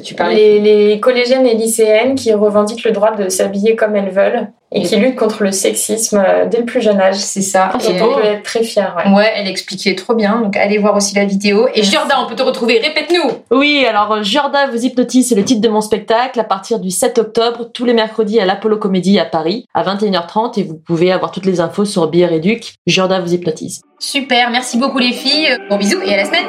Tu 0.04 0.14
parlais. 0.16 0.60
Les, 0.60 0.88
les 0.90 1.00
collégiennes 1.00 1.46
et 1.46 1.56
lycéennes 1.56 2.16
qui 2.16 2.32
revendiquent 2.34 2.86
le 2.86 2.92
droit 2.92 3.16
de 3.16 3.28
s'habiller 3.30 3.76
comme 3.76 3.96
elles 3.98 4.12
veulent 4.12 4.48
et 4.72 4.82
Et- 4.82 4.84
qui 4.84 4.96
luttent 4.98 5.16
contre 5.16 5.44
le 5.44 5.52
sexisme 5.52 6.18
euh, 6.26 6.46
dès 6.46 6.58
le 6.60 6.66
plus 6.66 6.82
jeune 6.82 7.00
âge. 7.00 7.16
C'est 7.16 7.42
ça. 7.42 7.72
Et 7.80 7.88
on 7.88 7.94
elle- 7.94 8.00
peut 8.22 8.26
être 8.28 8.44
très 8.44 8.64
fier. 8.64 8.96
Ouais. 8.98 9.12
Ouais, 9.14 9.32
elle 9.36 9.48
expliquait 9.48 9.96
trop 9.96 10.14
bien. 10.14 10.42
Donc 10.42 10.58
allez 10.58 10.78
voir 10.78 10.96
aussi 10.96 11.16
la 11.16 11.26
vidéo. 11.26 11.68
Et 11.74 11.84
Jordan, 11.84 12.18
on 12.24 12.28
peut 12.28 12.36
te 12.36 12.44
retrouver. 12.44 12.80
Répète-nous. 12.80 13.32
Oui, 13.52 13.86
alors 13.88 14.12
euh, 14.12 14.24
Jorda 14.24 14.68
vous 14.68 14.86
hypnotise, 14.86 15.30
c'est 15.30 15.36
le 15.36 15.44
titre 15.46 15.62
de 15.62 15.70
mon 15.70 15.82
spectacle 15.82 16.40
à 16.40 16.44
partir 16.44 16.80
du 16.80 16.92
7 16.92 17.18
octobre, 17.20 17.70
tous 17.74 17.86
les 17.86 17.94
mercredis 17.94 18.40
à 18.40 18.46
l'Apollo 18.46 18.78
Comédie 18.78 19.20
à 19.20 19.26
Paris, 19.26 19.66
à 19.74 19.84
21h30, 19.84 20.60
et 20.60 20.64
vous 20.64 20.76
pouvez 20.76 21.12
avoir 21.12 21.32
toutes 21.32 21.46
les 21.46 21.60
infos 21.62 21.86
sur 21.86 22.08
Bière 22.10 22.34
Éduc. 22.34 22.74
Jorda 22.88 23.20
vous 23.20 23.34
hypnotise. 23.34 23.82
Super. 24.00 24.50
Merci 24.52 24.78
beaucoup 24.78 25.00
les 25.00 25.14
filles. 25.14 25.58
Bon 25.70 25.78
bisous 25.78 26.02
et 26.02 26.14
à 26.14 26.18
la 26.18 26.26
semaine 26.26 26.46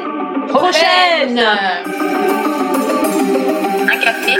Prochaine 0.49 1.39
Un 3.87 3.97
café. 3.97 4.33